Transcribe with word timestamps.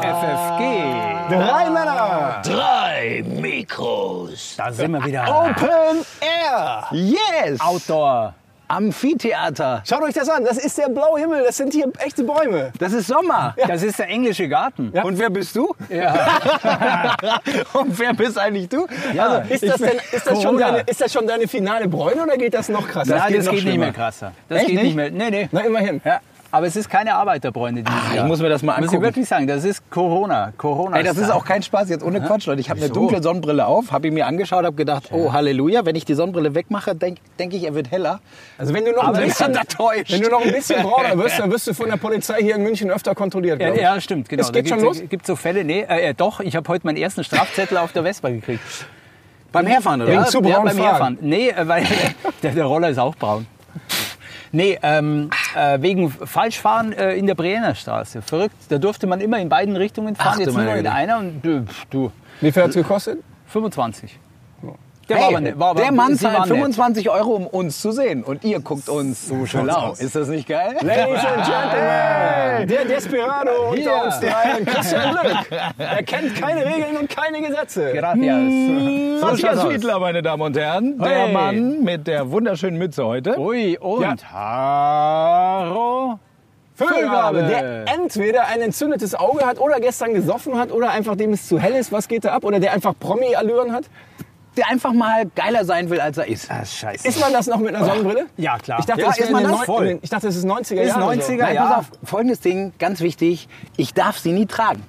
FFG. 0.00 0.62
Drei 1.28 1.68
Männer. 1.70 2.40
Drei 2.42 3.22
Mikros. 3.26 4.54
Da 4.56 4.72
sind 4.72 4.92
wir 4.92 5.04
wieder. 5.04 5.28
Open 5.28 6.02
Air. 6.20 6.86
Yes! 6.92 7.60
Outdoor. 7.60 8.32
Amphitheater. 8.68 9.82
Schaut 9.86 10.02
euch 10.02 10.14
das 10.14 10.28
an. 10.28 10.44
Das 10.44 10.58
ist 10.58 10.76
der 10.78 10.88
blaue 10.88 11.18
Himmel. 11.18 11.42
Das 11.44 11.56
sind 11.56 11.72
hier 11.72 11.90
echte 11.98 12.22
Bäume. 12.24 12.72
Das 12.78 12.92
ist 12.92 13.06
Sommer. 13.08 13.54
Das 13.66 13.82
ist 13.82 13.98
der 13.98 14.08
englische 14.08 14.48
Garten. 14.48 14.90
Und 14.90 15.18
wer 15.18 15.30
bist 15.30 15.56
du? 15.56 15.74
Ja. 15.88 17.16
Und 17.72 17.98
wer 17.98 18.14
bist 18.14 18.38
eigentlich 18.38 18.68
du? 18.68 18.86
Ja, 19.14 19.38
Ist 19.38 19.66
das, 19.66 19.78
denn, 19.78 19.98
ist, 20.12 20.26
das 20.26 20.40
deine, 20.42 20.80
ist 20.86 21.00
das 21.00 21.12
schon 21.12 21.26
deine 21.26 21.48
finale 21.48 21.88
Bräune 21.88 22.22
oder 22.22 22.36
geht 22.36 22.54
das 22.54 22.68
noch 22.68 22.86
krasser? 22.86 23.16
Nein, 23.16 23.34
das 23.34 23.46
noch 23.46 23.52
geht 23.52 23.64
nicht 23.64 23.78
mehr 23.78 23.92
krasser. 23.92 24.32
Das 24.48 24.58
Echt 24.58 24.68
geht 24.68 24.76
nicht? 24.76 24.84
nicht 24.84 24.96
mehr. 24.96 25.10
Nee, 25.10 25.30
nee. 25.30 25.48
Na, 25.50 25.60
immerhin. 25.60 26.00
Ja. 26.04 26.20
Aber 26.50 26.66
es 26.66 26.76
ist 26.76 26.88
keine 26.88 27.14
Arbeiterbräune 27.14 27.82
dieses 27.82 28.00
ich 28.08 28.14
Jahr. 28.16 28.26
muss 28.26 28.40
mir 28.40 28.48
das 28.48 28.62
mal 28.62 28.72
Muss 28.76 28.86
ich 28.86 28.88
angucken. 28.88 29.02
wirklich 29.02 29.28
sagen, 29.28 29.46
das 29.46 29.64
ist 29.64 29.90
Corona. 29.90 30.52
Corona. 30.56 30.96
Ey, 30.96 31.04
das 31.04 31.18
ist 31.18 31.30
auch 31.30 31.44
kein 31.44 31.62
Spaß, 31.62 31.90
jetzt 31.90 32.02
ohne 32.02 32.22
Quatsch, 32.22 32.46
Leute. 32.46 32.60
Ich 32.62 32.70
habe 32.70 32.80
eine 32.80 32.88
dunkle 32.88 33.22
Sonnenbrille 33.22 33.66
auf, 33.66 33.92
habe 33.92 34.08
ihn 34.08 34.14
mir 34.14 34.26
angeschaut, 34.26 34.64
habe 34.64 34.74
gedacht, 34.74 35.10
oh 35.12 35.32
Halleluja, 35.32 35.84
wenn 35.84 35.94
ich 35.94 36.06
die 36.06 36.14
Sonnenbrille 36.14 36.54
wegmache, 36.54 36.94
denke 36.94 37.20
denk 37.38 37.52
ich, 37.52 37.64
er 37.64 37.74
wird 37.74 37.90
heller. 37.90 38.20
Also 38.56 38.72
wenn 38.72 38.84
du 38.86 38.92
noch 38.92 39.02
ein 39.02 39.08
Aber 39.08 39.20
ich 39.22 39.34
bisschen, 39.34 39.54
wenn 39.54 40.22
du 40.22 40.30
noch 40.30 40.42
ein 40.42 40.52
bisschen 40.52 40.82
brauner 40.82 41.18
wirst, 41.18 41.38
dann 41.38 41.50
wirst 41.52 41.66
du 41.66 41.74
von 41.74 41.88
der 41.90 41.98
Polizei 41.98 42.38
hier 42.40 42.54
in 42.54 42.62
München 42.62 42.90
öfter 42.90 43.14
kontrolliert. 43.14 43.60
Ja, 43.60 43.74
ich. 43.74 43.80
ja, 43.82 44.00
stimmt, 44.00 44.30
genau. 44.30 44.42
Es 44.42 44.50
geht 44.52 44.66
da 44.70 44.76
schon 44.76 44.80
los? 44.84 45.02
gibt 45.08 45.26
so 45.26 45.36
Fälle, 45.36 45.64
nee, 45.64 45.82
äh, 45.82 46.14
doch, 46.14 46.40
ich 46.40 46.56
habe 46.56 46.66
heute 46.68 46.86
meinen 46.86 46.96
ersten 46.96 47.24
Strafzettel 47.24 47.76
auf 47.76 47.92
der 47.92 48.04
Vespa 48.04 48.30
gekriegt. 48.30 48.62
Beim 49.52 49.66
Herfahren, 49.66 50.00
oder? 50.02 50.10
Wegen 50.12 50.20
Ja, 50.22 50.26
zu 50.26 50.42
ja, 50.42 50.54
braunen 50.56 50.64
beim 50.64 50.76
Fragen. 50.76 50.90
Herfahren. 50.90 51.18
Nee, 51.20 51.48
äh, 51.50 51.68
weil 51.68 51.84
der, 52.42 52.52
der 52.52 52.64
Roller 52.64 52.88
ist 52.88 52.98
auch 52.98 53.14
braun. 53.16 53.46
Nee, 54.52 54.78
ähm, 54.82 55.30
äh, 55.54 55.80
wegen 55.80 56.10
Falschfahren 56.10 56.92
äh, 56.92 57.14
in 57.14 57.26
der 57.26 57.34
Brienner 57.34 57.74
Straße. 57.74 58.22
Verrückt. 58.22 58.54
Da 58.68 58.78
durfte 58.78 59.06
man 59.06 59.20
immer 59.20 59.38
in 59.38 59.48
beiden 59.48 59.76
Richtungen 59.76 60.16
fahren, 60.16 60.34
Ach, 60.36 60.38
jetzt 60.38 60.54
nur 60.54 60.74
in 60.74 60.86
einer 60.86 61.18
und 61.18 61.42
du, 61.42 61.66
du 61.90 62.12
Wie 62.40 62.52
viel 62.52 62.62
hat 62.62 62.70
es 62.70 62.76
gekostet? 62.76 63.18
25. 63.46 64.18
Der 65.08 65.16
Hey, 65.16 65.22
war 65.22 65.28
aber 65.30 65.40
nicht, 65.40 65.58
war 65.58 65.68
aber, 65.70 65.80
der 65.82 65.92
Mann 65.92 66.16
zahlt 66.16 66.34
waren 66.38 66.48
nett. 66.48 66.58
25 66.58 67.08
Euro, 67.10 67.30
um 67.36 67.46
uns 67.46 67.80
zu 67.80 67.92
sehen. 67.92 68.22
Und 68.24 68.44
ihr 68.44 68.60
guckt 68.60 68.88
uns 68.88 69.26
so 69.26 69.46
schön 69.46 69.70
aus. 69.70 70.00
Ist 70.00 70.14
das 70.14 70.28
nicht 70.28 70.46
geil? 70.48 70.76
Ladies 70.82 71.24
and 71.24 71.46
Gentlemen, 71.46 72.68
der 72.68 72.84
Desperado 72.84 73.50
Hier. 73.74 73.90
unter 73.92 74.04
uns 74.04 74.20
dreien, 74.20 74.66
Christian 74.66 75.10
Glück. 75.12 75.46
Er 75.78 76.02
kennt 76.02 76.34
keine 76.36 76.64
Regeln 76.66 76.96
und 77.00 77.08
keine 77.08 77.40
Gesetze. 77.40 77.92
Gracias. 77.94 78.36
So 79.20 79.26
Matthias 79.26 79.40
schaut's 79.40 79.58
aus. 79.64 79.72
Fiedler, 79.72 79.98
meine 79.98 80.22
Damen 80.22 80.42
und 80.42 80.56
Herren. 80.56 80.98
Der 80.98 81.08
Hey. 81.08 81.32
Mann 81.32 81.82
mit 81.82 82.06
der 82.06 82.30
wunderschönen 82.30 82.76
Mütze 82.78 83.04
heute. 83.06 83.38
Ui, 83.38 83.78
und 83.78 84.02
Ja. 84.02 84.14
Haro. 84.30 86.18
Füllgabe. 86.74 87.42
der 87.42 87.86
entweder 87.92 88.46
ein 88.46 88.60
entzündetes 88.60 89.14
Auge 89.16 89.44
hat 89.44 89.58
oder 89.58 89.80
gestern 89.80 90.14
gesoffen 90.14 90.56
hat 90.56 90.70
oder 90.70 90.90
einfach 90.90 91.16
dem 91.16 91.32
es 91.32 91.48
zu 91.48 91.58
hell 91.58 91.72
ist, 91.74 91.90
was 91.90 92.06
geht 92.06 92.24
da 92.24 92.32
ab? 92.34 92.44
Oder 92.44 92.60
der 92.60 92.72
einfach 92.72 92.94
Promi-Allüren 93.00 93.72
hat. 93.72 93.84
Der 94.56 94.68
einfach 94.68 94.92
mal 94.92 95.26
geiler 95.36 95.64
sein 95.64 95.88
will, 95.90 96.00
als 96.00 96.18
er 96.18 96.26
ist. 96.26 96.50
Ah, 96.50 96.64
scheiße. 96.64 97.06
Ist 97.06 97.20
man 97.20 97.32
das 97.32 97.46
noch 97.46 97.58
mit 97.58 97.74
einer 97.74 97.84
Sonnenbrille? 97.84 98.26
Ja, 98.36 98.58
klar. 98.58 98.80
Ich 98.80 98.86
dachte, 98.86 99.00
Ja, 99.02 99.06
das, 99.08 99.18
ist 99.18 99.30
man 99.30 99.44
das? 99.44 99.60
Voll. 99.62 99.98
ich 100.02 100.10
dachte, 100.10 100.26
das 100.26 100.34
ist 100.36 100.44
90er 100.46 100.80
Ist 100.82 100.88
Jahre. 100.88 101.14
90er, 101.14 101.36
Nein, 101.38 101.54
ja. 101.54 101.64
pass 101.66 101.78
auf, 101.78 101.90
folgendes 102.02 102.40
Ding, 102.40 102.72
ganz 102.78 103.00
wichtig. 103.00 103.48
Ich 103.76 103.94
darf 103.94 104.18
sie 104.18 104.32
nie 104.32 104.46
tragen. 104.46 104.82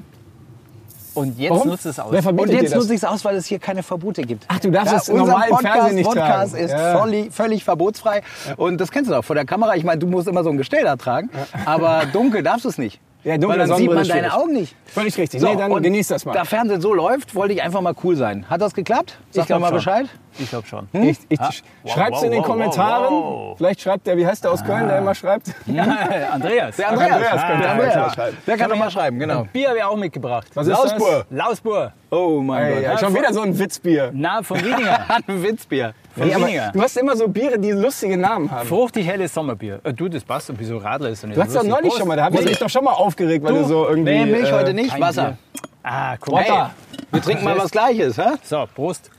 Und 1.15 1.37
jetzt 1.37 1.51
Warum? 1.51 1.67
nutzt 1.69 1.85
es 1.85 1.99
aus. 1.99 2.13
Und 2.25 2.49
jetzt 2.51 2.73
nutze 2.75 2.93
ich 2.93 2.97
es 2.99 3.03
aus, 3.03 3.25
weil 3.25 3.35
es 3.35 3.45
hier 3.45 3.59
keine 3.59 3.83
Verbote 3.83 4.21
gibt. 4.21 4.45
Ach, 4.47 4.59
du 4.59 4.71
darfst 4.71 4.93
es 4.93 5.09
unser 5.09 5.25
normal 5.25 5.49
im 5.49 5.55
Podcast, 5.55 5.73
Fernsehen 5.75 5.95
nicht 5.95 6.05
Podcast 6.05 6.51
tragen. 6.53 6.65
ist 6.65 6.71
Ja. 6.71 6.97
völlig, 6.99 7.33
völlig 7.33 7.63
verbotsfrei. 7.63 8.21
Und 8.57 8.79
das 8.79 8.91
kennst 8.91 9.09
du 9.09 9.15
doch 9.15 9.23
vor 9.25 9.35
der 9.35 9.45
Kamera. 9.45 9.75
Ich 9.75 9.83
meine, 9.83 9.99
du 9.99 10.07
musst 10.07 10.27
immer 10.27 10.43
so 10.43 10.49
ein 10.49 10.57
Gestell 10.57 10.83
da 10.83 10.95
tragen. 10.95 11.29
Aber 11.65 12.03
dunkel 12.13 12.41
darfst 12.43 12.63
du 12.65 12.69
es 12.69 12.77
nicht. 12.77 13.01
Ja, 13.23 13.37
dunkle 13.37 13.49
weil 13.49 13.57
dann 13.57 13.67
sieht 13.67 13.75
Sonnenbrille 13.89 13.95
man 13.95 14.01
ist 14.03 14.09
deine 14.11 14.29
schwierig. 14.29 14.43
Augen 14.43 14.53
nicht. 14.53 14.75
Völlig 14.85 15.17
richtig. 15.17 15.41
So, 15.41 15.47
nee, 15.47 15.55
dann 15.57 15.71
und 15.71 15.83
genieß 15.83 16.07
das 16.07 16.23
mal. 16.25 16.31
Da 16.31 16.45
Fernsehen 16.45 16.79
so 16.79 16.93
läuft, 16.93 17.35
wollte 17.35 17.53
ich 17.53 17.61
einfach 17.61 17.81
mal 17.81 17.93
cool 18.03 18.15
sein. 18.15 18.45
Hat 18.49 18.61
das 18.61 18.73
geklappt? 18.73 19.17
Sag 19.31 19.47
glaub 19.47 19.57
doch 19.57 19.61
mal 19.61 19.67
schon. 19.67 19.75
Bescheid. 19.77 20.05
Ich 20.37 20.49
glaube 20.49 20.67
schon. 20.67 20.87
Ich, 20.93 21.17
ich, 21.27 21.39
Ah. 21.39 21.49
schreib's 21.85 22.17
Wow, 22.19 22.23
in 22.23 22.31
den 22.31 22.39
wow, 22.39 22.47
wow, 22.47 22.53
Kommentaren. 22.55 23.13
wow. 23.13 23.57
Vielleicht 23.57 23.81
schreibt 23.81 24.07
der, 24.07 24.15
wie 24.15 24.25
heißt 24.25 24.43
der 24.45 24.51
aus 24.51 24.63
Köln, 24.63 24.87
der 24.87 24.99
immer 24.99 25.13
schreibt? 25.15 25.47
Andreas. 25.67 26.77
Der 26.77 26.89
Andreas, 26.89 27.11
Andreas 27.11 27.41
könnte 27.45 27.61
der, 27.61 27.71
vielleicht 27.71 27.71
Andreas. 27.71 27.95
mal 27.95 28.13
schreiben. 28.13 28.37
der 28.47 28.57
kann 28.57 28.69
doch 28.69 28.77
mal 28.77 28.91
schreiben, 28.91 29.19
genau. 29.19 29.47
Bier 29.51 29.67
habe 29.69 29.77
ich 29.79 29.83
auch 29.83 29.97
mitgebracht. 29.97 30.47
Was 30.53 30.67
ist 30.67 30.73
Lausbur. 30.73 31.25
Lausbur. 31.29 31.93
Oh 32.11 32.41
mein 32.41 32.63
Ey, 32.65 32.73
Gott. 32.75 32.83
ja, 32.83 32.97
schon 32.99 33.15
wieder 33.15 33.33
so 33.33 33.41
ein 33.41 33.57
Witzbier. 33.59 34.11
Na, 34.13 34.41
von 34.43 34.57
Wiedingen. 34.59 34.87
Ein 35.27 35.43
Witzbier. 35.43 35.93
Nee, 36.15 36.33
aber 36.33 36.71
du 36.73 36.81
hast 36.81 36.97
immer 36.97 37.15
so 37.15 37.27
Biere, 37.27 37.57
die 37.59 37.71
lustige 37.71 38.17
Namen 38.17 38.49
haben. 38.51 38.67
Fruchtig 38.67 39.07
helles 39.07 39.33
Sommerbier. 39.33 39.79
Äh, 39.83 39.93
Du, 39.93 40.07
das 40.09 40.23
passt. 40.23 40.51
Wieso 40.57 40.77
Radler 40.77 41.09
ist 41.09 41.23
nicht 41.25 41.37
Du 41.37 41.41
hast 41.41 41.55
doch 41.55 41.63
neulich 41.63 41.93
schon 41.93 42.07
mal, 42.07 42.17
da 42.17 42.25
habe 42.25 42.37
ich 42.39 42.45
mich 42.45 42.59
doch 42.59 42.69
schon 42.69 42.83
mal 42.83 42.93
aufgeregt, 42.93 43.43
weil 43.45 43.53
du, 43.53 43.63
so 43.65 43.87
irgendwie... 43.87 44.11
Nee, 44.11 44.25
Milch 44.25 44.49
äh, 44.49 44.53
heute 44.53 44.73
nicht, 44.73 44.99
Wasser. 44.99 45.37
Ah, 45.83 46.17
guck 46.17 46.33
mal. 46.33 46.41
Wasser. 46.41 46.71
Wir 47.11 47.21
trinken 47.21 47.43
mal 47.43 47.57
was 47.57 47.71
Gleiches, 47.71 48.17
hä? 48.17 48.31
So, 48.43 48.65
Prost. 48.75 49.09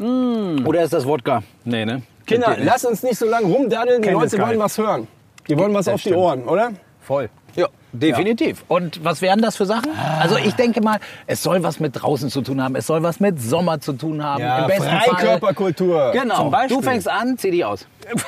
Oder 0.00 0.82
ist 0.82 0.92
das 0.92 1.06
Wodka? 1.06 1.42
Nee, 1.64 1.84
ne? 1.84 2.02
Kinder, 2.26 2.56
lass 2.58 2.84
uns 2.84 3.02
nicht 3.02 3.18
so 3.18 3.26
lange 3.26 3.46
rumdaddeln, 3.46 4.02
die 4.02 4.08
Leute 4.08 4.38
wollen 4.40 4.58
was 4.58 4.76
hören. 4.78 5.06
Die 5.46 5.56
wollen 5.58 5.74
was 5.74 5.84
Das 5.84 5.94
auf 5.94 6.00
die 6.02 6.08
stimmt. 6.08 6.16
Ohren, 6.16 6.44
oder? 6.44 6.72
Voll. 7.00 7.28
Ja, 7.54 7.68
definitiv. 7.94 8.64
Und 8.68 9.04
was 9.04 9.22
wären 9.22 9.40
das 9.40 9.56
für 9.56 9.66
Sachen? 9.66 9.90
Also 10.20 10.36
ich 10.36 10.54
denke 10.54 10.80
mal, 10.80 10.98
es 11.26 11.42
soll 11.42 11.62
was 11.62 11.80
mit 11.80 11.92
draußen 12.00 12.28
zu 12.30 12.42
tun 12.42 12.62
haben, 12.62 12.76
es 12.76 12.86
soll 12.86 13.02
was 13.02 13.20
mit 13.20 13.40
Sommer 13.40 13.80
zu 13.80 13.92
tun 13.94 14.22
haben. 14.22 14.42
Im 14.42 14.66
besten 14.66 14.84
Fall. 14.84 15.00
Freikörperkultur. 15.00 16.12
Genau. 16.12 16.36
Zum 16.36 16.50
Beispiel. 16.50 16.76
Du 16.76 16.82
fängst 16.82 17.08
an, 17.08 17.38
zieh 17.38 17.50
die 17.50 17.64
aus. 17.64 17.86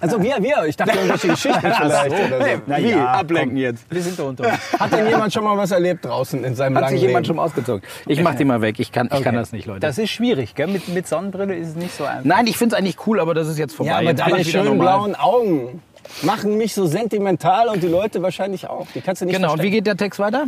Also 0.00 0.22
wir, 0.22 0.36
wir. 0.40 0.64
Ich 0.66 0.76
dachte 0.76 0.92
irgendwelche 0.96 1.28
Geschichten 1.28 1.60
vielleicht. 1.60 2.10
Oder 2.12 2.40
so. 2.40 2.62
Na 2.66 2.78
Wie? 2.78 2.90
ja, 2.90 3.06
Ablenken 3.12 3.50
komm. 3.50 3.56
jetzt. 3.56 3.84
Wir 3.90 4.02
sind 4.02 4.18
da 4.18 4.22
unter 4.24 4.44
uns. 4.44 4.80
Hat 4.80 4.92
denn 4.92 5.08
jemand 5.08 5.32
schon 5.32 5.44
mal 5.44 5.56
was 5.56 5.70
erlebt 5.70 6.04
draußen 6.04 6.42
in 6.44 6.54
seinem 6.54 6.76
Hat 6.76 6.82
langen 6.84 6.94
sich 6.98 7.02
jemand 7.06 7.26
Leben? 7.26 7.36
schon 7.36 7.44
ausgezogen? 7.44 7.82
Ich 8.06 8.22
mach 8.22 8.34
die 8.34 8.44
mal 8.44 8.60
weg. 8.60 8.78
Ich 8.78 8.92
kann, 8.92 9.06
ich 9.06 9.10
kann 9.12 9.20
Okay. 9.22 9.36
das 9.36 9.52
nicht, 9.52 9.66
Leute. 9.66 9.80
Das 9.80 9.98
ist 9.98 10.10
schwierig, 10.10 10.54
gell? 10.54 10.68
Mit, 10.68 10.88
mit 10.88 11.06
Sonnenbrille 11.08 11.54
ist 11.54 11.68
es 11.70 11.74
nicht 11.76 11.96
so 11.96 12.04
einfach. 12.04 12.24
Nein, 12.24 12.46
ich 12.46 12.56
finde 12.56 12.74
es 12.74 12.78
eigentlich 12.80 12.96
cool, 13.06 13.20
aber 13.20 13.34
das 13.34 13.48
ist 13.48 13.58
jetzt 13.58 13.74
vorbei. 13.74 13.90
Ja, 13.90 13.96
aber 13.98 14.04
Jetzt 14.06 14.20
deine 14.20 14.44
schönen 14.44 14.78
blauen 14.78 15.14
Augen 15.16 15.82
machen 16.22 16.56
mich 16.58 16.74
so 16.74 16.86
sentimental 16.86 17.68
und 17.68 17.82
die 17.82 17.88
Leute 17.88 18.22
wahrscheinlich 18.22 18.68
auch. 18.68 18.86
Die 18.94 19.00
kannst 19.00 19.22
du 19.22 19.26
nicht 19.26 19.34
Genau, 19.36 19.52
und 19.52 19.62
wie 19.62 19.70
geht 19.70 19.86
der 19.86 19.96
Text 19.96 20.18
weiter? 20.18 20.46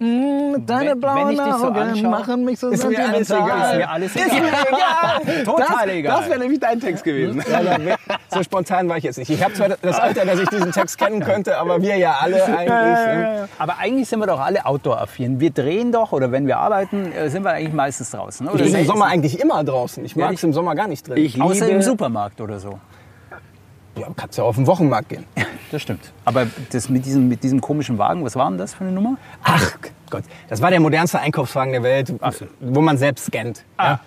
Mm, 0.00 0.66
Deine 0.66 0.96
blauen 0.96 1.36
so 1.36 1.42
Augen 1.42 1.76
anschaue, 1.76 2.10
machen 2.10 2.44
mich 2.44 2.58
so 2.58 2.68
ist 2.68 2.86
mir 2.88 2.98
alles 3.08 3.28
sentimental. 3.28 3.70
Ist 3.72 3.76
mir 3.78 3.88
alles 3.90 4.16
Ist 4.16 4.32
mir 4.32 4.38
egal. 4.38 5.44
Total 5.44 5.66
das, 5.86 5.94
egal. 5.94 6.20
Das 6.20 6.28
wäre 6.28 6.38
nämlich 6.40 6.58
dein 6.60 6.80
Text 6.80 7.04
gewesen. 7.04 7.42
So 8.28 8.42
spontan 8.42 8.88
war 8.88 8.96
ich 8.98 9.04
jetzt 9.04 9.18
nicht. 9.18 9.30
Ich 9.30 9.42
habe 9.42 9.54
zwar 9.54 9.68
das 9.68 9.98
Alter, 10.00 10.24
dass 10.26 10.40
ich 10.40 10.48
diesen 10.48 10.72
Text 10.72 10.98
kennen 10.98 11.20
könnte, 11.20 11.56
aber 11.58 11.80
wir 11.80 11.96
ja 11.96 12.16
alle 12.20 12.44
eigentlich. 12.44 12.66
ne? 12.68 13.48
Aber 13.58 13.78
eigentlich 13.78 14.08
sind 14.08 14.18
wir 14.18 14.26
doch 14.26 14.40
alle 14.40 14.66
Outdoor-affin. 14.66 15.38
Wir 15.38 15.50
drehen 15.50 15.92
doch, 15.92 16.10
oder 16.10 16.32
wenn 16.32 16.48
wir 16.48 16.58
arbeiten, 16.58 17.12
äh, 17.12 17.30
sind 17.30 17.44
wir 17.44 17.52
eigentlich 17.52 17.72
meistens 17.72 18.10
draußen. 18.10 18.48
Oder 18.48 18.64
Ich 18.64 18.72
bin 18.72 18.80
im. 18.80 18.86
Sommer 18.86 19.06
eigentlich 19.06 19.38
immer 19.40 19.62
draußen. 19.62 20.04
Ich 20.04 20.16
mag 20.16 20.32
es 20.34 20.42
im 20.42 20.52
Sommer 20.52 20.74
gar 20.74 20.88
nicht 20.88 21.06
drin. 21.06 21.18
Ich 21.18 21.40
Außer 21.40 21.68
im 21.68 21.82
Supermarkt 21.82 22.40
oder 22.40 22.58
so. 22.58 22.80
Ja, 23.96 24.06
kannst 24.16 24.38
ja 24.38 24.44
auf 24.44 24.56
den 24.56 24.66
Wochenmarkt 24.66 25.08
gehen. 25.08 25.24
Das 25.70 25.82
stimmt. 25.82 26.12
Aber 26.24 26.46
das 26.72 26.88
mit 26.88 27.04
diesem, 27.06 27.28
mit 27.28 27.42
diesem 27.42 27.60
komischen 27.60 27.98
Wagen, 27.98 28.24
was 28.24 28.36
war 28.36 28.48
denn 28.48 28.58
das 28.58 28.74
für 28.74 28.84
eine 28.84 28.92
Nummer? 28.92 29.16
Ach 29.42 29.72
Gott, 30.10 30.24
das 30.48 30.60
war 30.62 30.70
der 30.70 30.80
modernste 30.80 31.18
Einkaufswagen 31.20 31.72
der 31.72 31.82
Welt, 31.82 32.08
so. 32.08 32.46
wo 32.60 32.80
man 32.80 32.96
selbst 32.98 33.26
scannt. 33.26 33.64
Ah. 33.76 33.84
Ja. 33.86 34.00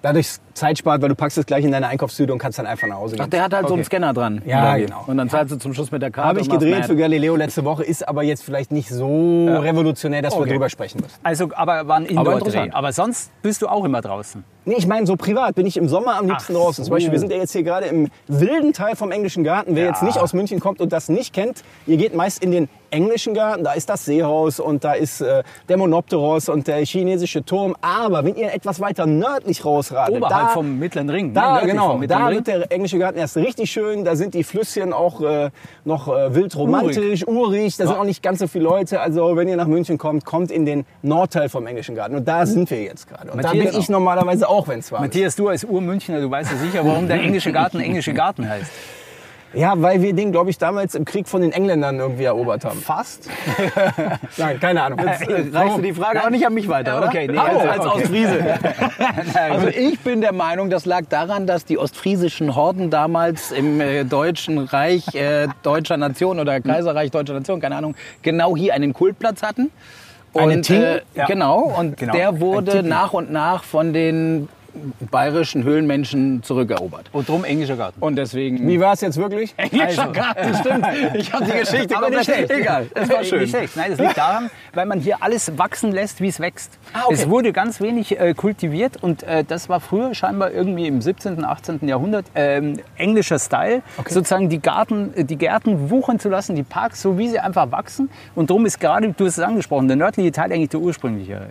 Dadurch 0.00 0.28
Zeit 0.54 0.78
spart, 0.78 1.02
weil 1.02 1.08
du 1.08 1.16
packst 1.16 1.38
es 1.38 1.44
gleich 1.44 1.64
in 1.64 1.72
deine 1.72 1.88
Einkaufstüte 1.88 2.32
und 2.32 2.38
kannst 2.38 2.56
dann 2.60 2.66
einfach 2.66 2.86
nach 2.86 2.98
Hause 2.98 3.16
gehen. 3.16 3.24
Ach, 3.26 3.30
der 3.30 3.42
hat 3.42 3.52
halt 3.52 3.66
so 3.66 3.74
einen 3.74 3.80
Okay. 3.80 3.86
Scanner 3.96 4.12
dran. 4.14 4.42
Ja, 4.46 4.76
genau. 4.76 5.02
Und 5.08 5.16
dann 5.16 5.28
zahlst 5.28 5.52
du 5.52 5.58
zum 5.58 5.74
Schluss 5.74 5.90
mit 5.90 6.02
der 6.02 6.12
Karte. 6.12 6.28
Habe 6.28 6.40
ich 6.40 6.48
gedreht 6.48 6.84
für 6.86 6.94
Galileo 6.94 7.34
letzte 7.34 7.64
Woche, 7.64 7.82
ist 7.82 8.06
aber 8.06 8.22
jetzt 8.22 8.44
vielleicht 8.44 8.70
nicht 8.70 8.88
so 8.90 9.48
revolutionär, 9.48 10.22
dass 10.22 10.34
wir 10.36 10.42
Okay. 10.42 10.50
drüber 10.52 10.68
sprechen 10.68 11.00
müssen. 11.00 11.18
Also, 11.24 11.48
aber 11.52 11.88
war 11.88 11.96
ein 11.96 12.06
Indoor-Dreh. 12.06 12.38
interessant. 12.38 12.74
Aber 12.76 12.92
sonst 12.92 13.32
bist 13.42 13.60
du 13.60 13.66
auch 13.66 13.84
immer 13.84 14.00
draußen. 14.00 14.44
Nee, 14.68 14.74
ich 14.78 14.86
meine, 14.86 15.06
so 15.06 15.16
privat 15.16 15.54
bin 15.54 15.66
ich 15.66 15.76
im 15.76 15.88
Sommer 15.88 16.16
am 16.18 16.28
liebsten 16.28 16.54
Ach 16.56 16.60
draußen. 16.60 16.84
Zum 16.84 16.92
Beispiel, 16.92 17.10
wir 17.12 17.18
sind 17.18 17.32
ja 17.32 17.38
jetzt 17.38 17.52
hier 17.52 17.62
gerade 17.62 17.86
im 17.86 18.08
wilden 18.26 18.72
Teil 18.72 18.96
vom 18.96 19.10
englischen 19.10 19.42
Garten. 19.44 19.74
Wer 19.76 19.84
Ja. 19.84 19.90
jetzt 19.90 20.02
nicht 20.02 20.18
aus 20.18 20.34
München 20.34 20.60
kommt 20.60 20.80
und 20.80 20.92
das 20.92 21.08
nicht 21.08 21.32
kennt, 21.32 21.62
ihr 21.86 21.96
geht 21.96 22.14
meist 22.14 22.42
in 22.44 22.50
den 22.50 22.68
englischen 22.90 23.34
Garten. 23.34 23.64
Da 23.64 23.72
ist 23.72 23.88
das 23.90 24.04
Seehaus 24.06 24.60
und 24.60 24.82
da 24.84 24.92
ist 24.94 25.20
äh, 25.20 25.42
der 25.68 25.76
Monopteros 25.76 26.48
und 26.48 26.66
der 26.66 26.84
chinesische 26.86 27.44
Turm. 27.44 27.76
Aber 27.82 28.24
wenn 28.24 28.34
ihr 28.36 28.52
etwas 28.54 28.80
weiter 28.80 29.04
nördlich 29.06 29.64
rausradet, 29.64 30.16
Oberhalb 30.16 30.48
da, 30.48 30.52
vom 30.54 30.78
Mittleren 30.78 31.10
Ring. 31.10 31.26
ne? 31.28 31.32
Da, 31.34 31.52
Nördlich 31.54 31.70
genau, 31.72 32.00
da 32.06 32.26
Ring. 32.26 32.36
wird 32.36 32.46
der 32.46 32.72
englische 32.72 32.98
Garten 32.98 33.18
erst 33.18 33.36
richtig 33.36 33.70
schön. 33.70 34.04
Da 34.04 34.16
sind 34.16 34.32
die 34.34 34.42
Flüsschen 34.42 34.92
auch 34.94 35.20
äh, 35.20 35.50
noch 35.84 36.08
äh, 36.08 36.34
wild 36.34 36.56
romantisch, 36.56 37.26
urig. 37.26 37.76
Da 37.76 37.86
sind 37.86 37.96
auch 37.96 38.04
nicht 38.04 38.22
ganz 38.22 38.38
so 38.38 38.46
viele 38.46 38.64
Leute. 38.64 39.00
Also 39.00 39.36
wenn 39.36 39.48
ihr 39.48 39.56
nach 39.56 39.66
München 39.66 39.98
kommt, 39.98 40.24
kommt 40.24 40.50
in 40.50 40.64
den 40.64 40.84
Nordteil 41.02 41.48
vom 41.50 41.66
englischen 41.66 41.94
Garten. 41.94 42.14
Und 42.16 42.26
da 42.26 42.46
sind 42.46 42.70
wir 42.70 42.82
jetzt 42.82 43.06
gerade. 43.08 43.30
Und 43.30 43.42
da 43.44 43.48
Matthias- 43.48 43.70
bin 43.72 43.80
ich 43.80 43.88
normalerweise 43.90 44.48
auch, 44.48 44.57
wenn 44.66 44.80
es 44.80 44.90
warm 44.90 45.04
ist. 45.04 45.08
Matthias, 45.08 45.36
du 45.36 45.48
als 45.48 45.62
Urmünchner, 45.64 46.20
du 46.20 46.30
weißt 46.30 46.50
ja 46.50 46.56
sicher, 46.58 46.84
warum 46.84 47.06
der 47.06 47.20
englische 47.20 47.52
Garten 47.52 47.78
englische 47.80 48.14
Garten 48.14 48.48
heißt. 48.48 48.72
Ja, 49.54 49.72
weil 49.76 50.02
wir 50.02 50.12
den, 50.12 50.30
glaube 50.30 50.50
ich, 50.50 50.58
damals 50.58 50.94
im 50.94 51.06
Krieg 51.06 51.26
von 51.26 51.40
den 51.40 51.52
Engländern 51.52 51.98
irgendwie 51.98 52.24
erobert 52.24 52.66
haben. 52.66 52.78
Fast. 52.80 53.30
Nein, 54.36 54.60
keine 54.60 54.82
Ahnung. 54.82 55.00
Reichst 55.00 55.26
du 55.78 55.82
die 55.82 55.94
Frage 55.94 56.22
auch 56.22 56.28
nicht 56.28 56.46
an 56.46 56.52
mich 56.52 56.68
weiter, 56.68 56.98
oder? 56.98 57.08
okay, 57.08 57.26
nee, 57.26 57.38
Hallo, 57.38 57.60
also- 57.60 57.68
als 57.68 57.86
okay. 57.86 58.02
Ostfriese. 58.02 58.44
Also 59.34 59.68
ich 59.68 59.98
bin 60.00 60.20
der 60.20 60.32
Meinung, 60.32 60.68
das 60.68 60.84
lag 60.84 61.02
daran, 61.08 61.46
dass 61.46 61.64
die 61.64 61.78
ostfriesischen 61.78 62.54
Horden 62.54 62.90
damals 62.90 63.52
im 63.52 63.80
äh, 63.80 64.04
Deutschen 64.04 64.58
Reich 64.58 65.14
äh, 65.14 65.48
deutscher 65.62 65.96
Nation 65.96 66.38
oder 66.40 66.60
Kaiserreich 66.60 67.10
deutscher 67.10 67.34
Nation, 67.34 67.60
keine 67.60 67.76
Ahnung, 67.76 67.94
genau 68.22 68.56
hier 68.56 68.74
einen 68.74 68.92
Kultplatz 68.92 69.42
hatten. 69.42 69.70
Eine 70.34 70.56
Und, 70.56 70.70
äh, 70.70 71.00
Ja. 71.14 71.26
Genau, 71.26 71.60
und 71.78 71.96
Genau. 71.96 72.12
der 72.12 72.40
wurde 72.40 72.82
nach 72.82 73.12
und 73.12 73.30
nach 73.32 73.64
von 73.64 73.92
den 73.92 74.48
bayerischen 75.10 75.64
Höhlenmenschen 75.64 76.42
zurückerobert. 76.42 77.06
Und 77.12 77.28
drum 77.28 77.44
englischer 77.44 77.76
Garten. 77.76 78.00
Und 78.00 78.16
deswegen... 78.16 78.66
Wie 78.68 78.80
war 78.80 78.92
es 78.94 79.00
jetzt 79.00 79.16
wirklich? 79.16 79.54
Englischer 79.56 80.08
Garten, 80.08 80.54
stimmt. 80.60 80.86
Ich 81.14 81.32
habe 81.32 81.44
die 81.44 81.52
Geschichte 81.52 81.96
Aber 81.96 82.10
nicht 82.10 82.26
komplett... 82.26 82.46
schlecht. 82.46 82.50
Egal, 82.50 82.86
es 82.94 83.08
war 83.08 83.18
Nicht 83.20 83.28
schön. 83.28 83.48
schlecht. 83.48 83.76
Nein, 83.76 83.90
das 83.90 84.00
liegt 84.00 84.18
daran, 84.18 84.50
weil 84.74 84.86
man 84.86 85.00
hier 85.00 85.22
alles 85.22 85.58
wachsen 85.58 85.92
lässt, 85.92 86.20
wie 86.20 86.28
es 86.28 86.40
wächst. 86.40 86.78
Ah, 86.92 87.02
okay. 87.04 87.14
Es 87.14 87.28
wurde 87.28 87.52
ganz 87.52 87.80
wenig 87.80 88.18
äh, 88.18 88.34
kultiviert 88.34 89.02
und 89.02 89.22
äh, 89.22 89.44
das 89.44 89.68
war 89.68 89.80
früher 89.80 90.14
scheinbar 90.14 90.50
irgendwie 90.52 90.86
im 90.86 91.00
17., 91.00 91.44
18. 91.44 91.86
Jahrhundert 91.88 92.26
ähm, 92.34 92.80
englischer 92.96 93.38
Style, 93.38 93.82
sozusagen 94.08 94.48
die, 94.48 94.60
Garten, 94.60 95.12
äh, 95.14 95.24
die 95.24 95.36
Gärten 95.36 95.90
wuchern 95.90 96.18
zu 96.18 96.28
lassen, 96.28 96.56
die 96.56 96.62
Parks, 96.62 97.02
so 97.02 97.18
wie 97.18 97.28
sie 97.28 97.38
einfach 97.38 97.70
wachsen. 97.72 98.10
Und 98.34 98.50
darum 98.50 98.66
ist 98.66 98.80
gerade, 98.80 99.12
du 99.12 99.26
hast 99.26 99.38
es 99.38 99.44
angesprochen, 99.44 99.88
der 99.88 99.96
nördliche 99.96 100.32
Teil 100.32 100.52
eigentlich 100.52 100.70
der 100.70 100.80
ursprüngliche. 100.80 101.50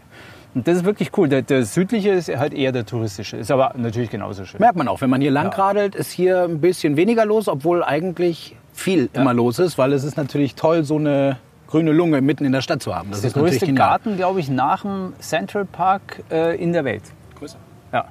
Und 0.58 0.68
das 0.68 0.78
ist 0.78 0.86
wirklich 0.86 1.12
cool. 1.16 1.30
Der, 1.30 1.44
der 1.44 1.66
südliche 1.66 2.10
ist 2.10 2.36
halt 2.36 2.52
eher 2.52 2.72
der 2.72 2.84
touristische, 2.84 3.38
ist 3.38 3.52
aber 3.52 3.74
natürlich 3.78 4.10
genauso 4.10 4.44
schön. 4.44 4.60
Merkt 4.60 4.76
man 4.76 4.88
auch, 4.88 5.02
wenn 5.02 5.10
man 5.12 5.22
hier 5.22 5.30
lang 5.30 5.54
radelt, 5.54 5.94
ist 5.94 6.10
hier 6.10 6.46
ein 6.46 6.62
bisschen 6.62 6.98
weniger 6.98 7.26
los, 7.26 7.48
obwohl 7.48 7.84
eigentlich 7.84 8.56
viel 8.74 9.08
immer 9.14 9.36
los 9.36 9.60
ist, 9.60 9.78
weil 9.78 9.94
es 9.94 10.04
ist 10.04 10.18
natürlich 10.18 10.56
toll, 10.56 10.84
so 10.84 10.96
eine 10.96 11.38
grüne 11.68 11.92
Lunge 11.92 12.22
mitten 12.22 12.44
in 12.44 12.54
der 12.54 12.62
Stadt 12.62 12.82
zu 12.82 12.96
haben. 12.96 13.12
Das 13.12 13.22
Der 13.22 13.28
ist 13.28 13.36
natürlich 13.36 13.52
größte 13.60 13.66
genial. 13.68 13.88
Garten, 13.90 14.18
glaube 14.18 14.40
ich, 14.40 14.50
nach 14.50 14.82
dem 14.82 15.14
Central 15.20 15.66
Park 15.66 16.24
äh, 16.32 16.60
in 16.60 16.74
der 16.74 16.84
Welt. 16.84 17.04
Größer. 17.38 17.60
Ja. 17.94 18.06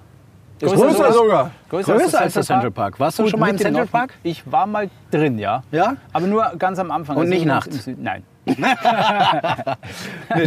Größer 0.60 1.12
sogar. 1.12 1.50
Größer 1.68 2.20
als 2.20 2.34
der 2.34 2.44
Central 2.44 2.70
Park. 2.70 3.00
Warst 3.00 3.18
du 3.18 3.24
Gut, 3.24 3.32
schon 3.32 3.40
mal 3.40 3.50
im 3.50 3.58
Central 3.58 3.88
Park? 3.88 4.14
Ich 4.22 4.48
war 4.52 4.68
mal 4.68 4.88
drin, 5.10 5.36
ja. 5.40 5.64
Ja? 5.72 5.96
Aber 6.12 6.28
nur 6.28 6.44
ganz 6.60 6.78
am 6.78 6.92
Anfang. 6.92 7.16
Und 7.16 7.22
also 7.22 7.34
nicht 7.34 7.44
nachts? 7.44 7.90
Nein. 7.98 8.22
Du 8.46 8.54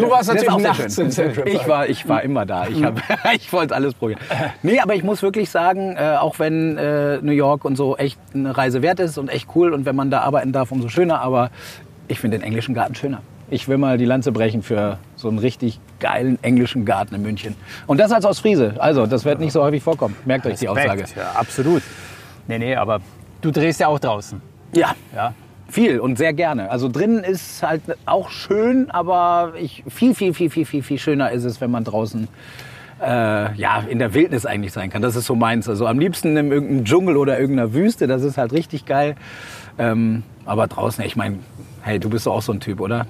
warst 0.10 0.30
natürlich 0.30 0.50
auch 0.50 0.60
nachts 0.60 0.98
im 0.98 1.12
Central 1.12 1.44
Park. 1.44 1.50
Ich 1.50 1.68
war, 1.68 1.88
ich 1.90 2.08
war 2.08 2.22
immer 2.24 2.46
da. 2.46 2.68
Ich, 2.68 2.84
hab, 2.84 3.02
ich 3.36 3.52
wollte 3.52 3.76
alles 3.76 3.94
probieren. 3.94 4.20
Nee, 4.64 4.80
aber 4.80 4.96
ich 4.96 5.04
muss 5.04 5.22
wirklich 5.22 5.50
sagen, 5.50 5.96
äh, 5.98 6.16
auch 6.20 6.40
wenn 6.40 6.78
äh, 6.78 7.18
New 7.22 7.32
York 7.34 7.66
und 7.66 7.76
so 7.76 7.98
echt 7.98 8.20
eine 8.34 8.56
Reise 8.58 8.82
wert 8.82 9.00
ist 9.00 9.18
und 9.18 9.30
echt 9.30 9.50
cool 9.56 9.74
und 9.74 9.86
wenn 9.86 9.96
man 9.96 10.10
da 10.12 10.22
arbeiten 10.22 10.52
darf, 10.52 10.72
umso 10.72 10.88
schöner. 10.90 11.22
Aber 11.22 11.52
ich 12.08 12.20
finde 12.20 12.38
den 12.38 12.46
englischen 12.46 12.74
Garten 12.74 12.96
schöner. 12.96 13.22
Ich 13.52 13.68
will 13.68 13.78
mal 13.80 13.98
die 13.98 14.06
Lanze 14.06 14.32
brechen 14.32 14.62
für 14.62 15.00
so 15.16 15.28
einen 15.28 15.40
richtig 15.40 15.80
geilen 16.00 16.38
englischen 16.44 16.86
Garten 16.86 17.16
in 17.16 17.24
München. 17.24 17.56
Und 17.88 18.00
das 18.00 18.12
als 18.12 18.24
Ostfriese. 18.26 18.76
Also, 18.78 19.08
das 19.08 19.26
wird 19.26 19.40
nicht 19.40 19.54
so 19.54 19.64
häufig 19.64 19.82
vorkommen. 19.82 20.16
Merkt 20.26 20.46
euch 20.46 20.60
die 20.60 20.70
Aussage. 20.70 21.06
Ja, 21.16 21.32
absolut. 21.34 21.82
Nee, 22.48 22.60
nee, 22.60 22.76
aber 22.76 23.02
du 23.42 23.50
drehst 23.52 23.80
ja 23.80 23.88
auch 23.88 24.00
draußen. 24.00 24.40
Ja, 24.74 24.94
Ja. 25.16 25.34
Viel 25.70 26.00
und 26.00 26.18
sehr 26.18 26.34
gerne. 26.34 26.72
Also 26.72 26.90
drinnen 26.90 27.24
ist 27.24 27.62
halt 27.62 27.82
auch 28.06 28.30
schön, 28.30 28.90
aber 28.90 29.54
ich, 29.60 29.84
viel, 29.88 30.16
viel, 30.16 30.34
viel, 30.34 30.50
viel, 30.50 30.66
viel, 30.66 30.84
viel 30.84 30.98
schöner 30.98 31.32
ist 31.32 31.44
es, 31.44 31.62
wenn 31.62 31.70
man 31.70 31.84
draußen 31.84 32.28
äh, 33.02 33.54
ja, 33.56 33.84
in 33.88 34.00
der 34.00 34.14
Wildnis 34.14 34.46
eigentlich 34.46 34.74
sein 34.74 34.90
kann. 34.90 35.02
Das 35.02 35.16
ist 35.16 35.26
so 35.26 35.36
meins. 35.36 35.70
Also 35.70 35.86
am 35.86 36.00
liebsten 36.00 36.36
in 36.36 36.52
irgendeinem 36.52 36.86
Dschungel 36.86 37.18
oder 37.18 37.40
irgendeiner 37.40 37.74
Wüste. 37.74 38.08
Das 38.08 38.24
ist 38.24 38.38
halt 38.38 38.52
richtig 38.52 38.86
geil. 38.86 39.16
Ähm, 39.78 40.24
aber 40.46 40.68
draußen, 40.68 41.04
ich 41.06 41.16
meine, 41.16 41.40
hey, 41.82 42.00
du 42.00 42.10
bist 42.10 42.26
doch 42.26 42.36
auch 42.36 42.42
so 42.42 42.52
ein 42.52 42.60
Typ, 42.60 42.82
oder? 42.82 43.06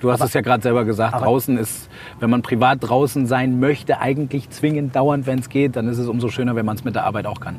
Du 0.00 0.10
hast 0.10 0.20
es 0.20 0.32
ja 0.34 0.40
gerade 0.40 0.62
selber 0.62 0.84
gesagt. 0.84 1.20
Draußen 1.20 1.56
ist, 1.56 1.88
wenn 2.18 2.28
man 2.28 2.42
privat 2.42 2.78
draußen 2.80 3.26
sein 3.26 3.60
möchte, 3.60 4.00
eigentlich 4.00 4.50
zwingend 4.50 4.96
dauernd, 4.96 5.26
wenn 5.26 5.38
es 5.38 5.48
geht, 5.48 5.76
dann 5.76 5.88
ist 5.88 5.98
es 5.98 6.08
umso 6.08 6.28
schöner, 6.28 6.56
wenn 6.56 6.66
man 6.66 6.76
es 6.76 6.84
mit 6.84 6.96
der 6.96 7.04
Arbeit 7.04 7.26
auch 7.26 7.40
kann. 7.40 7.56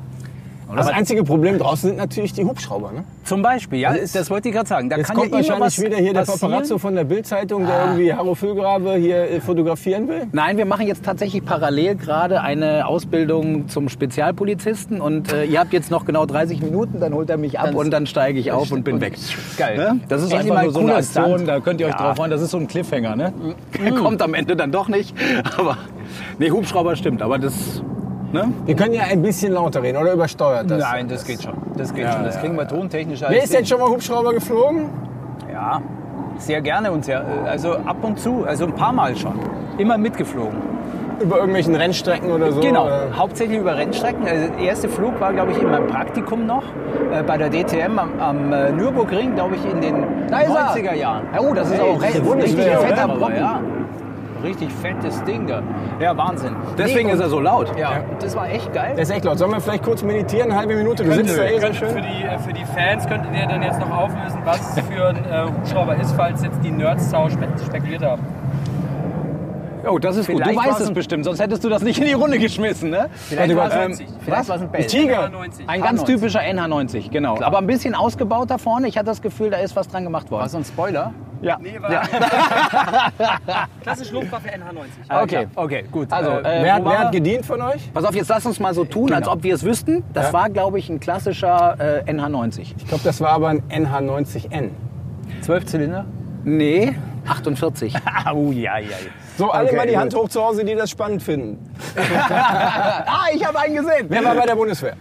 Das 0.75 0.87
einzige 0.87 1.23
Problem 1.23 1.57
draußen 1.57 1.89
sind 1.89 1.97
natürlich 1.97 2.33
die 2.33 2.43
Hubschrauber. 2.45 2.91
Ne? 2.91 3.03
Zum 3.23 3.41
Beispiel, 3.41 3.79
ja, 3.79 3.93
das 3.93 4.29
wollte 4.29 4.49
ich 4.49 4.55
gerade 4.55 4.67
sagen. 4.67 4.89
Da 4.89 4.97
Jetzt 4.97 5.07
kann 5.07 5.17
kommt 5.17 5.31
ja 5.31 5.39
immer 5.39 5.59
wahrscheinlich 5.61 5.91
wieder 5.91 5.97
hier 5.97 6.13
der 6.13 6.21
passieren. 6.21 6.51
Paparazzo 6.51 6.77
von 6.77 6.95
der 6.95 7.03
Bildzeitung, 7.03 7.65
der 7.65 7.85
irgendwie 7.85 8.13
Harro 8.13 8.35
Füllgrabe 8.35 8.93
hier 8.95 9.29
äh, 9.29 9.39
fotografieren 9.41 10.07
will. 10.07 10.27
Nein, 10.31 10.57
wir 10.57 10.65
machen 10.65 10.87
jetzt 10.87 11.03
tatsächlich 11.05 11.43
parallel 11.45 11.95
gerade 11.95 12.41
eine 12.41 12.85
Ausbildung 12.87 13.67
zum 13.67 13.89
Spezialpolizisten 13.89 15.01
und 15.01 15.31
äh, 15.31 15.45
ihr 15.45 15.59
habt 15.59 15.73
jetzt 15.73 15.91
noch 15.91 16.05
genau 16.05 16.25
30 16.25 16.61
Minuten, 16.61 16.99
dann 16.99 17.13
holt 17.13 17.29
er 17.29 17.37
mich 17.37 17.59
ab 17.59 17.67
Dann- 17.67 17.75
und 17.75 17.91
dann 17.91 18.05
steige 18.05 18.39
ich 18.39 18.51
auf 18.51 18.71
und 18.71 18.83
bin 18.83 19.01
weg. 19.01 19.13
Geil. 19.57 19.77
Ne? 19.77 19.99
Das 20.07 20.21
ist 20.23 20.31
Endlich 20.31 20.51
einfach 20.51 20.55
mal 20.55 20.63
nur 20.63 20.73
so 20.73 20.79
eine 20.79 20.95
Aktion, 20.95 21.45
da 21.45 21.59
könnt 21.59 21.79
ihr 21.81 21.87
euch 21.87 21.93
Ja. 21.93 21.97
drauf 21.99 22.15
freuen, 22.17 22.31
das 22.31 22.41
ist 22.41 22.51
so 22.51 22.57
ein 22.57 22.67
Cliffhanger, 22.67 23.15
ne? 23.15 23.33
Kommt 24.01 24.21
am 24.21 24.33
Ende 24.33 24.55
dann 24.55 24.71
doch 24.71 24.87
nicht, 24.87 25.15
aber 25.57 25.77
nee, 26.39 26.49
Hubschrauber 26.51 26.95
stimmt, 26.95 27.21
aber 27.21 27.37
das 27.39 27.81
ne? 28.33 28.51
Wir 28.65 28.75
können 28.75 28.93
ja 28.93 29.03
ein 29.03 29.21
bisschen 29.21 29.53
lauter 29.53 29.81
reden 29.81 29.97
oder 30.01 30.13
übersteuert 30.13 30.69
das. 30.69 30.79
Nein, 30.81 31.07
das 31.07 31.23
geht 31.25 31.41
schon. 31.43 31.53
Das 31.77 31.93
geht 31.93 32.11
schon. 32.11 32.23
Das 32.23 32.39
kriegen 32.39 32.55
wir 32.57 32.67
tontechnisch 32.67 33.23
alles 33.23 33.35
Wer 33.35 33.43
ist 33.43 33.53
denn 33.53 33.65
schon 33.65 33.79
mal 33.79 33.89
Hubschrauber 33.89 34.33
geflogen? 34.33 34.89
Ja, 35.51 35.81
sehr 36.37 36.61
gerne 36.61 36.91
und 36.91 37.05
sehr, 37.05 37.23
also 37.45 37.73
ab 37.73 37.97
und 38.01 38.19
zu, 38.19 38.43
also 38.45 38.65
ein 38.65 38.73
paar 38.73 38.91
Mal 38.91 39.15
schon. 39.15 39.39
Immer 39.77 39.97
mitgeflogen. 39.97 40.73
Über 41.21 41.35
irgendwelchen 41.37 41.75
Rennstrecken 41.75 42.31
oder 42.31 42.51
so? 42.51 42.59
Genau, 42.59 42.85
oder? 42.85 43.07
hauptsächlich 43.15 43.59
über 43.59 43.77
Rennstrecken. 43.77 44.27
Also 44.27 44.47
der 44.51 44.59
erste 44.65 44.89
Flug 44.89 45.19
war, 45.21 45.31
glaube 45.31 45.51
ich, 45.51 45.59
in 45.61 45.69
meinem 45.69 45.87
Praktikum 45.87 46.45
noch 46.47 46.63
äh, 47.13 47.21
bei 47.23 47.37
der 47.37 47.49
DTM 47.49 47.97
am, 47.99 48.19
am 48.19 48.51
äh, 48.51 48.71
Nürburgring, 48.71 49.35
glaube 49.35 49.55
ich, 49.55 49.63
in 49.71 49.79
den 49.79 50.27
Da 50.29 50.39
ist 50.39 50.49
er. 50.49 50.75
90er 50.75 50.95
Jahren. 50.95 51.23
Oh, 51.39 51.53
das 51.53 51.71
ist 51.71 51.79
auch 51.79 52.01
recht- 52.01 52.21
richtig 52.35 52.65
fetter? 52.65 53.07
Brocken. 53.07 53.35
Ja. 53.35 53.61
Richtig 54.43 54.69
fettes 54.71 55.23
Ding 55.23 55.47
da. 55.47 55.61
Ja, 55.99 56.15
Wahnsinn. 56.17 56.55
Deswegen 56.77 57.07
Nee, 57.07 57.13
ist 57.13 57.21
er 57.21 57.29
so 57.29 57.39
laut. 57.39 57.71
Ja, 57.77 58.01
das 58.19 58.35
war 58.35 58.49
echt 58.49 58.73
geil. 58.73 58.91
Der 58.95 59.03
ist 59.03 59.09
echt 59.09 59.23
laut. 59.23 59.37
Sollen 59.39 59.51
wir 59.51 59.61
vielleicht 59.61 59.83
kurz 59.83 60.03
meditieren, 60.03 60.51
eine 60.51 60.59
halbe 60.59 60.75
Minute? 60.75 61.03
Du 61.03 61.11
sitzt 61.13 61.37
da 61.37 61.43
eh 61.45 61.55
so 61.55 61.61
Könnt- 61.61 61.75
schön. 61.77 61.89
für, 61.89 62.01
die, 62.01 62.23
äh, 62.23 62.37
für 62.39 62.53
die 62.53 62.65
Fans 62.65 63.07
könntet 63.07 63.33
ihr 63.35 63.47
dann 63.47 63.61
jetzt 63.63 63.79
noch 63.79 63.89
auflösen, 63.89 64.39
was 64.43 64.77
es 64.77 64.83
für 64.85 65.07
ein 65.07 65.15
äh, 65.15 65.45
Hubschrauber 65.47 65.95
ist, 65.95 66.11
falls 66.11 66.43
jetzt 66.43 66.59
die 66.63 66.71
Nerds 66.71 67.09
sau 67.09 67.29
spekuliert 67.29 68.03
haben. 68.03 68.21
Oh, 69.85 69.99
das 69.99 70.15
ist 70.15 70.27
gut. 70.27 70.39
Du 70.39 70.43
Vielleicht 70.49 70.69
weißt 70.69 70.79
es 70.81 70.91
bestimmt, 70.93 71.25
sonst 71.25 71.41
hättest 71.41 71.63
du 71.63 71.69
das 71.69 71.81
nicht 71.83 71.99
in 71.99 72.05
die 72.05 72.13
Runde 72.13 72.39
geschmissen, 72.39 72.89
ne? 72.89 73.09
Vielleicht 73.13 73.53
war 73.55 73.67
es 73.67 73.99
ähm, 73.99 74.07
vielleicht 74.23 74.49
ein 74.51 74.69
Bell. 74.69 74.85
Tiger. 74.85 75.29
90. 75.29 75.67
Ein 75.69 75.81
ganz 75.81 76.01
H90. 76.01 76.05
typischer 76.05 76.39
NH90, 76.39 77.09
genau. 77.11 77.37
Aber 77.41 77.57
ein 77.57 77.67
bisschen 77.67 77.93
ausgebaut 77.93 78.49
da 78.49 78.57
vorne. 78.57 78.87
Ich 78.87 78.97
hatte 78.97 79.07
das 79.07 79.21
Gefühl, 79.21 79.49
da 79.49 79.57
ist 79.57 79.75
was 79.75 79.89
dran 79.89 80.05
gemacht 80.05 80.31
worden. 80.31 80.41
War 80.41 80.49
so 80.49 80.57
ein 80.57 80.63
Spoiler? 80.63 81.11
Ja. 81.43 81.57
Nee, 81.61 81.77
war 81.79 81.89
klassische 83.81 84.13
Luftwaffe 84.13 84.47
NH90. 84.47 85.23
Okay, 85.23 85.47
okay, 85.55 85.83
gut. 85.91 86.11
Also, 86.11 86.31
äh, 86.31 86.63
Wer, 86.63 86.83
wo 86.83 86.89
wer 86.89 86.99
hat 86.99 87.11
gedient 87.11 87.45
von 87.45 87.61
euch? 87.61 87.91
Pass 87.93 88.05
auf, 88.05 88.15
jetzt 88.15 88.29
lass 88.29 88.45
uns 88.45 88.59
mal 88.59 88.73
so 88.73 88.85
tun, 88.85 89.11
als 89.13 89.27
ob 89.27 89.43
wir 89.43 89.53
es 89.53 89.63
wüssten. 89.63 90.03
Das 90.13 90.31
war, 90.31 90.49
glaube 90.49 90.79
ich, 90.79 90.89
ein 90.89 90.99
klassischer 91.01 91.75
äh, 92.07 92.09
NH90. 92.11 92.73
Ich 92.77 92.87
glaube, 92.87 93.03
das 93.03 93.19
war 93.19 93.31
aber 93.31 93.49
ein 93.49 93.61
NH90N. 93.69 94.69
Zwölf 95.41 95.65
Zylinder? 95.65 96.05
Nee, 96.45 96.95
48. 97.27 97.95
Au, 98.25 98.51
ja, 98.51 98.77
ja, 98.77 98.87
ja. 98.87 98.95
So, 99.37 99.51
alle 99.51 99.67
Okay, 99.67 99.75
mal 99.75 99.85
die 99.87 99.93
gut. 99.93 100.01
Hand 100.01 100.15
hoch 100.15 100.29
zu 100.29 100.41
Hause, 100.41 100.63
die 100.63 100.75
das 100.75 100.89
spannend 100.89 101.23
finden. 101.23 101.57
ah, 102.25 103.25
ich 103.33 103.45
habe 103.45 103.59
einen 103.59 103.75
gesehen. 103.75 104.05
Wer 104.07 104.23
war 104.23 104.35
bei 104.35 104.45
der 104.45 104.55
Bundeswehr? 104.55 104.95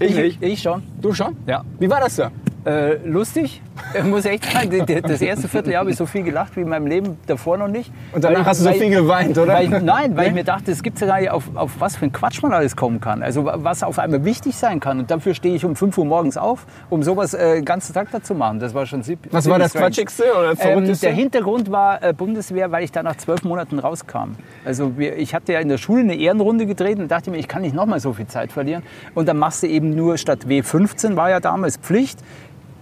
Ich, 0.00 0.16
ich, 0.16 0.42
ich 0.42 0.62
schon. 0.62 0.82
Du 1.00 1.12
schon? 1.12 1.36
Ja. 1.46 1.62
Wie 1.78 1.90
war 1.90 2.00
das 2.00 2.16
da? 2.16 2.30
Äh, 2.64 2.96
lustig. 3.04 3.60
Ich 3.94 4.04
muss 4.04 4.24
echt 4.24 4.44
sagen, 4.50 4.84
das 5.02 5.20
erste 5.20 5.48
Vierteljahr 5.48 5.80
habe 5.80 5.90
ich 5.90 5.96
so 5.96 6.06
viel 6.06 6.22
gelacht 6.22 6.56
wie 6.56 6.60
in 6.60 6.68
meinem 6.68 6.86
Leben 6.86 7.18
davor 7.26 7.56
noch 7.56 7.68
nicht. 7.68 7.92
Und 8.12 8.24
danach 8.24 8.40
Weil- 8.40 8.46
hast 8.46 8.60
du 8.60 8.64
so 8.64 8.70
weil- 8.70 8.78
viel 8.78 8.90
geweint, 8.90 9.38
oder? 9.38 9.54
Weil 9.54 9.68
nein, 9.82 10.16
weil 10.16 10.28
ich 10.28 10.34
mir 10.34 10.44
dachte, 10.44 10.70
es 10.72 10.82
gibt 10.82 11.00
ja 11.00 11.06
gar 11.06 11.20
nicht, 11.20 11.30
auf, 11.30 11.44
auf 11.54 11.72
was 11.78 11.96
für 11.96 12.04
ein 12.06 12.12
Quatsch 12.12 12.42
man 12.42 12.52
alles 12.52 12.76
kommen 12.76 13.00
kann. 13.00 13.22
Also 13.22 13.44
was 13.46 13.82
auf 13.82 13.98
einmal 13.98 14.24
wichtig 14.24 14.56
sein 14.56 14.80
kann. 14.80 14.98
Und 14.98 15.10
dafür 15.10 15.34
stehe 15.34 15.54
ich 15.54 15.64
um 15.64 15.76
5 15.76 15.96
Uhr 15.98 16.04
morgens 16.04 16.36
auf, 16.36 16.66
um 16.90 17.02
sowas 17.02 17.34
äh, 17.34 17.56
den 17.56 17.64
ganzen 17.64 17.94
Tag 17.94 18.08
dazu 18.12 18.34
machen. 18.34 18.58
Das 18.60 18.74
war 18.74 18.86
schon 18.86 19.02
ziemlich 19.02 19.32
Was 19.32 19.48
war 19.48 19.58
das 19.58 19.70
strange. 19.70 19.86
Quatschigste 19.86 20.24
oder 20.38 20.50
Ähm, 20.50 20.56
Verrückteste? 20.56 21.06
der 21.06 21.14
Hintergrund 21.14 21.70
war 21.70 22.02
äh, 22.02 22.12
Bundeswehr, 22.12 22.70
weil 22.72 22.84
ich 22.84 22.92
da 22.92 23.02
nach 23.02 23.16
zwölf 23.16 23.42
Monaten 23.44 23.78
rauskam. 23.78 24.32
Also 24.64 24.98
wir, 24.98 25.16
ich 25.16 25.34
hatte 25.34 25.52
ja 25.52 25.60
in 25.60 25.68
der 25.68 25.78
Schule 25.78 26.00
eine 26.02 26.14
Ehrenrunde 26.16 26.66
gedreht 26.66 26.98
und 26.98 27.10
dachte 27.10 27.30
mir, 27.30 27.38
ich 27.38 27.48
kann 27.48 27.62
nicht 27.62 27.74
noch 27.74 27.86
mal 27.86 28.00
so 28.00 28.12
viel 28.12 28.26
Zeit 28.26 28.52
verlieren. 28.52 28.82
Und 29.14 29.28
dann 29.28 29.38
machst 29.38 29.62
du 29.62 29.66
eben 29.66 29.94
nur 29.94 30.18
statt 30.18 30.40
W15 30.46 31.16
war 31.16 31.30
ja 31.30 31.40
damals 31.40 31.76
Pflicht. 31.76 32.18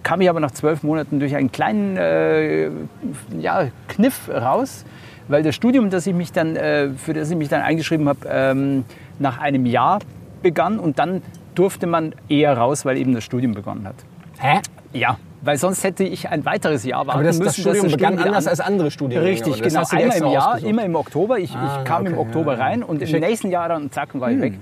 Kam 0.07 0.21
ich 0.21 0.31
aber 0.31 0.39
nach 0.39 0.53
zwölf 0.53 0.85
Monaten 0.85 1.19
durch 1.19 1.35
einen 1.35 1.51
kleinen 1.51 1.97
äh, 1.97 2.71
ja, 3.41 3.67
Kniff 3.89 4.29
raus, 4.29 4.85
weil 5.27 5.43
das 5.43 5.57
Studium, 5.57 5.91
das 5.91 6.07
ich 6.07 6.15
mich 6.15 6.31
dann, 6.31 6.55
äh, 6.55 6.91
für 6.91 7.13
das 7.13 7.29
ich 7.29 7.37
mich 7.37 7.49
dann 7.49 7.61
eingeschrieben 7.61 8.09
habe, 8.09 8.21
ähm, 8.29 8.85
nach 9.19 9.39
einem 9.39 9.67
Jahr 9.67 9.99
begann 10.45 10.79
und 10.79 11.01
dann 11.01 11.23
durfte 11.57 11.89
man 11.89 12.15
eher 12.29 12.57
raus, 12.57 12.85
weil 12.85 12.99
eben 12.99 13.15
das 13.15 13.25
Studium 13.25 13.53
begonnen 13.53 13.85
hat. 13.85 13.97
Hä? 14.39 14.61
Ja, 14.93 15.19
Weil 15.43 15.57
sonst 15.59 15.85
hätte 15.85 16.05
ich 16.05 16.29
ein 16.29 16.45
weiteres 16.45 16.85
Jahr 16.85 17.07
warten 17.07 17.19
Aber 17.21 17.23
das, 17.25 17.39
müssen. 17.39 17.47
das 17.47 17.57
Studium 17.61 17.91
begann 17.91 18.15
wieder 18.15 18.27
anders 18.27 18.47
an- 18.47 18.51
als 18.51 18.61
andere 18.61 18.91
Studiengänge. 18.91 19.31
Richtig? 19.31 19.61
Das 19.61 19.73
genau. 19.73 19.87
Einmal 19.91 20.17
im 20.19 20.27
Jahr, 20.33 20.47
ausgesucht. 20.49 20.71
immer 20.71 20.85
im 20.85 20.95
Oktober. 20.97 21.39
Ich, 21.39 21.55
Ah, 21.55 21.79
ich 21.79 21.85
kam 21.85 22.07
im 22.07 22.13
okay, 22.19 22.23
Oktober 22.23 22.53
ja, 22.53 22.59
ja. 22.59 22.65
rein 22.65 22.83
und 22.83 23.01
im 23.03 23.09
Schick. 23.09 23.21
nächsten 23.21 23.51
Jahr 23.51 23.69
dann 23.69 23.91
zack 23.91 24.09
war 24.19 24.31
ich 24.31 24.41
weg. 24.41 24.55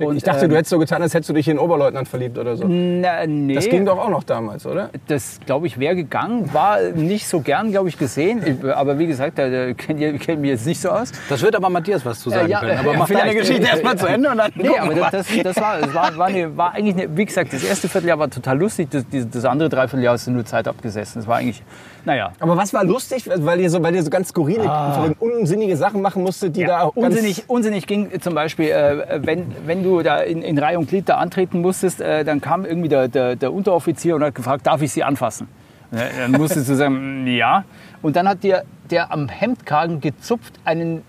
Und, 0.00 0.16
ich 0.16 0.22
dachte, 0.22 0.44
ähm, 0.46 0.50
du 0.50 0.56
hättest 0.56 0.70
so 0.70 0.78
getan, 0.78 1.02
als 1.02 1.12
hättest 1.12 1.28
du 1.28 1.34
dich 1.34 1.46
in 1.48 1.58
Oberleutnant 1.58 2.08
verliebt 2.08 2.38
oder 2.38 2.56
so. 2.56 2.64
na, 2.66 3.26
nee, 3.26 3.54
Das 3.54 3.68
ging 3.68 3.84
doch 3.84 3.98
auch 3.98 4.08
noch 4.08 4.24
damals, 4.24 4.64
oder? 4.66 4.88
das 5.06 5.38
glaube 5.44 5.66
ich 5.66 5.78
wäre 5.78 5.94
gegangen, 5.94 6.48
war 6.54 6.80
nicht 6.94 7.26
so 7.28 7.40
gern, 7.40 7.70
glaube 7.72 7.88
ich, 7.90 7.98
gesehen. 7.98 8.42
Aber 8.74 8.98
wie 8.98 9.06
gesagt, 9.06 9.38
da, 9.38 9.48
da 9.50 9.74
kennt 9.74 10.00
ihr 10.00 10.16
kennt 10.18 10.40
mich 10.40 10.50
jetzt 10.50 10.66
nicht 10.66 10.80
so 10.80 10.88
aus. 10.90 11.12
Das 11.28 11.42
wird 11.42 11.54
aber 11.54 11.68
Matthias 11.68 12.04
was 12.06 12.20
zu 12.20 12.30
sagen 12.30 12.48
ja, 12.48 12.60
können. 12.60 12.78
Aber 12.78 12.92
ja, 12.92 12.98
mach 12.98 13.08
deine. 13.08 13.34
Geschichte 13.34 13.66
erstmal 13.66 13.96
zu 13.98 14.06
Ende 14.06 14.30
und 14.30 14.38
dann 14.38 14.50
Nee, 14.54 14.68
aber 14.78 14.94
das, 14.94 15.10
das, 15.10 15.26
das, 15.42 15.56
war, 15.56 15.78
das 15.80 15.94
war, 15.94 16.16
war, 16.16 16.26
eine, 16.28 16.56
war 16.56 16.72
eigentlich, 16.72 16.96
eine, 16.96 17.16
wie 17.16 17.24
gesagt, 17.26 17.52
das 17.52 17.62
erste 17.64 17.88
Vierteljahr 17.88 18.18
war 18.18 18.30
total 18.30 18.58
lustig. 18.58 18.88
Das, 18.90 19.04
das 19.30 19.44
andere 19.44 19.68
Dreivierteljahr 19.68 20.16
du 20.26 20.30
nur 20.32 20.44
Zeit 20.44 20.68
abgesessen. 20.68 21.20
Das 21.20 21.28
war 21.28 21.36
eigentlich, 21.36 21.62
naja. 22.04 22.32
Aber 22.40 22.56
was 22.56 22.72
war 22.74 22.84
lustig, 22.84 23.28
weil 23.34 23.60
ihr 23.60 23.70
so, 23.70 23.82
weil 23.82 23.94
ihr 23.94 24.02
so 24.02 24.10
ganz 24.10 24.28
skurrile, 24.28 25.14
unsinnige 25.18 25.76
Sachen 25.76 26.02
machen 26.02 26.22
musstet, 26.22 26.56
die 26.56 26.64
da 26.64 26.82
auch 26.82 26.96
unsinnig, 26.96 27.44
unsinnig 27.48 27.86
ging 27.86 28.20
zum 28.20 28.34
Beispiel, 28.34 28.70
äh, 28.70 29.20
wenn, 29.24 29.54
wenn 29.66 29.82
du 29.82 30.02
da 30.02 30.18
in, 30.20 30.42
in 30.42 30.58
Reihe 30.58 30.78
und 30.78 30.88
Glied 30.88 31.08
da 31.08 31.16
antreten 31.16 31.60
musstest, 31.60 32.00
äh, 32.00 32.24
dann 32.24 32.40
kam 32.40 32.64
irgendwie 32.64 32.88
der, 32.88 33.08
der, 33.08 33.36
der 33.36 33.52
Unteroffizier 33.52 34.16
und 34.16 34.22
hat 34.22 34.34
gefragt, 34.34 34.66
darf 34.66 34.82
ich 34.82 34.92
Sie 34.92 35.04
anfassen? 35.04 35.48
Dann 35.90 36.32
musstest 36.32 36.68
du 36.68 36.74
sagen, 36.74 37.26
ja. 37.26 37.64
Und 38.00 38.16
dann 38.16 38.26
hat 38.28 38.42
dir 38.42 38.64
der 38.90 39.12
am 39.12 39.28
Hemdkragen 39.28 40.00
gezupft 40.00 40.54
einen 40.64 41.02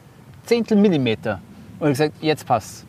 Zehntel 0.46 0.78
Millimeter. 0.78 1.40
Und 1.80 1.88
hat 1.88 1.94
gesagt, 1.94 2.14
jetzt 2.22 2.46
passt. 2.46 2.86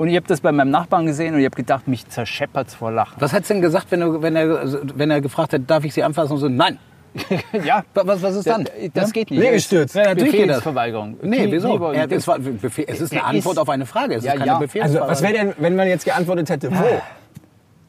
Und 0.00 0.08
ich 0.08 0.16
habe 0.16 0.26
das 0.26 0.40
bei 0.40 0.50
meinem 0.50 0.70
Nachbarn 0.70 1.04
gesehen 1.04 1.34
und 1.34 1.40
ich 1.40 1.44
habe 1.44 1.56
gedacht, 1.56 1.86
mich 1.86 2.08
zerscheppert's 2.08 2.74
vor 2.74 2.90
Lachen. 2.90 3.16
Was 3.20 3.34
hat's 3.34 3.48
denn 3.48 3.60
gesagt, 3.60 3.88
wenn, 3.90 4.00
du, 4.00 4.22
wenn, 4.22 4.34
er, 4.34 4.48
wenn 4.96 5.10
er 5.10 5.20
gefragt 5.20 5.52
hat, 5.52 5.60
darf 5.66 5.84
ich 5.84 5.92
Sie 5.92 6.02
anfassen? 6.02 6.32
Und 6.32 6.38
so, 6.38 6.48
nein. 6.48 6.78
ja, 7.64 7.84
Was, 7.92 8.22
was 8.22 8.36
ist 8.36 8.46
dann? 8.46 8.66
das 8.94 9.12
geht 9.12 9.30
nicht. 9.30 9.40
Liegestütz. 9.42 9.92
Ja, 9.92 10.04
natürlich 10.04 10.32
geht 10.32 10.40
das. 10.42 10.46
Befehlsverweigerung. 10.60 11.18
Nee, 11.20 11.48
wieso? 11.50 11.76
Er, 11.92 12.10
es, 12.10 12.26
war, 12.26 12.38
es 12.38 13.00
ist 13.02 13.12
eine 13.12 13.24
Antwort 13.24 13.56
ist- 13.56 13.58
auf 13.58 13.68
eine 13.68 13.84
Frage. 13.84 14.14
Es 14.14 14.24
Ja, 14.24 14.32
ist 14.32 14.38
keine 14.38 14.52
ja. 14.52 14.58
Befehlsverweigerung. 14.58 15.08
Also 15.10 15.22
was 15.22 15.22
wäre 15.22 15.32
denn, 15.34 15.54
wenn 15.58 15.76
man 15.76 15.86
jetzt 15.86 16.06
geantwortet 16.06 16.48
hätte, 16.48 16.70
wo? 16.72 16.82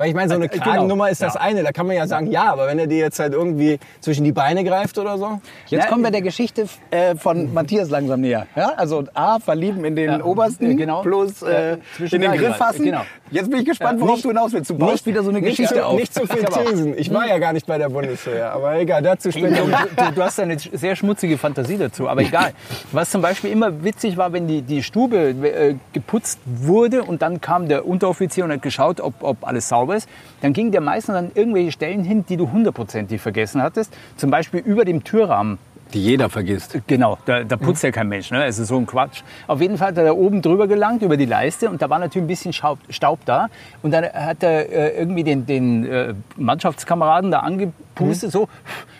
Weil 0.01 0.09
ich 0.09 0.15
meine, 0.15 0.29
so 0.29 0.33
eine 0.35 0.49
Genau. 0.49 0.63
Kragennummer 0.63 1.11
ist 1.11 1.21
das 1.21 1.35
Ja. 1.35 1.41
eine, 1.41 1.61
da 1.61 1.71
kann 1.71 1.85
man 1.85 1.95
ja 1.95 2.07
sagen, 2.07 2.31
ja, 2.31 2.51
aber 2.51 2.65
wenn 2.65 2.79
er 2.79 2.87
dir 2.87 2.97
jetzt 2.97 3.19
halt 3.19 3.33
irgendwie 3.33 3.77
zwischen 3.99 4.23
die 4.23 4.31
Beine 4.31 4.63
greift 4.63 4.97
oder 4.97 5.15
so. 5.19 5.39
Jetzt 5.67 5.83
Ja, 5.83 5.89
kommen 5.91 6.03
wir 6.03 6.09
der 6.09 6.23
Geschichte 6.23 6.65
äh, 6.89 7.13
von 7.15 7.53
Matthias 7.53 7.91
langsam 7.91 8.21
näher. 8.21 8.47
Ja? 8.55 8.69
Also 8.77 9.03
A, 9.13 9.37
verlieben 9.37 9.85
in 9.85 9.95
den 9.95 10.09
Ja, 10.09 10.23
obersten, 10.23 10.75
genau. 10.75 11.03
plus 11.03 11.43
äh, 11.43 11.77
in 11.99 12.19
den 12.21 12.31
Griff 12.31 12.55
fassen. 12.55 12.83
genau. 12.85 13.01
Jetzt 13.29 13.49
bin 13.51 13.59
ich 13.59 13.65
gespannt, 13.65 14.01
worauf 14.01 14.15
nicht- 14.15 14.25
du 14.25 14.29
hinaus 14.29 14.51
willst. 14.53 14.71
Du 14.71 14.77
baust 14.77 15.05
wieder 15.05 15.21
so 15.21 15.29
eine 15.29 15.39
nicht 15.39 15.49
Geschichte 15.51 15.75
zu, 15.75 15.85
auf. 15.85 15.99
Nicht 15.99 16.13
zu 16.15 16.25
viel 16.25 16.43
Thesen. 16.65 16.97
Ich 16.97 17.13
war 17.13 17.27
ja 17.27 17.37
gar 17.37 17.53
nicht 17.53 17.67
bei 17.67 17.77
der 17.77 17.89
Bundeswehr, 17.89 18.51
aber 18.51 18.79
egal, 18.79 19.03
dazu 19.03 19.31
später. 19.31 19.61
du, 19.65 20.11
du 20.15 20.21
hast 20.23 20.39
eine 20.39 20.57
sehr 20.57 20.95
schmutzige 20.95 21.37
Fantasie 21.37 21.77
dazu, 21.77 22.09
aber 22.09 22.21
egal. 22.21 22.53
Was 22.91 23.11
zum 23.11 23.21
Beispiel 23.21 23.51
immer 23.51 23.83
witzig 23.83 24.17
war, 24.17 24.33
wenn 24.33 24.47
die, 24.47 24.63
die 24.63 24.81
Stube 24.81 25.17
äh, 25.17 25.75
geputzt 25.93 26.39
wurde 26.45 27.03
und 27.03 27.21
dann 27.21 27.39
kam 27.39 27.69
der 27.69 27.85
Unteroffizier 27.87 28.45
und 28.45 28.51
hat 28.51 28.63
geschaut, 28.63 28.99
ob, 28.99 29.13
ob 29.21 29.47
alles 29.47 29.69
sauber 29.69 29.90
ist, 29.93 30.09
dann 30.41 30.53
ging 30.53 30.71
der 30.71 30.81
meistens 30.81 31.15
an 31.15 31.31
irgendwelche 31.33 31.71
Stellen 31.71 32.03
hin, 32.03 32.25
die 32.27 32.37
du 32.37 32.51
hundertprozentig 32.51 33.21
vergessen 33.21 33.61
hattest. 33.61 33.93
Zum 34.17 34.31
Beispiel 34.31 34.61
über 34.61 34.85
dem 34.85 35.03
Türrahmen. 35.03 35.57
Die 35.93 36.01
jeder 36.01 36.29
vergisst. 36.29 36.79
Genau, 36.87 37.17
da, 37.25 37.43
da 37.43 37.57
putzt 37.57 37.83
ja 37.83 37.91
kein 37.91 38.07
Mensch. 38.07 38.31
Ne? 38.31 38.41
Also 38.41 38.63
so 38.63 38.77
ein 38.77 38.85
Quatsch. 38.85 39.23
Auf 39.47 39.59
jeden 39.59 39.77
Fall 39.77 39.89
hat 39.89 39.97
er 39.97 40.05
da 40.05 40.13
oben 40.13 40.41
drüber 40.41 40.67
gelangt, 40.67 41.01
über 41.01 41.17
die 41.17 41.25
Leiste. 41.25 41.69
Und 41.69 41.81
da 41.81 41.89
war 41.89 41.99
natürlich 41.99 42.23
ein 42.23 42.27
bisschen 42.27 42.53
Staub, 42.53 42.79
Staub 42.89 43.19
da. 43.25 43.47
Und 43.81 43.91
dann 43.91 44.05
hat 44.05 44.41
er 44.41 44.69
äh, 44.69 44.97
irgendwie 44.97 45.23
den, 45.23 45.45
den 45.45 45.85
äh, 45.85 46.13
Mannschaftskameraden 46.37 47.31
da 47.31 47.39
angepustet, 47.39 48.31
so, 48.31 48.47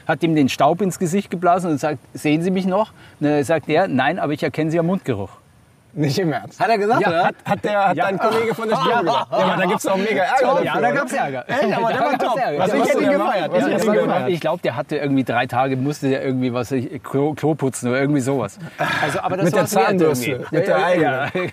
hat 0.05 0.21
ihm 0.23 0.35
den 0.35 0.49
Staub 0.49 0.81
ins 0.81 0.99
Gesicht 0.99 1.31
geblasen 1.31 1.71
und 1.71 1.79
sagt, 1.79 1.99
sehen 2.13 2.41
Sie 2.41 2.51
mich 2.51 2.65
noch? 2.65 2.91
Und 3.19 3.27
dann 3.27 3.43
sagt 3.43 3.69
er, 3.69 3.87
nein, 3.87 4.19
aber 4.19 4.33
ich 4.33 4.43
erkenne 4.43 4.69
Sie 4.69 4.79
am 4.79 4.87
Mundgeruch. 4.87 5.40
Nicht 5.93 6.17
im 6.19 6.31
Ernst. 6.31 6.59
Hat 6.59 6.69
er 6.69 6.77
gesagt, 6.77 7.01
Ja, 7.01 7.07
oder? 7.09 7.23
hat, 7.25 7.35
hat, 7.45 7.63
der, 7.65 7.87
hat 7.89 7.97
Ja. 7.97 8.05
dein 8.05 8.17
Kollege 8.17 8.55
von 8.55 8.69
der 8.69 8.75
Stube 8.81 8.99
gesagt. 9.03 9.27
Ja, 9.31 9.37
aber 9.37 9.55
da 9.61 9.65
gibt 9.67 9.79
es 9.79 9.87
auch 9.87 9.97
mega 9.97 10.23
Ärger 10.23 10.41
dafür, 10.41 10.63
Ja, 10.65 10.73
da 10.73 10.79
oder? 10.79 10.91
gab's 10.93 11.13
Ärger. 11.13 11.45
Echt? 11.47 11.63
Aber 11.77 11.87
der 11.89 11.97
Da 11.97 12.05
war 12.05 12.17
top. 12.17 12.37
Ärger. 12.39 12.59
Was 12.59 12.67
Ja, 12.71 12.75
ich 12.75 12.89
hätte 12.89 13.03
ihn 13.03 13.11
gefeiert. 13.11 13.51
Ja, 13.57 13.67
gefeiert. 13.77 14.29
Ich 14.29 14.39
glaube, 14.39 14.61
der 14.63 14.75
hatte 14.75 14.95
irgendwie 14.97 15.23
drei 15.23 15.45
Tage, 15.47 15.75
musste 15.75 16.09
der 16.09 16.23
irgendwie 16.23 16.53
was, 16.53 16.73
Klo, 17.03 17.33
Klo 17.33 17.55
putzen 17.55 17.89
oder 17.89 17.99
irgendwie 17.99 18.21
sowas. 18.21 18.57
Also, 19.01 19.19
aber 19.19 19.35
das 19.37 19.45
Mit 19.45 19.55
der 19.55 19.65
Zahnbürste, 19.65 20.45
mit 20.51 20.67
der 20.67 20.79
Ja, 20.79 20.85
eigenen. 20.85 21.03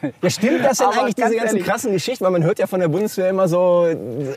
ja. 0.03 0.09
Ja, 0.23 0.31
stimmt 0.31 0.65
das 0.65 0.79
denn 0.79 0.87
Aber 0.87 0.99
eigentlich, 1.01 1.15
diese 1.17 1.29
ganz 1.37 1.43
ganzen 1.43 1.63
krassen 1.65 1.93
Geschichten? 1.93 2.25
Weil 2.25 2.33
man 2.33 2.45
hört 2.45 2.59
ja 2.59 2.67
von 2.67 2.81
der 2.81 2.89
Bundeswehr 2.89 3.29
immer 3.31 3.49
so 3.49 3.87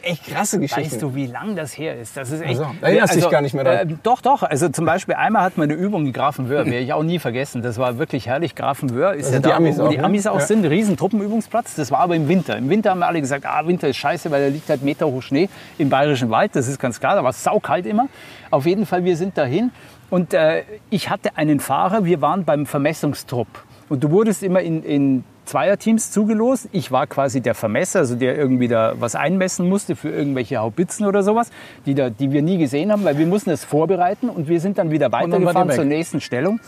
echt 0.04 0.26
krasse 0.28 0.60
Geschichten. 0.60 0.92
Weißt 0.94 1.02
du, 1.02 1.16
wie 1.16 1.28
lang 1.28 1.56
das 1.56 1.78
her 1.78 1.98
ist? 2.00 2.18
Das 2.18 2.32
ist 2.32 2.42
echt. 2.42 2.60
Also, 2.60 2.66
erinnerst 2.82 3.16
dich 3.16 3.30
gar 3.30 3.42
nicht 3.42 3.54
mehr 3.54 3.64
dran? 3.64 3.90
Äh, 3.90 3.96
doch, 4.04 4.22
doch. 4.22 4.44
Also 4.44 4.70
zum 4.70 4.86
Beispiel 4.86 5.16
einmal 5.16 5.44
hatten 5.44 5.58
wir 5.58 5.64
eine 5.66 5.74
Übung 5.74 6.06
in 6.08 6.14
Grafenwöhr, 6.14 6.66
werde 6.66 6.78
ich 6.80 6.94
auch 6.94 7.04
nie 7.04 7.20
vergessen. 7.20 7.62
Das 7.62 7.78
war 7.78 7.98
wirklich 8.00 8.28
herrlich. 8.28 8.56
Grafenwöhr 8.56 9.14
ist 9.14 9.32
ja 9.34 9.40
da, 9.40 9.60
die? 9.92 10.00
Amis 10.00 10.28
auch 10.28 10.40
Ja. 10.40 10.46
sind. 10.46 10.66
Riesen 10.66 10.98
Truppenübungsplatz. 10.98 11.76
Das 11.76 11.92
war 11.92 12.00
aber 12.00 12.16
im 12.16 12.28
Winter. 12.28 12.58
Im 12.58 12.70
Winter 12.70 12.92
haben 12.92 13.00
wir 13.00 13.08
alle 13.08 13.22
gesagt, 13.22 13.46
ah, 13.46 13.66
Winter 13.66 13.88
ist 13.88 13.98
scheiße, 13.98 14.32
weil 14.32 14.42
da 14.50 14.54
liegt 14.54 14.70
halt 14.70 14.84
Meter 14.84 15.08
hoch 15.08 15.22
Schnee 15.22 15.50
im 15.78 15.90
Bayerischen 15.90 16.30
Wald. 16.30 16.56
Das 16.56 16.68
ist 16.68 16.80
ganz 16.80 17.00
klar. 17.00 17.16
Da 17.16 17.24
war 17.24 17.30
es 17.32 17.44
saukalt 17.44 17.86
immer. 17.86 18.08
Auf 18.50 18.66
jeden 18.66 18.86
Fall, 18.86 19.04
wir 19.04 19.16
sind 19.18 19.38
dahin. 19.38 19.72
Und 20.10 20.34
äh, 20.34 20.64
ich 20.90 21.10
hatte 21.10 21.38
einen 21.38 21.60
Fahrer. 21.60 22.06
Wir 22.06 22.22
waren 22.22 22.44
beim 22.46 22.66
Vermessungstrupp. 22.66 23.48
Und 23.90 24.04
du 24.04 24.12
wurdest 24.12 24.42
immer 24.44 24.62
in, 24.62 24.84
in 24.84 25.24
Zweierteams 25.46 26.12
zugelost. 26.12 26.70
Ich 26.72 26.92
war 26.92 27.08
quasi 27.08 27.42
der 27.42 27.56
Vermesser, 27.56 28.00
also 28.00 28.16
der 28.16 28.38
irgendwie 28.38 28.68
da 28.70 28.94
was 29.00 29.16
einmessen 29.16 29.68
musste 29.68 29.96
für 29.98 30.10
irgendwelche 30.10 30.58
Haubitzen 30.58 31.06
oder 31.06 31.24
sowas, 31.24 31.50
die, 31.86 31.94
da, 31.96 32.10
die 32.10 32.32
wir 32.32 32.42
nie 32.42 32.58
gesehen 32.58 32.92
haben, 32.92 33.04
weil 33.04 33.18
wir 33.18 33.26
mussten 33.26 33.50
das 33.50 33.66
vorbereiten 33.66 34.30
und 34.30 34.48
wir 34.48 34.62
sind 34.62 34.78
dann 34.78 34.92
wieder 34.92 35.12
weitergefahren 35.12 35.72
zur 35.72 35.84
nächsten 35.84 36.22
Stellung. 36.22 36.62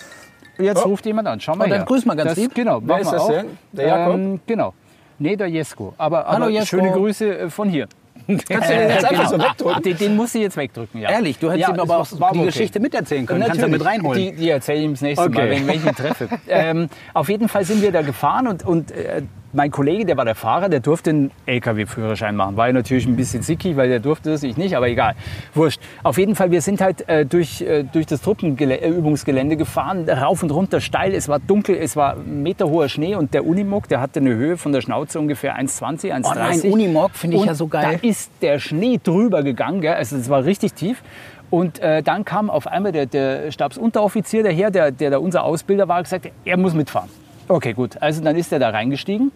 Jetzt 0.58 0.86
ruft 0.86 1.06
jemand 1.06 1.28
an. 1.28 1.40
Schau 1.40 1.56
mal 1.56 1.66
Oh, 1.66 1.70
dann 1.70 1.80
her. 1.80 1.86
grüß 1.86 2.06
mal 2.06 2.16
ganz 2.16 2.32
das, 2.32 2.38
lieb. 2.38 2.54
Genau, 2.56 2.80
Wer 2.84 3.00
ist 3.00 3.12
wir 3.12 3.18
das 3.18 3.28
denn? 3.28 3.46
Der 3.72 3.88
Jakob? 3.88 4.16
Ähm, 4.16 4.40
genau. 4.46 4.74
Nee, 5.20 5.36
der 5.36 5.48
Jesko. 5.48 5.94
Aber, 5.98 6.26
Hallo, 6.26 6.46
aber 6.46 6.50
Jesko. 6.50 6.66
schöne 6.78 6.92
Grüße 6.92 7.38
äh, 7.38 7.50
von 7.50 7.70
hier. 7.70 7.88
Kannst 8.28 8.50
du 8.50 8.74
den 8.74 8.90
jetzt 8.90 9.06
einfach 9.10 9.30
so 9.30 9.38
wegdrücken? 9.38 9.84
Den, 9.84 9.98
den 9.98 10.16
musst 10.16 10.36
du 10.36 10.40
jetzt 10.40 10.56
wegdrücken, 10.56 11.02
ja. 11.02 11.10
Ehrlich, 11.10 11.38
du 11.40 11.52
hättest 11.52 11.68
Ja, 11.70 11.74
ihm 11.76 11.80
aber 11.80 11.98
auch 11.98 12.08
die 12.08 12.16
okay. 12.22 12.46
Geschichte 12.46 12.80
miterzählen 12.80 13.26
können. 13.26 13.44
Kannst 13.46 13.62
du 13.62 13.68
mit 13.68 13.84
reinholen. 13.84 14.20
Die, 14.20 14.32
die 14.34 14.50
erzähle 14.50 14.80
ich 14.80 14.86
ihm 14.86 14.94
das 14.94 15.02
nächste 15.02 15.30
Mal, 15.30 15.38
Okay. 15.44 15.50
wenn, 15.50 15.68
wenn 15.68 15.76
ich 15.76 15.86
ihn 15.86 15.96
treffe. 15.96 16.30
ähm, 16.48 16.90
auf 17.14 17.30
jeden 17.30 17.50
Fall 17.50 17.66
sind 17.66 17.82
wir 17.82 17.92
da 17.92 18.02
gefahren 18.02 18.48
und, 18.48 18.66
und 18.66 18.92
äh, 18.92 19.24
mein 19.54 19.72
Kollege, 19.72 20.06
der 20.06 20.18
war 20.18 20.26
der 20.26 20.36
Fahrer, 20.36 20.68
der 20.68 20.80
durfte 20.80 21.12
einen 21.12 21.32
LKW-Führerschein 21.46 22.36
machen. 22.36 22.58
War 22.58 22.68
ja 22.68 22.74
natürlich 22.74 23.06
ein 23.06 23.16
bisschen 23.16 23.44
sickig, 23.44 23.78
weil 23.78 23.88
der 23.88 24.00
durfte 24.00 24.32
das, 24.32 24.44
ich 24.44 24.58
nicht, 24.58 24.76
aber 24.76 24.90
egal. 24.90 25.14
Wurscht. 25.54 25.80
Auf 26.02 26.18
jeden 26.18 26.36
Fall, 26.36 26.52
wir 26.52 26.62
sind 26.62 26.82
halt 26.82 27.08
äh, 27.08 27.26
durch, 27.26 27.62
äh, 27.62 27.84
durch 27.84 28.06
das 28.06 28.22
Truppenübungsgelände 28.22 29.56
gefahren, 29.56 30.10
rauf 30.10 30.44
und 30.44 30.52
runter 30.52 30.82
steil. 30.82 31.14
Es 31.14 31.30
war 31.30 31.40
dunkel, 31.40 31.78
es 31.78 31.96
war 31.96 32.16
meterhoher 32.16 32.90
Schnee 32.90 33.16
und 33.16 33.34
der 33.34 33.46
Unimog, 33.46 33.88
der 33.88 34.02
hatte 34.02 34.20
eine 34.20 34.34
Höhe 34.36 34.58
von 34.58 34.72
der 34.74 34.82
Schnauze 34.82 35.20
ungefähr 35.20 35.58
1,20, 35.58 36.12
1,30. 36.12 36.24
Oh 36.24 36.34
nein, 36.36 36.62
Unimog 36.74 37.12
finde 37.12 37.36
ich 37.36 37.42
Und 37.42 37.48
ja 37.48 37.56
so 37.56 37.68
geil. 37.68 38.00
Da 38.02 38.08
ist 38.08 38.32
der 38.42 38.60
Schnee 38.60 39.00
drüber 39.02 39.44
gegangen, 39.44 39.82
gell? 39.82 39.94
also 39.94 40.18
es 40.18 40.30
war 40.30 40.44
richtig 40.46 40.74
tief. 40.74 41.04
Und 41.50 41.78
äh, 41.80 42.02
dann 42.02 42.26
kam 42.26 42.50
auf 42.50 42.66
einmal 42.66 42.92
der, 42.92 43.06
der 43.06 43.52
Stabsunteroffizier 43.52 44.42
daher, 44.42 44.72
der, 44.72 44.90
der 44.90 45.12
da 45.12 45.18
unser 45.20 45.44
Ausbilder 45.44 45.88
war, 45.88 46.02
gesagt, 46.02 46.32
er 46.46 46.58
muss 46.58 46.74
mitfahren. 46.74 47.10
Okay, 47.54 47.74
gut. 47.74 48.02
Also 48.02 48.24
dann 48.24 48.36
ist 48.36 48.52
er 48.52 48.58
da 48.58 48.72
reingestiegen, 48.72 49.32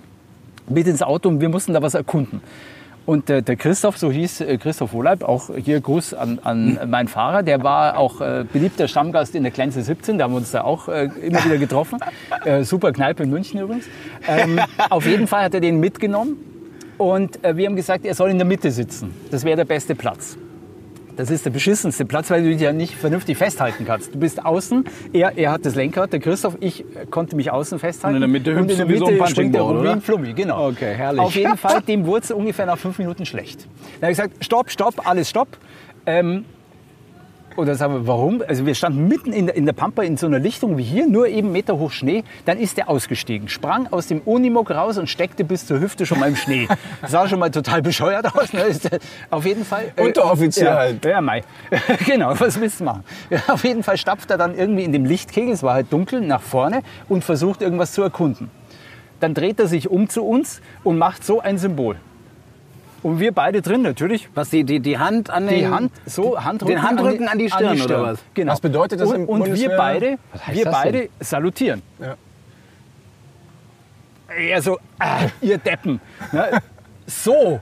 mit 0.67 0.88
ins 0.88 1.03
Auto 1.03 1.29
und 1.29 1.39
wir 1.39 1.50
mussten 1.50 1.74
da 1.74 1.83
was 1.83 1.93
erkunden. 1.93 2.41
Und 3.05 3.29
äh, 3.29 3.43
der 3.43 3.55
Christoph, 3.57 4.00
so 4.00 4.12
hieß 4.12 4.41
äh, 4.41 4.57
Christoph 4.57 4.91
Wohleib, 4.93 5.21
auch 5.21 5.51
hier 5.55 5.79
Gruß 5.79 6.15
an, 6.15 6.39
an 6.43 6.79
meinen 6.89 7.09
Fahrer, 7.09 7.43
der 7.43 7.62
war 7.62 7.95
auch 7.95 8.19
äh, 8.19 8.43
beliebter 8.51 8.88
Stammgast 8.88 9.36
in 9.36 9.43
der 9.43 9.51
Glänze 9.51 9.83
17, 9.83 10.17
da 10.17 10.24
haben 10.24 10.31
wir 10.31 10.38
uns 10.38 10.50
da 10.50 10.63
auch 10.63 10.88
äh, 10.88 11.12
immer 11.21 11.45
wieder 11.45 11.57
getroffen. 11.59 12.00
Äh, 12.43 12.63
super 12.63 12.91
Kneipe 12.91 13.24
in 13.24 13.29
München 13.29 13.59
übrigens. 13.59 13.86
Ähm, 14.27 14.59
auf 14.89 15.05
jeden 15.05 15.27
Fall 15.27 15.43
hat 15.43 15.53
er 15.53 15.59
den 15.59 15.79
mitgenommen 15.79 16.38
und 16.97 17.43
äh, 17.43 17.57
wir 17.57 17.67
haben 17.67 17.75
gesagt, 17.75 18.05
er 18.05 18.15
soll 18.15 18.29
in 18.29 18.38
der 18.38 18.47
Mitte 18.47 18.71
sitzen. 18.71 19.13
Das 19.31 19.43
wäre 19.43 19.57
der 19.57 19.65
beste 19.65 19.95
Platz. 19.95 20.38
Das 21.17 21.31
ist 21.31 21.45
der 21.45 21.50
beschissenste 21.50 22.05
Platz, 22.05 22.29
weil 22.29 22.43
du 22.43 22.50
dich 22.50 22.62
ja 22.62 22.71
nicht 22.71 22.93
vernünftig 22.93 23.38
festhalten 23.38 23.86
kannst. 23.86 24.13
Du 24.13 24.19
bist 24.19 24.45
außen, 24.45 24.86
er, 25.13 25.36
er 25.36 25.51
hat 25.51 25.65
das 25.65 25.74
Lenkrad, 25.74 26.13
der 26.13 26.19
Christoph, 26.19 26.57
ich 26.59 26.81
äh, 26.81 27.07
konnte 27.09 27.36
mich 27.36 27.51
außen 27.51 27.79
festhalten. 27.79 28.17
Und 28.17 28.24
in 28.24 28.31
der 28.31 28.39
Mitte 28.39 28.55
hüpfst 28.55 28.79
in 28.79 28.88
der 28.88 28.97
so 28.97 29.05
Mitte 29.05 29.17
Punching 29.17 29.36
springt 29.36 29.55
der 29.55 29.62
rum 29.63 29.83
wie 29.83 29.88
ein 29.88 30.01
Flummi, 30.01 30.33
genau. 30.33 30.67
Okay, 30.69 30.93
herrlich. 30.93 31.19
Auf 31.19 31.36
jeden 31.36 31.57
Fall, 31.57 31.81
dem 31.81 32.05
wurde 32.05 32.24
es 32.24 32.31
ungefähr 32.31 32.67
nach 32.67 32.77
fünf 32.77 33.00
Minuten 33.00 33.25
schlecht. 33.25 33.67
Dann 34.00 34.03
habe 34.03 34.12
ich 34.12 34.17
gesagt, 34.17 34.45
stopp, 34.45 34.69
stopp, 34.69 35.07
alles 35.07 35.29
stopp. 35.29 35.57
Ähm, 36.05 36.45
und 37.57 37.67
dann 37.67 37.75
sagen 37.75 37.93
wir, 37.93 38.07
warum? 38.07 38.43
Also 38.47 38.65
wir 38.65 38.75
standen 38.75 39.07
mitten 39.07 39.33
in 39.33 39.47
der, 39.47 39.55
in 39.55 39.65
der 39.65 39.73
Pampa 39.73 40.03
in 40.03 40.15
so 40.15 40.27
einer 40.27 40.39
Lichtung 40.39 40.77
wie 40.77 40.83
hier, 40.83 41.07
nur 41.07 41.27
eben 41.27 41.51
Meter 41.51 41.77
hoch 41.77 41.91
Schnee. 41.91 42.23
Dann 42.45 42.59
ist 42.59 42.77
er 42.77 42.87
ausgestiegen, 42.87 43.49
sprang 43.49 43.87
aus 43.87 44.07
dem 44.07 44.21
Unimog 44.21 44.69
raus 44.69 44.97
und 44.97 45.09
steckte 45.09 45.43
bis 45.43 45.65
zur 45.65 45.79
Hüfte 45.79 46.05
schon 46.05 46.19
mal 46.19 46.29
im 46.29 46.35
Schnee. 46.35 46.67
Sah 47.07 47.27
schon 47.27 47.39
mal 47.39 47.49
total 47.49 47.81
bescheuert 47.81 48.33
aus. 48.35 48.53
Ne? 48.53 48.65
Auf 49.31 49.45
jeden 49.45 49.65
Fall. 49.65 49.91
äh, 49.95 50.03
Unteroffizier 50.03 50.65
ja, 50.65 50.75
halt. 50.75 51.03
Ja, 51.03 51.19
Mai. 51.19 51.43
genau, 52.05 52.33
was 52.39 52.59
willst 52.59 52.79
du 52.79 52.83
machen? 52.83 53.03
Ja, 53.29 53.41
auf 53.47 53.63
jeden 53.63 53.83
Fall 53.83 53.97
stapft 53.97 54.29
er 54.29 54.37
dann 54.37 54.55
irgendwie 54.55 54.83
in 54.83 54.91
dem 54.91 55.05
Lichtkegel, 55.05 55.53
es 55.53 55.63
war 55.63 55.73
halt 55.73 55.91
dunkel, 55.91 56.21
nach 56.21 56.41
vorne 56.41 56.83
und 57.09 57.23
versucht 57.23 57.61
irgendwas 57.61 57.91
zu 57.93 58.03
erkunden. 58.03 58.51
Dann 59.19 59.33
dreht 59.33 59.59
er 59.59 59.67
sich 59.67 59.89
um 59.89 60.09
zu 60.09 60.23
uns 60.23 60.61
und 60.83 60.97
macht 60.97 61.23
so 61.23 61.39
ein 61.39 61.57
Symbol. 61.57 61.97
Und 63.04 63.20
wir 63.20 63.32
beide 63.32 63.62
drin 63.62 63.82
natürlich. 63.82 64.30
Was, 64.34 64.50
die, 64.50 64.63
die, 64.63 64.80
die 64.80 64.98
Hand 64.98 65.30
an 65.30 65.48
den... 65.48 65.60
Die 65.60 65.68
Hand, 65.68 65.92
so 66.06 66.44
Handrücken, 66.44 66.75
Den 66.75 66.84
Handrücken 66.84 67.27
an 67.27 67.38
die 67.38 67.50
Stirn, 67.50 67.82
oder 67.82 68.01
was? 68.01 68.20
Genau. 68.34 68.51
Was 68.54 68.62
bedeutet 68.62 69.00
das 69.00 69.10
und, 69.10 69.16
im 69.16 69.25
Und 69.30 69.54
wir 69.54 69.70
beide, 69.77 70.18
Was 70.34 70.48
heißt 70.48 70.58
wir 70.58 70.66
beide 70.66 71.10
salutieren. 71.20 71.82
Ja. 72.00 72.16
Er 74.36 74.62
so, 74.62 74.77
ah, 75.00 75.22
ihr 75.42 75.58
Deppen. 75.58 76.00
Ja, 76.32 76.60
so. 77.06 77.60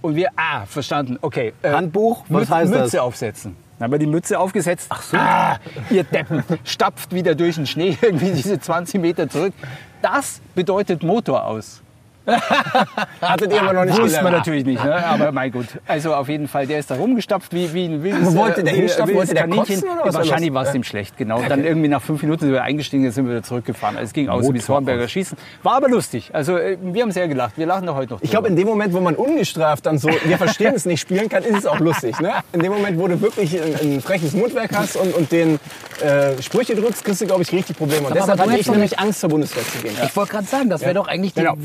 Und 0.00 0.16
wir, 0.16 0.30
ah, 0.36 0.66
verstanden. 0.66 1.18
Okay. 1.20 1.54
äh, 1.62 1.70
Handbuch? 1.70 2.24
Was 2.28 2.40
Mütze, 2.40 2.54
heißt 2.54 2.74
das? 2.74 2.80
Mütze 2.82 3.02
aufsetzen. 3.02 3.56
Dann 3.78 3.86
haben 3.86 3.92
wir 3.92 3.98
die 3.98 4.06
Mütze 4.06 4.38
aufgesetzt. 4.38 4.86
Ach 4.90 5.02
so. 5.02 5.16
Ah, 5.16 5.58
ihr 5.90 6.04
Deppen. 6.04 6.44
Stapft 6.64 7.12
wieder 7.12 7.34
durch 7.34 7.56
den 7.56 7.66
Schnee, 7.66 7.96
irgendwie 8.02 8.32
diese 8.32 8.60
20 8.60 9.00
Meter 9.00 9.28
zurück. 9.28 9.54
Das 10.02 10.40
bedeutet 10.54 11.02
Motor 11.02 11.44
aus. 11.44 11.81
Hattet 13.20 13.52
ihr 13.52 13.62
aber 13.62 13.72
noch 13.72 13.84
nicht 13.84 13.98
Wusste 13.98 14.16
man 14.22 14.24
gelernt. 14.32 14.36
natürlich 14.38 14.64
nicht, 14.64 14.82
ne? 14.84 15.04
aber 15.06 15.32
mein 15.32 15.50
Gott. 15.50 15.66
Also 15.86 16.14
auf 16.14 16.28
jeden 16.28 16.48
Fall, 16.48 16.66
der 16.66 16.78
ist 16.78 16.90
da 16.90 16.94
rumgestapft 16.96 17.52
wie, 17.52 17.72
wie 17.72 17.86
ein 17.86 18.02
wildes 18.02 18.22
Aber 18.28 18.36
wollte 18.36 18.62
der 18.64 18.74
äh, 18.74 18.76
hinstapfen? 18.76 19.14
Wollte 19.14 19.34
der 19.34 19.42
Kaninchen. 19.44 19.76
kotzen 19.80 19.88
oder 19.90 20.04
was 20.06 20.14
war 20.14 20.20
Wahrscheinlich 20.22 20.54
war 20.54 20.66
es 20.66 20.74
ihm 20.74 20.84
schlecht, 20.84 21.16
genau. 21.16 21.42
Dann 21.48 21.64
irgendwie 21.64 21.88
nach 21.88 22.02
fünf 22.02 22.22
Minuten 22.22 22.44
sind 22.44 22.52
wir 22.52 22.62
eingestiegen, 22.62 23.04
dann 23.04 23.12
sind 23.12 23.26
wir 23.26 23.32
wieder 23.32 23.42
zurückgefahren. 23.42 23.96
Also 23.96 24.06
es 24.06 24.12
ging 24.12 24.28
aus 24.28 24.48
wie 24.52 24.58
das 24.58 24.68
Hornberger 24.68 25.08
Schießen. 25.08 25.36
War 25.62 25.74
aber 25.76 25.88
lustig. 25.88 26.30
Also 26.32 26.56
äh, 26.56 26.78
wir 26.80 27.02
haben 27.02 27.12
sehr 27.12 27.28
gelacht. 27.28 27.58
Wir 27.58 27.66
lachen 27.66 27.86
doch 27.86 27.96
heute 27.96 28.14
noch 28.14 28.22
Ich 28.22 28.30
glaube, 28.30 28.48
in 28.48 28.56
dem 28.56 28.66
Moment, 28.68 28.94
wo 28.94 29.00
man 29.00 29.14
ungestraft 29.16 29.86
dann 29.86 29.98
so, 29.98 30.08
wir 30.24 30.38
verstehen 30.38 30.74
es 30.74 30.86
nicht, 30.86 31.00
spielen 31.00 31.28
kann, 31.28 31.42
ist 31.42 31.58
es 31.58 31.66
auch 31.66 31.80
lustig. 31.80 32.18
Ne? 32.20 32.32
In 32.52 32.60
dem 32.60 32.72
Moment, 32.72 32.98
wo 32.98 33.08
du 33.08 33.20
wirklich 33.20 33.60
ein, 33.60 33.74
ein 33.80 34.00
freches 34.00 34.32
Mundwerk 34.32 34.70
hast 34.76 34.96
und, 34.96 35.14
und 35.14 35.32
den 35.32 35.58
äh, 36.02 36.40
Sprüche 36.42 36.74
drückst, 36.74 37.04
kriegst 37.04 37.20
du, 37.20 37.26
glaube 37.26 37.42
ich, 37.42 37.52
richtig 37.52 37.76
Probleme. 37.76 38.02
Und 38.06 38.12
Aber 38.12 38.20
deshalb 38.20 38.38
du 38.38 38.44
hatte 38.50 38.60
ich 38.60 38.68
nämlich 38.70 38.98
Angst, 38.98 39.20
zur 39.20 39.30
Bundeswehr 39.30 39.64
zu 39.64 39.78
gehen. 39.78 39.94
Ich 40.04 40.14
wollte 40.16 40.32
gerade 40.32 40.46
sagen, 40.46 40.70
das 40.70 40.82
wäre 40.82 40.94
doch 40.94 41.08
eigentlich 41.08 41.34
Genau. 41.34 41.54
die 41.54 41.62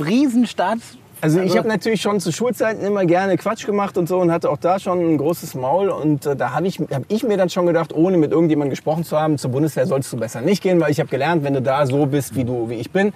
Riesenstadt. 0.47 0.79
Also 1.19 1.41
ich 1.41 1.57
habe 1.57 1.67
natürlich 1.67 2.01
schon 2.01 2.19
zu 2.19 2.31
Schulzeiten 2.31 2.85
immer 2.85 3.03
gerne 3.05 3.37
Quatsch 3.37 3.65
gemacht 3.65 3.97
und 3.97 4.07
so 4.07 4.19
und 4.19 4.31
hatte 4.31 4.51
auch 4.51 4.57
da 4.57 4.79
schon 4.79 4.99
ein 4.99 5.17
großes 5.17 5.55
Maul 5.55 5.89
und 5.89 6.27
äh, 6.27 6.35
da 6.35 6.51
habe 6.51 6.67
ich, 6.67 6.79
hab 6.79 7.03
ich 7.07 7.23
mir 7.23 7.37
dann 7.37 7.49
schon 7.49 7.65
gedacht, 7.65 7.91
ohne 7.91 8.17
mit 8.17 8.31
irgendjemandem 8.31 8.69
gesprochen 8.69 9.03
zu 9.03 9.19
haben, 9.19 9.39
zur 9.39 9.49
Bundeswehr 9.49 9.87
solltest 9.87 10.13
du 10.13 10.17
besser 10.17 10.41
nicht 10.41 10.61
gehen, 10.61 10.79
weil 10.79 10.91
ich 10.91 10.99
habe 10.99 11.09
gelernt, 11.09 11.43
wenn 11.43 11.55
du 11.55 11.61
da 11.61 11.87
so 11.87 12.05
bist, 12.05 12.35
wie 12.35 12.43
du, 12.43 12.69
wie 12.69 12.75
ich 12.75 12.91
bin, 12.91 13.13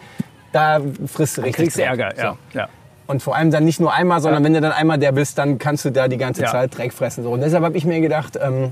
da 0.52 0.82
frisst 1.06 1.38
du 1.38 1.42
richtig. 1.42 1.58
kriegst 1.58 1.78
du 1.78 1.82
Dreck. 1.82 1.90
Ärger. 2.00 2.12
So. 2.16 2.22
Ja. 2.24 2.38
Ja. 2.54 2.70
Und 3.06 3.22
vor 3.22 3.36
allem 3.36 3.52
dann 3.52 3.66
nicht 3.66 3.80
nur 3.80 3.94
einmal, 3.94 4.20
sondern 4.20 4.44
wenn 4.44 4.54
du 4.56 4.62
dann 4.62 4.72
einmal 4.72 4.98
der 4.98 5.12
bist, 5.12 5.38
dann 5.38 5.60
kannst 5.60 5.86
du 5.86 5.92
da 5.92 6.08
die 6.08 6.18
ganze 6.18 6.42
Ja. 6.42 6.52
Zeit 6.52 6.76
Dreck 6.76 6.94
fressen. 6.94 7.24
So. 7.24 7.30
Und 7.32 7.42
deshalb 7.42 7.64
habe 7.64 7.78
ich 7.78 7.86
mir 7.86 8.02
gedacht, 8.02 8.40
ähm, 8.42 8.72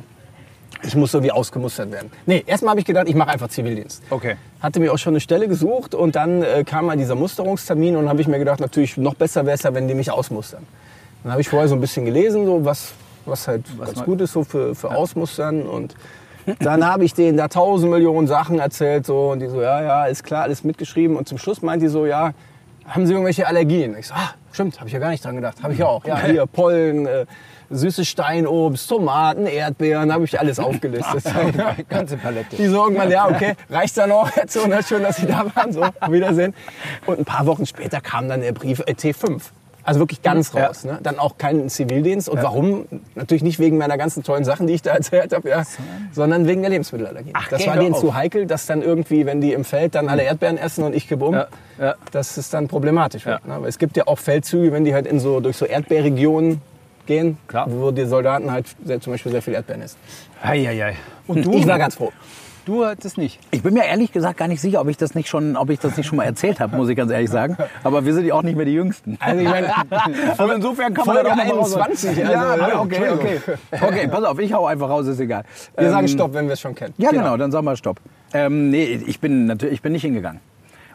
ich 0.83 0.95
muss 0.95 1.11
so 1.11 1.21
wie 1.23 1.31
ausgemustert 1.31 1.91
werden. 1.91 2.09
Nee, 2.25 2.43
erstmal 2.45 2.71
habe 2.71 2.79
ich 2.79 2.85
gedacht, 2.85 3.07
ich 3.09 3.15
mache 3.15 3.29
einfach 3.29 3.49
Zivildienst. 3.49 4.01
Okay. 4.09 4.35
Hatte 4.61 4.79
mir 4.79 4.93
auch 4.93 4.97
schon 4.97 5.13
eine 5.13 5.19
Stelle 5.19 5.47
gesucht 5.47 5.93
und 5.95 6.15
dann 6.15 6.41
äh, 6.43 6.63
kam 6.63 6.85
mal 6.85 6.95
dieser 6.97 7.15
Musterungstermin 7.15 7.95
und 7.95 8.07
habe 8.09 8.21
ich 8.21 8.27
mir 8.27 8.39
gedacht, 8.39 8.59
natürlich 8.59 8.97
noch 8.97 9.15
besser 9.15 9.45
wäre 9.45 9.55
es 9.55 9.63
ja, 9.63 9.73
wenn 9.73 9.87
die 9.87 9.93
mich 9.93 10.11
ausmustern. 10.11 10.65
Dann 11.23 11.31
habe 11.33 11.41
ich 11.41 11.49
vorher 11.49 11.67
so 11.67 11.75
ein 11.75 11.81
bisschen 11.81 12.05
gelesen, 12.05 12.45
so 12.45 12.63
was, 12.63 12.93
was 13.25 13.47
halt 13.47 13.65
ganz 13.77 13.97
man- 13.97 14.05
gut 14.05 14.21
ist 14.21 14.31
so 14.33 14.43
für, 14.43 14.73
für 14.75 14.91
Ausmustern 14.91 15.63
und 15.63 15.95
dann 16.59 16.85
habe 16.85 17.03
ich 17.03 17.13
denen 17.13 17.37
da 17.37 17.47
tausend 17.47 17.91
Millionen 17.91 18.25
Sachen 18.27 18.57
erzählt 18.59 19.05
so 19.05 19.31
und 19.31 19.39
die 19.39 19.47
so, 19.47 19.61
ja, 19.61 19.83
ja, 19.83 20.05
ist 20.05 20.23
klar, 20.23 20.43
alles 20.43 20.63
mitgeschrieben 20.63 21.15
und 21.17 21.27
zum 21.27 21.37
Schluss 21.37 21.61
meint 21.61 21.81
die 21.83 21.89
so, 21.89 22.05
ja, 22.05 22.31
haben 22.87 23.05
Sie 23.05 23.11
irgendwelche 23.13 23.45
Allergien? 23.45 23.95
Ich 23.99 24.07
so, 24.07 24.13
ah, 24.15 24.31
stimmt, 24.51 24.77
habe 24.79 24.87
ich 24.87 24.93
ja 24.93 24.99
gar 24.99 25.09
nicht 25.09 25.23
dran 25.23 25.35
gedacht. 25.35 25.61
Habe 25.63 25.73
ich 25.73 25.79
ja 25.79 25.85
auch. 25.87 26.05
Ja, 26.05 26.19
hier 26.21 26.45
Pollen, 26.45 27.05
äh, 27.05 27.25
süßes 27.69 28.07
Steinobst, 28.07 28.89
Tomaten, 28.89 29.45
Erdbeeren, 29.45 30.11
habe 30.11 30.25
ich 30.25 30.39
alles 30.39 30.59
aufgelistet. 30.59 31.23
Ganze 31.89 32.17
Palette. 32.17 32.55
Die 32.55 32.67
so 32.67 32.83
irgendwann, 32.83 33.11
ja, 33.11 33.27
okay, 33.27 33.55
reicht's 33.69 33.95
dann 33.95 34.11
auch 34.11 34.29
jetzt 34.35 34.57
schön, 34.87 35.03
dass 35.03 35.17
Sie 35.17 35.27
da 35.27 35.45
waren, 35.55 35.71
so, 35.71 35.83
auf 35.83 35.93
Wiedersehen. 36.09 36.53
Und 37.05 37.19
ein 37.19 37.25
paar 37.25 37.45
Wochen 37.45 37.65
später 37.65 38.01
kam 38.01 38.27
dann 38.29 38.41
der 38.41 38.53
Brief 38.53 38.79
äh, 38.85 38.93
T5. 38.93 39.41
Also 39.89 39.99
wirklich 40.01 40.21
ganz 40.21 40.53
Ja. 40.53 40.67
raus. 40.67 40.83
Ne? 40.85 40.99
Dann 41.03 41.19
auch 41.19 41.37
keinen 41.37 41.67
Zivildienst. 41.69 42.29
Und 42.29 42.41
warum? 42.43 42.85
Natürlich 43.15 43.43
nicht 43.43 43.59
wegen 43.59 43.77
meiner 43.77 43.97
ganzen 43.97 44.23
tollen 44.23 44.43
Sachen, 44.45 44.67
die 44.67 44.73
ich 44.73 44.81
da 44.81 44.91
erzählt 44.95 45.33
habe, 45.33 45.49
ja, 45.49 45.63
sondern 46.11 46.47
wegen 46.47 46.61
der 46.61 46.69
Lebensmittelallergie. 46.69 47.31
Ach, 47.33 47.47
das 47.49 47.65
war 47.67 47.77
denen 47.77 47.93
auf. 47.93 47.99
zu 48.01 48.13
heikel, 48.13 48.45
dass 48.45 48.65
dann 48.65 48.81
irgendwie, 48.81 49.25
wenn 49.25 49.41
die 49.41 49.53
im 49.53 49.65
Feld 49.65 49.95
dann 49.95 50.07
alle 50.09 50.23
Erdbeeren 50.23 50.57
essen 50.57 50.83
und 50.83 50.95
ich 50.95 51.11
um, 51.11 51.33
Ja, 51.33 51.47
ja. 51.79 51.95
dass 52.11 52.37
es 52.37 52.49
dann 52.49 52.67
problematisch 52.67 53.25
wird. 53.25 53.45
Ne? 53.47 53.55
Weil 53.59 53.67
es 53.69 53.77
gibt 53.79 53.97
ja 53.97 54.05
auch 54.07 54.19
Feldzüge, 54.19 54.71
wenn 54.71 54.85
die 54.85 54.93
halt 54.93 55.07
in 55.07 55.19
so, 55.19 55.39
durch 55.39 55.57
so 55.57 55.65
Erdbeerregionen 55.65 56.61
gehen, 57.07 57.37
Klar. 57.47 57.65
wo 57.69 57.91
die 57.91 58.05
Soldaten 58.05 58.51
halt 58.51 58.67
sehr, 58.85 59.01
zum 59.01 59.13
Beispiel 59.13 59.31
sehr 59.31 59.41
viel 59.41 59.53
Erdbeeren 59.55 59.81
essen. 59.81 59.97
Eieiei. 60.43 60.95
Und 61.27 61.45
Ich 61.47 61.67
war 61.67 61.77
ganz 61.79 61.95
froh. 61.95 62.11
Du 62.65 62.85
hattest 62.85 63.17
nicht. 63.17 63.39
Ich 63.51 63.63
bin 63.63 63.73
mir 63.73 63.85
ehrlich 63.85 64.11
gesagt 64.11 64.37
gar 64.37 64.47
nicht 64.47 64.61
sicher, 64.61 64.81
ob 64.81 64.87
ich 64.89 64.97
das 64.97 65.15
nicht 65.15 65.27
schon, 65.27 65.55
ob 65.57 65.69
ich 65.69 65.79
das 65.79 65.97
nicht 65.97 66.05
schon 66.05 66.17
mal 66.17 66.25
erzählt 66.25 66.59
habe, 66.59 66.75
muss 66.75 66.87
ich 66.89 66.95
ganz 66.95 67.11
ehrlich 67.11 67.29
sagen. 67.29 67.57
Aber 67.83 68.05
wir 68.05 68.13
sind 68.13 68.25
ja 68.25 68.33
auch 68.35 68.43
nicht 68.43 68.55
mehr 68.55 68.65
die 68.65 68.73
Jüngsten. 68.73 69.17
Also 69.19 69.41
ich 69.41 69.47
meine, 69.49 69.73
Aber 70.37 70.55
insofern 70.55 70.93
kann 70.93 71.05
Folge 71.05 71.23
man 71.29 71.37
da 71.37 71.43
doch 71.45 71.53
mal 71.53 71.59
raus- 71.59 71.75
21, 71.75 72.09
also, 72.09 72.21
ja, 72.31 72.55
ja, 72.69 72.79
okay, 72.79 73.09
okay. 73.09 73.39
Okay, 73.71 74.07
pass 74.07 74.23
auf, 74.23 74.39
ich 74.39 74.53
hau 74.53 74.65
einfach 74.67 74.89
raus, 74.89 75.07
ist 75.07 75.19
egal. 75.19 75.43
wir 75.75 75.85
Ähm, 75.87 75.91
sagen 75.91 76.07
Stopp, 76.07 76.33
wenn 76.33 76.45
wir 76.47 76.53
es 76.53 76.61
schon 76.61 76.75
kennen. 76.75 76.93
Ja, 76.97 77.11
genau, 77.11 77.35
dann 77.37 77.51
sag 77.51 77.63
mal 77.63 77.75
Stopp. 77.75 77.99
Ähm, 78.33 78.69
nee, 78.69 78.99
ich 79.07 79.19
bin 79.19 79.45
natürlich, 79.47 79.75
ich 79.75 79.81
bin 79.81 79.91
nicht 79.93 80.03
hingegangen. 80.03 80.39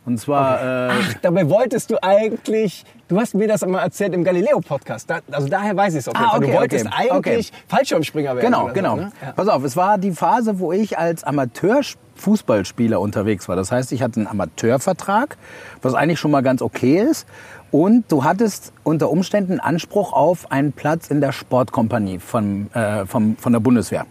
Und 0.06 0.18
zwar, 0.18 0.60
äh, 0.60 0.92
Ach, 0.92 1.14
dabei 1.22 1.48
wolltest 1.48 1.90
du 1.90 2.02
eigentlich, 2.02 2.84
du 3.08 3.18
hast 3.18 3.34
mir 3.34 3.48
das 3.48 3.62
einmal 3.62 3.82
erzählt 3.82 4.12
im 4.12 4.22
Galileo-Podcast, 4.22 5.08
da, 5.08 5.20
also 5.30 5.48
daher 5.48 5.74
weiß 5.74 5.94
ich 5.94 6.00
es 6.00 6.08
auf 6.08 6.14
jeden 6.14 6.26
Ah, 6.26 6.30
Fall. 6.32 6.38
okay, 6.40 6.46
Du 6.52 6.58
wolltest 6.58 6.86
okay, 6.86 7.10
eigentlich 7.10 7.52
Fallschirmspringer 7.68 8.36
werden. 8.36 8.44
Genau, 8.44 8.66
genau. 8.74 8.96
So, 8.96 9.02
ne? 9.02 9.12
ja. 9.22 9.32
Pass 9.32 9.48
auf, 9.48 9.64
es 9.64 9.76
war 9.76 9.96
die 9.96 10.12
Phase, 10.12 10.58
wo 10.58 10.72
ich 10.72 10.98
als 10.98 11.24
Amateurfußballspieler 11.24 13.00
unterwegs 13.00 13.48
war. 13.48 13.56
Das 13.56 13.72
heißt, 13.72 13.92
ich 13.92 14.02
hatte 14.02 14.20
einen 14.20 14.26
Amateurvertrag, 14.26 15.36
was 15.80 15.94
eigentlich 15.94 16.20
schon 16.20 16.30
mal 16.30 16.42
ganz 16.42 16.60
okay 16.60 16.98
ist. 17.00 17.26
Und 17.70 18.04
du 18.12 18.22
hattest 18.24 18.72
unter 18.84 19.10
Umständen 19.10 19.58
Anspruch 19.58 20.12
auf 20.12 20.52
einen 20.52 20.72
Platz 20.72 21.08
in 21.08 21.20
der 21.20 21.32
Sportkompanie 21.32 22.18
von, 22.20 22.70
äh, 22.72 23.04
vom, 23.06 23.36
von 23.36 23.52
der 23.52 23.60
Bundeswehr. 23.60 24.06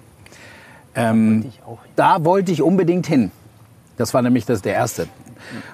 Ähm, 0.95 1.51
da 1.95 2.25
wollte 2.25 2.51
ich 2.51 2.61
unbedingt 2.61 3.07
hin. 3.07 3.31
Das 3.97 4.13
war 4.13 4.21
nämlich 4.21 4.45
das 4.45 4.61
der 4.61 4.73
erste. 4.73 5.07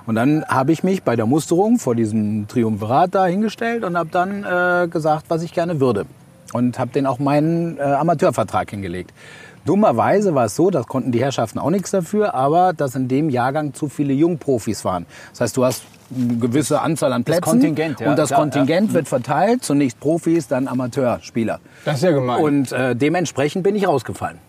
Und 0.05 0.15
dann 0.15 0.43
habe 0.45 0.71
ich 0.71 0.83
mich 0.83 1.03
bei 1.03 1.15
der 1.15 1.25
Musterung 1.25 1.79
vor 1.79 1.95
diesem 1.95 2.47
Triumvirat 2.47 3.15
da 3.15 3.25
hingestellt 3.25 3.83
und 3.83 3.97
habe 3.97 4.09
dann 4.11 4.43
äh, 4.43 4.87
gesagt, 4.87 5.25
was 5.29 5.43
ich 5.43 5.53
gerne 5.53 5.79
würde. 5.79 6.05
Und 6.53 6.79
habe 6.79 6.91
den 6.91 7.05
auch 7.05 7.19
meinen 7.19 7.77
äh, 7.77 7.81
Amateurvertrag 7.81 8.69
hingelegt. 8.71 9.13
Dummerweise 9.65 10.33
war 10.33 10.45
es 10.45 10.55
so, 10.55 10.71
das 10.71 10.87
konnten 10.87 11.11
die 11.11 11.21
Herrschaften 11.21 11.59
auch 11.59 11.69
nichts 11.69 11.91
dafür, 11.91 12.33
aber 12.33 12.73
dass 12.73 12.95
in 12.95 13.07
dem 13.07 13.29
Jahrgang 13.29 13.73
zu 13.73 13.89
viele 13.89 14.13
Jungprofis 14.13 14.83
waren. 14.85 15.05
Das 15.31 15.41
heißt, 15.41 15.57
du 15.57 15.65
hast 15.65 15.83
eine 16.15 16.37
gewisse 16.37 16.81
Anzahl 16.81 17.13
an 17.13 17.23
Plätzen 17.23 17.43
Kontingent, 17.43 17.99
ja, 17.99 18.09
und 18.09 18.17
das 18.17 18.29
klar, 18.29 18.39
Kontingent 18.39 18.93
wird 18.93 19.07
verteilt, 19.07 19.63
zunächst 19.63 19.99
Profis, 19.99 20.47
dann 20.47 20.67
Amateurspieler. 20.67 21.59
Das 21.85 21.97
ist 21.97 22.03
ja 22.03 22.11
gemein. 22.11 22.41
Und 22.41 22.71
äh, 22.71 22.95
dementsprechend 22.95 23.63
bin 23.63 23.75
ich 23.75 23.87
rausgefallen. 23.87 24.39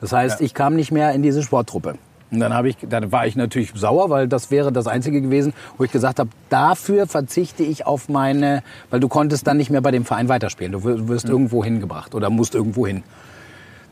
Das 0.00 0.12
heißt, 0.12 0.40
ich 0.40 0.52
kam 0.52 0.74
nicht 0.74 0.90
mehr 0.90 1.12
in 1.12 1.22
diese 1.22 1.42
Sporttruppe. 1.42 1.94
Und 2.34 2.40
dann, 2.40 2.52
habe 2.54 2.68
ich, 2.68 2.76
dann 2.88 3.10
war 3.12 3.26
ich 3.26 3.36
natürlich 3.36 3.72
sauer, 3.74 4.10
weil 4.10 4.28
das 4.28 4.50
wäre 4.50 4.72
das 4.72 4.86
Einzige 4.86 5.20
gewesen, 5.20 5.52
wo 5.78 5.84
ich 5.84 5.92
gesagt 5.92 6.18
habe, 6.18 6.30
dafür 6.50 7.06
verzichte 7.06 7.62
ich 7.62 7.86
auf 7.86 8.08
meine, 8.08 8.62
weil 8.90 9.00
du 9.00 9.08
konntest 9.08 9.46
dann 9.46 9.56
nicht 9.56 9.70
mehr 9.70 9.80
bei 9.80 9.90
dem 9.90 10.04
Verein 10.04 10.28
weiterspielen. 10.28 10.72
Du 10.72 10.84
wir- 10.84 11.08
wirst 11.08 11.28
irgendwo 11.28 11.64
hingebracht 11.64 12.14
oder 12.14 12.30
musst 12.30 12.54
irgendwo 12.54 12.86
hin. 12.86 13.02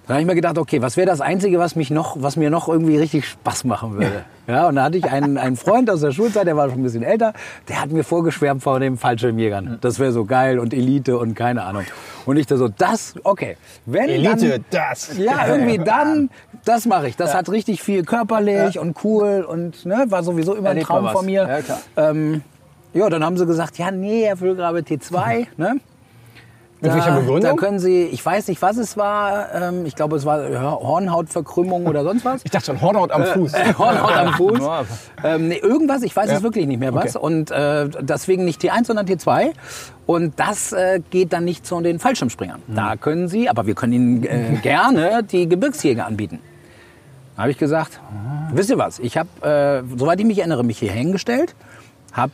Dann 0.06 0.14
habe 0.14 0.22
ich 0.22 0.26
mir 0.26 0.34
gedacht, 0.34 0.58
okay, 0.58 0.82
was 0.82 0.96
wäre 0.96 1.06
das 1.06 1.20
Einzige, 1.20 1.60
was, 1.60 1.76
mich 1.76 1.90
noch, 1.90 2.16
was 2.20 2.36
mir 2.36 2.50
noch 2.50 2.68
irgendwie 2.68 2.96
richtig 2.96 3.28
Spaß 3.28 3.64
machen 3.64 3.94
würde? 3.94 4.24
Ja, 4.48 4.66
und 4.66 4.74
da 4.74 4.82
hatte 4.82 4.98
ich 4.98 5.04
einen, 5.04 5.38
einen 5.38 5.54
Freund 5.54 5.88
aus 5.88 6.00
der 6.00 6.10
Schulzeit, 6.10 6.48
der 6.48 6.56
war 6.56 6.68
schon 6.68 6.80
ein 6.80 6.82
bisschen 6.82 7.04
älter, 7.04 7.32
der 7.68 7.80
hat 7.80 7.92
mir 7.92 8.02
vorgeschwärmt 8.02 8.60
vor 8.60 8.80
den 8.80 8.98
Fallschirmjägern. 8.98 9.78
Das 9.80 10.00
wäre 10.00 10.10
so 10.10 10.24
geil 10.24 10.58
und 10.58 10.74
Elite 10.74 11.16
und 11.16 11.36
keine 11.36 11.62
Ahnung. 11.62 11.84
Und 12.26 12.36
ich 12.36 12.46
da 12.46 12.56
so, 12.56 12.66
das, 12.66 13.14
okay. 13.22 13.56
Wenn 13.86 14.08
Elite, 14.08 14.48
dann, 14.48 14.64
das. 14.70 15.16
ja, 15.16 15.46
irgendwie 15.46 15.78
dann, 15.78 16.30
das 16.64 16.86
mache 16.86 17.06
ich. 17.06 17.16
Das 17.16 17.32
hat 17.34 17.48
richtig 17.50 17.80
viel 17.80 18.04
körperlich 18.04 18.80
und 18.80 18.96
cool 19.04 19.46
und 19.48 19.86
ne, 19.86 20.06
war 20.08 20.24
sowieso 20.24 20.54
immer 20.54 20.70
ein 20.70 20.78
Erlebt 20.78 20.88
man 20.88 21.04
Traum 21.04 21.12
von 21.12 21.26
mir. 21.26 21.46
Ja, 21.46 21.60
klar. 21.60 21.78
Ähm, 21.96 22.42
ja, 22.94 23.08
dann 23.08 23.24
haben 23.24 23.36
sie 23.38 23.46
gesagt, 23.46 23.78
ja, 23.78 23.92
nee, 23.92 24.24
Herr 24.26 24.36
Füllgrabe 24.36 24.80
T2. 24.80 25.46
Ne? 25.56 25.76
Mit 26.82 26.94
welcher 26.94 27.12
Begründung? 27.12 27.42
Da 27.42 27.54
können 27.54 27.78
Sie, 27.78 28.02
ich 28.06 28.24
weiß 28.26 28.48
nicht, 28.48 28.60
was 28.60 28.76
es 28.76 28.96
war. 28.96 29.54
Ähm, 29.54 29.86
ich 29.86 29.94
glaube, 29.94 30.16
es 30.16 30.26
war 30.26 30.40
Hornhautverkrümmung 30.42 31.86
oder 31.86 32.02
sonst 32.02 32.24
was. 32.24 32.42
Ich 32.44 32.50
dachte 32.50 32.66
schon, 32.66 32.80
Hornhaut 32.80 33.12
am 33.12 33.24
Fuß. 33.24 33.52
Hornhaut 33.78 34.12
am 34.12 34.34
Fuß. 34.34 34.60
Ja. 34.72 34.84
Ähm, 35.24 35.48
nee, 35.48 35.58
irgendwas, 35.58 36.02
ich 36.02 36.14
weiß 36.14 36.30
es 36.30 36.42
wirklich 36.42 36.66
nicht 36.66 36.80
mehr 36.80 36.94
was. 36.94 37.16
Okay. 37.16 37.24
Und 37.24 37.50
äh, 37.50 37.88
deswegen 38.00 38.44
nicht 38.44 38.60
T1, 38.62 38.86
sondern 38.86 39.06
T2. 39.06 39.52
Und 40.06 40.38
das 40.38 40.72
äh, 40.72 41.00
geht 41.10 41.32
dann 41.32 41.44
nicht 41.44 41.64
zu 41.66 41.80
den 41.80 41.98
Fallschirmspringern. 41.98 42.60
Da 42.68 42.96
können 42.96 43.28
Sie, 43.28 43.48
aber 43.48 43.66
wir 43.66 43.74
können 43.74 43.92
Ihnen 43.92 44.24
äh, 44.24 44.58
gerne 44.62 45.22
die 45.22 45.48
Gebirgsjäger 45.48 46.06
anbieten. 46.06 46.40
Da 47.36 47.42
habe 47.42 47.52
ich 47.52 47.58
gesagt, 47.58 48.00
wisst 48.52 48.70
ihr 48.70 48.78
was, 48.78 48.98
ich 48.98 49.16
habe, 49.16 49.28
äh, 49.42 49.98
soweit 49.98 50.20
ich 50.20 50.26
mich 50.26 50.38
erinnere, 50.38 50.64
mich 50.64 50.78
hier 50.78 50.92
hingestellt, 50.92 51.54
habe 52.12 52.32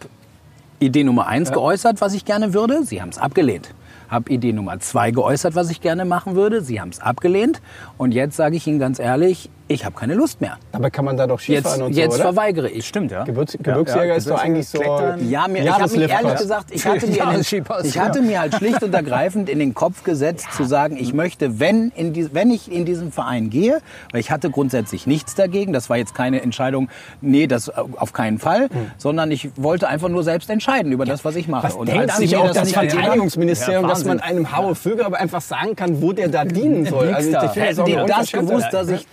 Idee 0.80 1.04
Nummer 1.04 1.26
eins 1.26 1.52
geäußert, 1.52 2.00
was 2.00 2.14
ich 2.14 2.24
gerne 2.24 2.54
würde. 2.54 2.84
Sie 2.84 3.00
haben 3.00 3.10
es 3.10 3.18
abgelehnt. 3.18 3.74
Habe 4.08 4.32
Idee 4.32 4.52
Nummer 4.52 4.80
zwei 4.80 5.10
geäußert, 5.10 5.54
was 5.54 5.70
ich 5.70 5.80
gerne 5.80 6.04
machen 6.04 6.34
würde. 6.34 6.62
Sie 6.62 6.80
haben 6.80 6.88
es 6.90 7.00
abgelehnt. 7.00 7.60
Und 7.96 8.12
jetzt 8.12 8.36
sage 8.36 8.56
ich 8.56 8.66
Ihnen 8.66 8.78
ganz 8.78 8.98
ehrlich, 8.98 9.50
ich 9.68 9.84
habe 9.84 9.94
keine 9.94 10.14
Lust 10.14 10.40
mehr. 10.40 10.58
Aber 10.72 10.90
kann 10.90 11.04
man 11.04 11.16
da 11.16 11.26
doch 11.26 11.38
Skifahren 11.38 11.80
Jetzt, 11.80 11.86
und 11.86 11.96
jetzt 11.96 12.10
so, 12.12 12.14
oder? 12.16 12.24
verweigere 12.24 12.68
ich. 12.70 12.86
Stimmt, 12.86 13.12
ja. 13.12 13.24
Gebirgs 13.24 13.52
Gebirgsjäger 13.52 14.16
ist 14.16 14.28
doch 14.28 14.42
eigentlich 14.42 14.68
so... 14.68 14.78
Klettern. 14.78 15.30
Ja, 15.30 15.46
mir, 15.46 15.62
ich 15.62 15.70
habe 15.70 15.82
mich 15.82 15.92
Jahresliftpass. 15.92 16.22
ehrlich 16.22 16.38
gesagt, 16.38 16.70
ich 16.70 16.86
hatte, 16.86 17.00
mir 17.06 17.12
den, 17.12 17.16
Jahresskipass, 17.16 17.84
ich 17.84 17.98
hatte 17.98 18.18
ja. 18.20 18.24
mir 18.24 18.40
halt 18.40 18.54
schlicht 18.54 18.82
und 18.82 18.94
ergreifend 18.94 19.48
in 19.48 19.58
den 19.58 19.74
Kopf 19.74 20.04
gesetzt, 20.04 20.48
zu 20.52 20.64
sagen, 20.64 20.96
ich 20.98 21.12
möchte, 21.12 21.60
wenn, 21.60 21.90
in 21.94 22.12
die, 22.12 22.32
wenn 22.34 22.50
ich 22.50 22.72
in 22.72 22.84
diesen 22.84 23.12
Verein 23.12 23.50
gehe, 23.50 23.80
weil 24.10 24.20
ich 24.20 24.30
hatte 24.30 24.50
grundsätzlich 24.50 25.06
nichts 25.06 25.34
dagegen, 25.34 25.72
das 25.72 25.90
war 25.90 25.96
jetzt 25.98 26.14
keine 26.14 26.40
Entscheidung, 26.40 26.88
nee, 27.20 27.46
das 27.46 27.68
auf 27.68 28.12
keinen 28.12 28.38
Fall, 28.38 28.68
sondern 28.96 29.30
ich 29.30 29.50
wollte 29.56 29.88
einfach 29.88 30.08
nur 30.08 30.24
selbst 30.24 30.48
entscheiden 30.50 30.92
über 30.92 31.04
das, 31.04 31.24
was 31.24 31.36
ich 31.36 31.46
mache. 31.46 31.64
Was 31.64 31.74
und 31.74 31.88
denkt 31.88 32.10
als 32.10 32.16
sich 32.16 32.32
mir 32.32 32.40
auch 32.40 32.46
das 32.48 32.56
das 32.56 32.72
Verteidigungsministerium, 32.72 33.82
Ja, 33.82 33.88
dass 33.88 34.04
man 34.04 34.20
einem 34.20 34.56
Haue 34.56 34.74
Vögel 34.74 35.04
aber 35.04 35.18
einfach 35.18 35.40
sagen 35.40 35.76
kann, 35.76 36.00
wo 36.00 36.12
der 36.12 36.28
da 36.28 36.44
dienen 36.44 36.86
soll? 36.86 37.12
Also, 37.12 37.30
ich 37.30 37.96
eine 37.96 38.06
das 38.06 38.32
gewusst, 38.32 38.68
dass 38.72 38.88
ich, 38.88 39.06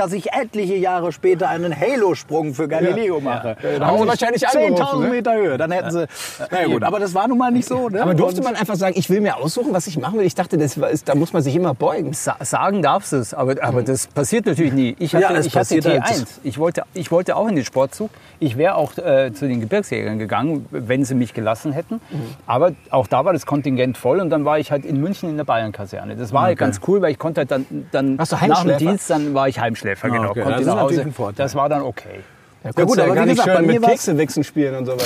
dass 0.00 0.14
ich 0.14 0.32
etliche 0.32 0.76
Jahre 0.76 1.12
später 1.12 1.50
einen 1.50 1.78
Halo-Sprung 1.78 2.54
für 2.54 2.68
Galileo 2.68 3.20
mache. 3.20 3.54
Ja, 3.62 3.78
da 3.78 3.86
haben 3.86 3.98
sie 3.98 4.08
wahrscheinlich 4.08 4.48
angerufen, 4.48 4.82
10.000 4.82 5.00
ne? 5.02 5.08
Meter 5.10 5.34
Höhe. 5.34 5.58
Dann 5.58 5.70
hätten 5.70 5.90
sie. 5.90 6.06
Na 6.50 6.62
ja, 6.62 6.68
gut, 6.68 6.82
aber 6.82 6.98
das 6.98 7.12
war 7.12 7.28
nun 7.28 7.36
mal 7.36 7.50
nicht 7.50 7.68
so. 7.68 7.90
Ne? 7.90 8.00
Aber 8.00 8.14
durfte 8.14 8.42
man 8.42 8.56
einfach 8.56 8.76
sagen, 8.76 8.94
ich 8.96 9.10
will 9.10 9.20
mir 9.20 9.36
aussuchen, 9.36 9.74
was 9.74 9.86
ich 9.86 9.98
machen 9.98 10.18
will? 10.18 10.24
Ich 10.24 10.34
dachte, 10.34 10.56
das 10.56 10.78
ist, 10.78 11.06
da 11.06 11.14
muss 11.14 11.34
man 11.34 11.42
sich 11.42 11.54
immer 11.54 11.74
beugen. 11.74 12.14
Sa 12.14 12.36
sagen 12.40 12.80
darfst 12.80 13.12
du 13.12 13.16
es, 13.16 13.34
aber, 13.34 13.62
aber 13.62 13.82
das 13.82 14.06
passiert 14.06 14.46
natürlich 14.46 14.72
nie. 14.72 14.96
Ich 14.98 15.14
hatte, 15.14 15.24
Ja, 15.24 15.30
ich 15.32 15.36
hatte 15.36 15.50
passiert 15.50 15.84
halt. 15.84 16.02
T1. 16.02 16.26
Ich 16.44 16.58
wollte, 16.58 16.84
ich 16.94 17.10
wollte 17.12 17.36
auch 17.36 17.48
in 17.48 17.56
den 17.56 17.64
Sportzug. 17.66 18.08
Ich 18.38 18.56
wäre 18.56 18.76
auch 18.76 18.96
äh, 18.96 19.34
zu 19.34 19.46
den 19.46 19.60
Gebirgsjägern 19.60 20.18
gegangen, 20.18 20.64
wenn 20.70 21.04
sie 21.04 21.14
mich 21.14 21.34
gelassen 21.34 21.72
hätten. 21.72 21.96
Mhm. 22.10 22.22
Aber 22.46 22.72
auch 22.88 23.06
da 23.06 23.26
war 23.26 23.34
das 23.34 23.44
Kontingent 23.44 23.98
voll 23.98 24.18
und 24.20 24.30
dann 24.30 24.46
war 24.46 24.58
ich 24.58 24.70
halt 24.70 24.86
in 24.86 24.98
München 24.98 25.28
in 25.28 25.36
der 25.36 25.44
Bayernkaserne. 25.44 26.16
Das 26.16 26.32
war 26.32 26.44
halt 26.44 26.58
ganz 26.58 26.80
cool, 26.88 27.02
weil 27.02 27.12
ich 27.12 27.18
konnte 27.18 27.40
halt 27.40 27.50
dann, 27.50 27.66
dann 27.92 28.16
nach 28.16 28.64
dem? 28.64 28.78
Dienst, 28.78 29.10
dann 29.10 29.34
war 29.34 29.48
ich 29.48 29.60
Heimschläfer, 29.60 29.89
Ah, 30.00 30.08
genau. 30.08 30.30
okay, 30.30 30.40
Konnte 30.42 30.58
das 30.58 30.60
ist 30.66 30.74
natürlich 30.74 31.06
ein 31.06 31.12
Vorteil. 31.12 31.34
Das 31.44 31.54
war 31.54 31.68
dann 31.68 31.82
okay. 31.82 32.20
Ja, 32.64 32.70
gut, 32.84 32.98
aber 32.98 33.14
wie 33.24 33.28
gesagt, 33.30 33.54
bei 33.54 33.62
mir 33.62 33.66
mit 33.80 33.82
war's- 33.82 34.06
Kekse 34.16 34.44
spielen 34.44 34.76
und 34.76 34.86
so 34.86 34.92
weiter. 34.92 35.04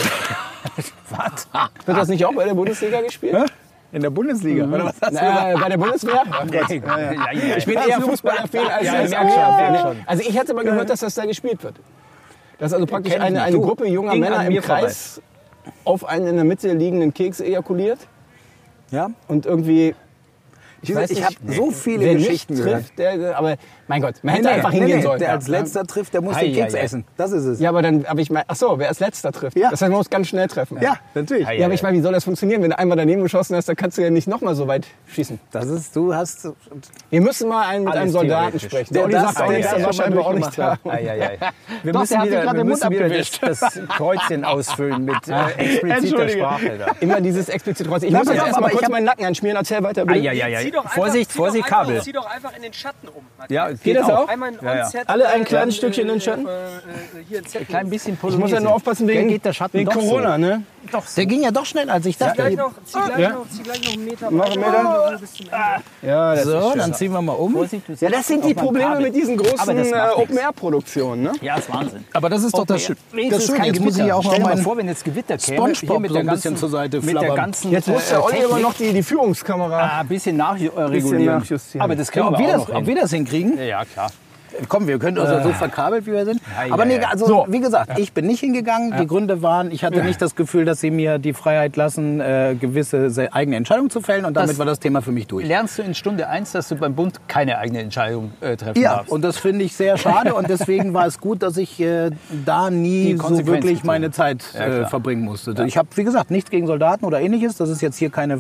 Wird 1.87 1.99
das 1.99 2.09
nicht 2.09 2.25
auch 2.25 2.35
bei 2.35 2.45
der 2.45 2.55
Bundesliga 2.55 3.01
gespielt? 3.01 3.37
In 3.93 4.03
der 4.03 4.11
Bundesliga, 4.11 4.65
oder 4.65 4.87
was 4.87 4.97
hast 5.01 5.13
du 5.13 5.19
Na, 5.23 5.57
bei 5.57 5.69
der 5.69 5.79
Bundeswehr? 5.79 6.23
Oh. 6.33 6.53
Ja, 6.53 7.13
ja. 7.33 7.57
Ich 7.57 7.65
bin 7.65 7.77
eher 7.77 8.01
Fußballaffin 8.01 8.61
als, 8.67 8.87
Ja, 8.87 9.05
ich 9.05 9.11
merk 9.11 9.31
schon, 9.31 9.81
schon. 9.81 9.97
Also 10.07 10.23
ich 10.29 10.37
hatte 10.37 10.53
mal 10.55 10.65
gehört, 10.65 10.91
dass 10.91 11.01
das 11.01 11.15
da 11.15 11.25
gespielt 11.27 11.63
wird. 11.63 11.77
Dass 12.59 12.73
also 12.73 12.87
praktisch 12.87 13.15
eine, 13.15 13.43
eine 13.43 13.59
Gruppe 13.61 13.87
junger 13.87 14.17
Männer 14.17 14.45
im. 14.47 14.61
Kreis 14.61 15.21
auf 15.85 16.05
einen 16.05 16.27
in 16.27 16.35
der 16.37 16.45
Mitte 16.45 16.73
liegenden 16.73 17.15
Keks 17.15 17.41
ejakuliert 17.41 18.01
Ja? 18.91 19.11
und 19.29 19.47
irgendwie... 19.47 19.95
Ich, 20.89 20.95
weiß 20.95 21.11
ich 21.11 21.25
habe 21.25 21.35
so 21.47 21.71
viele 21.71 22.05
wer 22.05 22.15
Geschichten 22.15 22.55
nicht 22.55 22.65
gehört. 22.65 22.83
trifft, 22.83 22.99
der, 22.99 23.37
aber 23.39 23.57
mein 23.89 24.01
Gott, 24.03 24.15
man 24.23 24.35
hätte 24.37 24.51
einfach 24.51 24.71
nee, 24.73 24.79
hingehen 24.79 24.97
nee, 24.99 25.03
sollen. 25.03 25.19
Der 25.19 25.29
Ja. 25.29 25.35
als 25.35 25.49
letzter 25.49 25.85
trifft, 25.85 26.15
der 26.15 26.21
muss 26.23 26.37
Ei, 26.37 26.45
den 26.47 26.55
Keks 26.55 26.75
ei, 26.75 26.79
ei. 26.79 26.83
essen. 26.83 27.05
Das 27.17 27.33
ist 27.33 27.45
es. 27.45 27.61
Ja, 27.61 27.69
aber 27.69 27.83
dann, 27.83 28.05
aber 28.07 28.21
ich 28.21 28.31
meine, 28.31 28.45
ach 28.49 28.57
so, 28.57 28.79
wer 28.79 28.89
als 28.89 29.01
letzter 29.01 29.33
trifft. 29.33 29.57
Ja. 29.59 29.71
Das 29.71 29.81
heißt, 29.83 29.91
man 29.91 29.99
muss 29.99 30.11
ganz 30.11 30.29
schnell 30.29 30.47
treffen. 30.49 30.79
Ja, 30.81 30.97
natürlich. 31.15 31.47
Ei, 31.47 31.59
Ja, 31.59 31.67
aber 31.67 31.75
ich 31.75 31.83
meine, 31.83 31.97
wie 31.99 32.03
soll 32.03 32.13
das 32.13 32.25
funktionieren? 32.25 32.63
Wenn 32.63 32.71
du 32.71 32.79
einmal 32.79 32.97
daneben 32.97 33.23
geschossen 33.23 33.57
hast, 33.57 33.69
dann 33.69 33.77
kannst 33.77 33.99
du 33.99 34.03
ja 34.03 34.11
nicht 34.11 34.27
nochmal 34.29 34.55
so 34.55 34.67
weit 34.69 34.87
schießen. 35.09 35.39
Das 35.51 35.67
ist, 35.67 35.95
du 35.97 36.15
hast. 36.15 36.49
Wir 37.11 37.21
müssen 37.21 37.49
mal 37.49 37.67
einen, 37.67 37.85
mit 37.85 37.95
einem 37.95 38.11
Soldaten 38.11 38.59
sprechen. 38.61 38.95
Der 38.95 39.09
Der 39.09 39.21
sagt 39.21 39.41
auch 39.41 39.51
nichts, 39.51 39.71
das 39.71 39.83
der 39.83 39.93
scheinbar 39.93 40.27
auch 40.27 40.33
nichts. 40.33 40.57
Wir 41.83 41.93
Doch, 41.93 42.01
müssen 42.01 42.23
wieder, 42.23 42.55
wir 42.55 42.65
müssen 42.65 42.91
das, 43.41 43.61
das 43.61 43.81
Kreuzchen 43.89 44.45
ausfüllen 44.45 45.05
mit 45.05 45.17
äh, 45.29 45.51
expliziter. 45.57 46.29
Sprache. 46.29 46.79
Immer 47.01 47.21
dieses 47.21 47.49
explizit 47.49 47.91
raus. 47.91 48.03
Ich 48.03 48.13
muss 48.13 48.29
jetzt 48.29 48.47
erstmal 48.47 48.71
kurz 48.71 48.89
meinen 48.89 49.05
Nacken 49.05 49.25
anschmieren. 49.27 49.57
Erzähl 49.57 49.83
weiter, 49.83 50.05
ei, 50.09 50.73
ei, 50.75 50.81
ei. 50.81 50.83
Zieh 50.83 50.83
doch 50.83 50.85
einfach, 50.85 50.95
Vorsicht, 50.95 51.31
zieh 51.31 51.37
doch 51.39 51.45
Vorsicht, 51.45 51.65
einfach, 51.65 51.79
Kabel. 51.79 52.03
Zieh 52.03 52.13
doch 52.13 52.27
einfach 52.27 52.57
in 52.57 52.63
den 52.63 52.73
Schatten 52.73 53.09
um. 53.09 53.23
Ja, 53.49 53.71
Geht 53.73 53.97
das 53.97 54.11
auch? 54.11 54.29
Einmal 54.29 54.51
ein 54.51 54.59
Ja, 54.63 54.89
Alle 55.07 55.29
ein 55.29 55.45
kleines 55.45 55.77
Stückchen 55.77 56.03
in 56.05 56.09
den 56.09 56.21
Schatten? 56.21 56.47
äh, 56.47 56.51
äh, 56.51 56.81
hier 57.29 57.39
ein 57.41 57.67
klein 57.69 57.91
bisschen 57.91 58.19
Ich 58.23 58.39
muss 58.39 58.51
ja 58.51 58.61
nur 58.61 58.75
aufpassen 58.75 59.07
wegen, 59.09 59.29
geht 59.29 59.45
der 59.45 59.53
Schatten 59.53 59.79
wegen 59.79 59.91
doch 59.91 60.01
so. 60.01 60.09
Corona, 60.09 60.39
ne? 60.39 60.63
Der 61.17 61.27
ging 61.27 61.43
ja 61.43 61.51
doch 61.51 61.65
schnell, 61.65 61.89
als 61.89 62.05
ich 62.07 62.17
Zieh 62.19 62.25
dachte. 62.25 62.37
gleich 62.37 62.57
noch, 62.57 62.73
zieh 62.85 62.99
gleich 63.01 63.19
Ja. 63.19 63.31
noch, 63.31 63.49
zieh 63.49 63.63
gleich 63.63 63.83
noch 63.85 63.93
einen 63.95 64.05
Meter 64.05 64.31
Noch 64.31 64.45
einen 64.51 64.63
weiter. 64.63 64.83
Meter? 64.83 65.19
So 65.19 65.45
Ende. 65.45 65.83
Ja, 66.03 66.35
das 66.35 66.45
so, 66.45 66.73
dann 66.77 66.95
ziehen 66.95 67.13
wir 67.13 67.23
mal 67.23 67.33
um. 67.33 67.53
Vorsicht, 67.55 67.85
Ja, 68.01 68.11
das 68.11 68.27
sind 68.27 68.45
die 68.45 68.53
Probleme 68.55 69.01
mit 69.01 69.15
diesen 69.15 69.37
großen 69.39 69.77
äh. 69.79 70.11
Open-Air-Produktionen, 70.15 71.23
ne? 71.23 71.33
Ja, 71.41 71.57
ist 71.57 71.73
Wahnsinn. 71.73 72.05
Aber 72.13 72.29
das 72.29 72.43
ist 72.45 72.57
doch 72.57 72.67
das, 72.67 72.83
Schö- 72.83 72.97
das 73.31 73.47
Schöne. 73.47 73.67
Jetzt 73.67 73.81
muss 73.81 73.97
ich 73.99 74.05
ja 74.07 74.15
auch 74.15 74.23
Stell 74.23 74.41
noch 74.41 74.51
dir 74.51 74.57
mal 74.57 74.63
vor, 74.63 74.77
wenn 74.77 74.89
jetzt 74.89 75.05
Gewitter 75.05 75.39
käme, 75.39 75.75
SpongeBob 75.75 75.89
hier 75.91 76.01
mit 76.01 76.09
so 76.11 76.15
der 76.15 76.23
ein 76.23 76.27
ganzen, 76.27 76.43
bisschen 76.43 76.57
zur 76.59 76.69
Seite 76.69 76.97
mit 77.01 77.07
der 77.09 77.19
flabbern. 77.21 77.37
ganzen 77.37 77.71
Jetzt 77.73 77.89
muss 77.89 78.09
der 78.09 78.23
Olli 78.25 78.37
aber 78.37 78.45
Technik, 78.47 78.63
noch 78.63 78.75
die, 78.75 79.03
Führungskamera. 79.03 79.79
ah, 79.81 80.01
ein 80.01 80.09
bisschen 80.09 80.37
nachregulieren. 80.37 80.64
Nachjustieren. 80.71 81.83
Aber 81.85 81.97
das 81.97 82.11
kriegen 82.11 82.27
ob, 82.27 82.39
wir 82.39 82.47
wir 82.47 82.49
auch 82.57 82.59
das, 82.61 82.69
noch 82.69 82.75
ob 82.77 82.87
wir 82.87 82.95
das 82.97 83.11
hinkriegen? 83.13 83.57
Ja, 83.59 83.65
ja, 83.65 83.85
klar. 83.85 84.11
Komm, 84.69 84.87
wir 84.87 85.01
können 85.01 85.19
uns 85.19 85.29
ja 85.29 85.43
so 85.43 85.49
verkabelt, 85.51 86.07
wie 86.07 86.13
wir 86.13 86.25
sind. 86.25 86.41
Ja, 86.69 86.73
Aber 86.73 86.85
ja, 86.85 86.89
nee, 86.97 87.03
ja. 87.03 87.09
also 87.09 87.27
So. 87.27 87.47
wie 87.49 87.59
gesagt, 87.59 87.99
ich 87.99 88.13
bin 88.13 88.25
nicht 88.29 88.39
hingegangen. 88.39 88.95
Die 89.01 89.07
Gründe 89.09 89.43
waren, 89.43 89.73
ich 89.73 89.83
hatte 89.83 90.05
nicht 90.05 90.23
das 90.23 90.37
Gefühl, 90.37 90.65
dass 90.65 90.81
sie 90.81 90.93
mir 90.93 91.19
die 91.19 91.33
Freiheit 91.33 91.75
lassen, 91.75 92.21
äh, 92.21 92.55
gewisse 92.61 93.11
se- 93.11 93.33
eigene 93.33 93.57
Entscheidungen 93.57 93.91
zu 93.91 94.01
fällen. 94.01 94.25
Und 94.25 94.35
damit 94.35 94.51
Das- 94.51 94.59
war 94.61 94.65
das 94.65 94.79
Thema 94.79 95.03
für 95.03 95.11
mich 95.11 95.27
durch. 95.27 95.45
Lernst 95.45 95.79
du 95.79 95.83
in 95.83 95.93
Stunde 95.97 96.29
1, 96.29 96.53
dass 96.53 96.69
du 96.69 96.77
beim 96.77 96.95
Bund 96.95 97.19
keine 97.27 97.59
eigene 97.59 97.81
Entscheidung 97.81 98.31
äh, 98.41 98.57
treffen 98.57 98.81
Ja, 98.81 98.99
darfst? 98.99 99.11
und 99.11 99.23
das 99.25 99.39
finde 99.39 99.65
ich 99.65 99.75
sehr 99.75 99.97
schade 99.99 100.35
und 100.37 100.49
deswegen 100.49 100.95
war 100.95 101.07
es 101.09 101.19
gut, 101.19 101.43
dass 101.43 101.57
ich 101.57 101.81
äh, 101.81 102.13
da 102.47 102.71
nie 102.71 103.17
so 103.17 103.45
wirklich 103.49 103.83
meine 103.83 104.13
Zeit 104.13 104.45
Ja, 104.55 104.67
äh, 104.67 104.87
verbringen 104.87 105.23
musste. 105.25 105.53
Ich 105.67 105.77
habe, 105.77 105.89
wie 105.97 106.05
gesagt, 106.05 106.31
nichts 106.31 106.49
gegen 106.51 106.69
Soldaten 106.69 107.05
oder 107.07 107.21
ähnliches. 107.21 107.57
Das 107.57 107.71
ist 107.71 107.81
jetzt 107.83 107.97
hier 107.97 108.11
keine, 108.11 108.39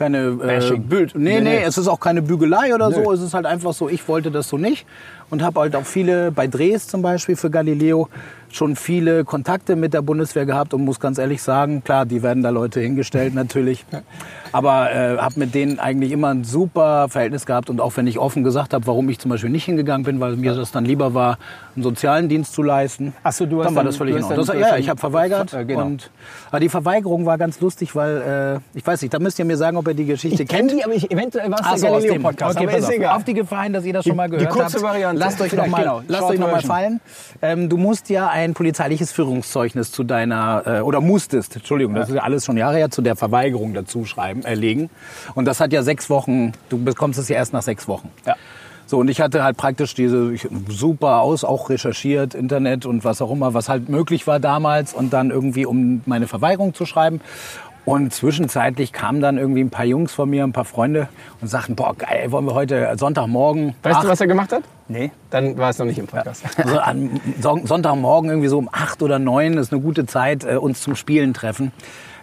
keine 0.00 0.38
äh. 0.42 0.78
Bild. 0.78 1.14
Nee, 1.14 1.34
Nee, 1.34 1.40
nee, 1.40 1.58
nee. 1.58 1.62
es 1.62 1.76
ist 1.76 1.86
auch 1.86 2.00
keine 2.00 2.22
Bügelei 2.22 2.74
oder 2.74 2.90
so. 2.90 3.12
Es 3.12 3.20
ist 3.20 3.34
halt 3.34 3.44
einfach 3.44 3.74
so, 3.74 3.88
ich 3.90 4.08
wollte 4.08 4.30
das 4.30 4.48
so 4.48 4.56
nicht 4.56 4.86
und 5.28 5.42
habe 5.42 5.60
halt 5.60 5.76
auch 5.76 5.84
viele, 5.84 6.32
bei 6.32 6.46
Drehs 6.46 6.88
zum 6.88 7.02
Beispiel 7.02 7.36
für 7.36 7.50
Galileo, 7.50 8.08
schon 8.50 8.76
viele 8.76 9.24
Kontakte 9.24 9.76
mit 9.76 9.92
der 9.92 10.00
Bundeswehr 10.00 10.46
gehabt 10.46 10.72
und 10.72 10.84
muss 10.86 11.00
ganz 11.00 11.18
ehrlich 11.18 11.42
sagen, 11.42 11.84
klar, 11.84 12.06
die 12.06 12.22
werden 12.22 12.42
da 12.42 12.48
Leute 12.48 12.80
hingestellt 12.80 13.34
natürlich. 13.34 13.84
Aber 14.52 14.92
äh, 14.92 15.16
habe 15.18 15.34
mit 15.38 15.54
denen 15.54 15.78
eigentlich 15.78 16.12
immer 16.12 16.28
ein 16.28 16.44
super 16.44 17.08
Verhältnis 17.08 17.46
gehabt 17.46 17.70
und 17.70 17.80
auch 17.80 17.96
wenn 17.96 18.06
ich 18.06 18.18
offen 18.18 18.42
gesagt 18.44 18.74
habe, 18.74 18.86
warum 18.86 19.08
ich 19.08 19.18
zum 19.18 19.30
Beispiel 19.30 19.50
nicht 19.50 19.64
hingegangen 19.64 20.04
bin, 20.04 20.20
weil 20.20 20.36
mir 20.36 20.54
das 20.54 20.72
dann 20.72 20.84
lieber 20.84 21.14
war, 21.14 21.38
einen 21.76 21.82
sozialen 21.84 22.28
Dienst 22.28 22.52
zu 22.52 22.62
leisten. 22.62 23.12
Ach 23.22 23.32
so, 23.32 23.46
du 23.46 23.58
hast 23.60 23.66
dann 23.66 23.74
war 23.76 23.82
dann- 23.82 23.86
das 23.90 23.96
völlig 23.96 24.16
in 24.16 24.24
Ordnung. 24.24 24.58
ja, 24.60 24.76
ich 24.76 24.88
habe 24.88 24.98
verweigert 24.98 25.52
Äh, 25.54 25.64
genau. 25.64 25.86
und 25.86 26.10
aber 26.50 26.60
die 26.60 26.68
Verweigerung 26.68 27.26
war 27.26 27.38
ganz 27.38 27.60
lustig, 27.60 27.94
weil 27.94 28.60
äh, 28.74 28.78
ich 28.78 28.86
weiß 28.86 29.02
nicht, 29.02 29.14
da 29.14 29.18
müsst 29.18 29.38
ihr 29.38 29.44
mir 29.44 29.56
sagen, 29.56 29.76
ob 29.76 29.86
ihr 29.88 29.94
die 29.94 30.04
Geschichte 30.06 30.42
Ich 30.42 30.48
kenne 30.48 30.68
kennt. 30.68 30.80
die, 30.80 30.84
aber 30.84 30.94
ich, 30.94 31.10
eventuell 31.10 31.50
war 31.50 31.60
es 31.60 31.66
Ach 31.66 31.74
der 31.78 31.90
aus 31.92 32.02
dem- 32.02 32.08
Galileo-Podcast. 32.10 32.56
Okay, 32.56 32.66
aber 32.68 32.76
ist 32.78 32.84
auf. 32.86 32.90
egal. 32.92 33.16
Auf 33.16 33.24
die 33.24 33.34
Gefahr 33.34 33.62
hin, 33.64 33.72
dass 33.72 33.84
ihr 33.84 33.92
das 33.92 34.04
schon 34.04 34.16
mal 34.16 34.28
die 34.28 34.36
gehört 34.36 34.50
kurze 34.52 34.74
habt. 34.74 34.82
Variante. 34.82 35.20
Lasst 35.20 35.40
euch 35.40 35.52
noch 35.52 35.64
Vielleicht, 35.64 35.70
mal, 35.72 35.82
genau. 35.82 36.02
lasst 36.08 36.20
Short 36.22 36.32
euch 36.32 36.38
noch 36.40 36.50
mal 36.50 36.62
fallen. 36.62 37.00
Ähm, 37.42 37.68
du 37.68 37.76
musst 37.76 38.08
ja 38.10 38.28
ein 38.28 38.54
polizeiliches 38.54 39.12
Führungszeugnis 39.12 39.92
zu 39.92 40.02
deiner, 40.04 40.62
äh, 40.66 40.80
oder 40.80 41.00
musstest, 41.00 41.56
Entschuldigung, 41.56 41.94
das 41.94 42.08
ist 42.08 42.16
ja 42.16 42.22
alles 42.22 42.44
schon 42.44 42.56
Jahre 42.56 42.76
her, 42.76 42.90
zu 42.90 43.02
der 43.02 43.16
Verweigerung 43.16 43.74
dazu 43.74 44.04
schreiben, 44.04 44.39
erlegen. 44.44 44.90
Und 45.34 45.44
das 45.46 45.60
hat 45.60 45.72
ja 45.72 45.82
sechs 45.82 46.10
Wochen, 46.10 46.52
du 46.68 46.82
bekommst 46.82 47.18
es 47.18 47.28
ja 47.28 47.36
erst 47.36 47.52
nach 47.52 47.62
sechs 47.62 47.88
Wochen. 47.88 48.10
Ja. 48.26 48.36
So, 48.86 48.98
und 48.98 49.08
ich 49.08 49.20
hatte 49.20 49.44
halt 49.44 49.56
praktisch 49.56 49.94
diese 49.94 50.32
super 50.68 51.20
aus, 51.20 51.44
auch 51.44 51.70
recherchiert, 51.70 52.34
Internet 52.34 52.86
und 52.86 53.04
was 53.04 53.22
auch 53.22 53.30
immer, 53.30 53.54
was 53.54 53.68
halt 53.68 53.88
möglich 53.88 54.26
war 54.26 54.40
damals 54.40 54.94
und 54.94 55.12
dann 55.12 55.30
irgendwie, 55.30 55.64
um 55.64 56.02
meine 56.06 56.26
Verweigerung 56.26 56.74
zu 56.74 56.86
schreiben. 56.86 57.20
Und 57.86 58.12
zwischenzeitlich 58.12 58.92
kamen 58.92 59.20
dann 59.20 59.38
irgendwie 59.38 59.62
ein 59.62 59.70
paar 59.70 59.86
Jungs 59.86 60.12
von 60.12 60.28
mir, 60.28 60.44
ein 60.44 60.52
paar 60.52 60.64
Freunde 60.66 61.08
und 61.40 61.48
sagten, 61.48 61.76
boah, 61.76 61.94
geil, 61.96 62.30
wollen 62.30 62.44
wir 62.46 62.54
heute 62.54 62.92
Sonntagmorgen. 62.98 63.74
Weißt 63.82 63.96
acht- 63.96 64.04
du, 64.04 64.08
was 64.08 64.20
er 64.20 64.26
gemacht 64.26 64.52
hat? 64.52 64.62
Nee. 64.88 65.12
Dann 65.30 65.56
war 65.56 65.70
es 65.70 65.78
noch 65.78 65.86
nicht 65.86 65.98
im 65.98 66.06
Podcast. 66.06 66.42
also 66.58 66.78
am 66.80 67.20
Son- 67.40 67.66
Sonntagmorgen 67.66 68.28
irgendwie 68.28 68.48
so 68.48 68.58
um 68.58 68.68
acht 68.70 69.02
oder 69.02 69.18
neun 69.18 69.56
ist 69.56 69.72
eine 69.72 69.80
gute 69.80 70.04
Zeit, 70.04 70.44
äh, 70.44 70.56
uns 70.56 70.82
zum 70.82 70.94
Spielen 70.94 71.32
treffen. 71.32 71.72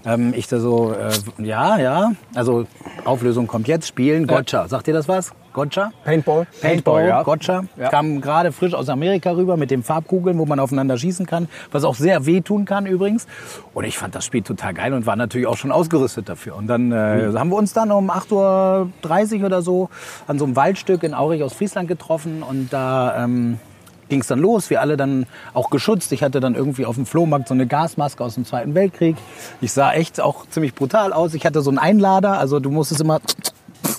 Ähm, 0.07 0.33
ich 0.35 0.47
da 0.47 0.59
so, 0.59 0.93
äh, 0.93 1.43
ja, 1.43 1.77
ja, 1.77 2.11
also 2.33 2.65
Auflösung 3.03 3.45
kommt 3.45 3.67
jetzt, 3.67 3.87
Spielen, 3.87 4.25
Gotcha. 4.25 4.67
Sagt 4.67 4.87
ihr 4.87 4.93
das 4.93 5.09
was? 5.09 5.33
Gotcha? 5.51 5.91
Paintball. 6.05 6.47
Paintball, 6.61 7.07
ja. 7.07 7.23
Gotcha. 7.23 7.65
Ja. 7.77 7.89
Kam 7.89 8.21
gerade 8.21 8.51
frisch 8.51 8.73
aus 8.73 8.89
Amerika 8.89 9.31
rüber 9.31 9.57
mit 9.57 9.69
den 9.69 9.83
Farbkugeln, 9.83 10.37
wo 10.37 10.45
man 10.45 10.59
aufeinander 10.59 10.97
schießen 10.97 11.25
kann, 11.25 11.49
was 11.71 11.83
auch 11.83 11.95
sehr 11.95 12.25
wehtun 12.25 12.65
kann 12.65 12.85
übrigens. 12.85 13.27
Und 13.73 13.83
ich 13.83 13.97
fand 13.97 14.15
das 14.15 14.23
Spiel 14.23 14.43
total 14.43 14.73
geil 14.73 14.93
und 14.93 15.05
war 15.05 15.15
natürlich 15.15 15.47
auch 15.47 15.57
schon 15.57 15.71
ausgerüstet 15.71 16.29
dafür. 16.29 16.55
Und 16.55 16.67
dann 16.67 16.91
äh, 16.91 17.31
haben 17.35 17.49
wir 17.49 17.57
uns 17.57 17.73
dann 17.73 17.91
um 17.91 18.09
8.30 18.09 19.39
Uhr 19.39 19.45
oder 19.45 19.61
so 19.61 19.89
an 20.27 20.39
so 20.39 20.45
einem 20.45 20.55
Waldstück 20.55 21.03
in 21.03 21.13
Aurich 21.13 21.43
aus 21.43 21.53
Friesland 21.53 21.87
getroffen 21.89 22.43
und 22.43 22.71
da... 22.71 23.23
Ähm, 23.23 23.59
ging 24.09 24.21
es 24.21 24.27
dann 24.27 24.39
los, 24.39 24.69
wir 24.69 24.81
alle 24.81 24.97
dann 24.97 25.25
auch 25.53 25.69
geschützt. 25.69 26.11
Ich 26.11 26.23
hatte 26.23 26.39
dann 26.39 26.55
irgendwie 26.55 26.85
auf 26.85 26.95
dem 26.95 27.05
Flohmarkt 27.05 27.47
so 27.47 27.53
eine 27.53 27.67
Gasmaske 27.67 28.23
aus 28.23 28.35
dem 28.35 28.45
Zweiten 28.45 28.75
Weltkrieg. 28.75 29.17
Ich 29.61 29.71
sah 29.71 29.93
echt 29.93 30.21
auch 30.21 30.47
ziemlich 30.49 30.73
brutal 30.73 31.13
aus. 31.13 31.33
Ich 31.33 31.45
hatte 31.45 31.61
so 31.61 31.69
einen 31.69 31.79
Einlader, 31.79 32.39
also 32.39 32.59
du 32.59 32.71
musstest 32.71 33.01
immer 33.01 33.19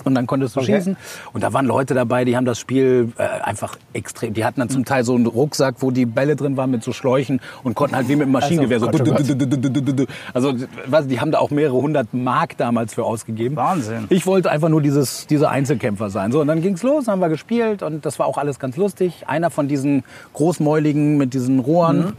und 0.05 0.15
dann 0.15 0.27
konntest 0.27 0.55
du 0.55 0.61
schießen. 0.61 0.97
Und 1.33 1.43
da 1.43 1.53
waren 1.53 1.65
Leute 1.65 1.93
dabei, 1.93 2.25
die 2.25 2.35
haben 2.35 2.45
das 2.45 2.59
Spiel 2.59 3.11
äh, 3.17 3.23
einfach 3.23 3.77
extrem. 3.93 4.33
Die 4.33 4.45
hatten 4.45 4.59
dann 4.59 4.69
zum 4.69 4.85
Teil 4.85 5.03
so 5.03 5.15
einen 5.15 5.25
Rucksack, 5.25 5.75
wo 5.79 5.91
die 5.91 6.05
Bälle 6.05 6.35
drin 6.35 6.57
waren 6.57 6.71
mit 6.71 6.83
so 6.83 6.93
Schläuchen 6.93 7.41
und 7.63 7.75
konnten 7.75 7.95
halt 7.95 8.07
wie 8.07 8.15
mit 8.15 8.23
einem 8.23 8.31
Maschinengewehr 8.31 8.79
so. 8.79 8.87
Oh. 8.87 10.05
Also, 10.33 10.53
was, 10.85 11.07
die 11.07 11.19
haben 11.19 11.31
da 11.31 11.39
auch 11.39 11.51
mehrere 11.51 11.77
hundert 11.77 12.13
Mark 12.13 12.57
damals 12.57 12.93
für 12.93 13.03
ausgegeben. 13.03 13.55
Wahnsinn. 13.55 14.05
Ich 14.09 14.25
wollte 14.25 14.51
einfach 14.51 14.69
nur 14.69 14.81
dieses, 14.81 15.27
dieser 15.27 15.49
Einzelkämpfer 15.49 16.09
sein. 16.09 16.31
So, 16.31 16.41
und 16.41 16.47
dann 16.47 16.61
ging's 16.61 16.83
los, 16.83 17.07
haben 17.07 17.19
wir 17.19 17.29
gespielt 17.29 17.83
und 17.83 18.05
das 18.05 18.19
war 18.19 18.25
auch 18.25 18.37
alles 18.37 18.59
ganz 18.59 18.77
lustig. 18.77 19.23
Einer 19.27 19.49
von 19.49 19.67
diesen 19.67 20.03
Großmäuligen 20.33 21.17
mit 21.17 21.33
diesen 21.33 21.59
Rohren 21.59 22.13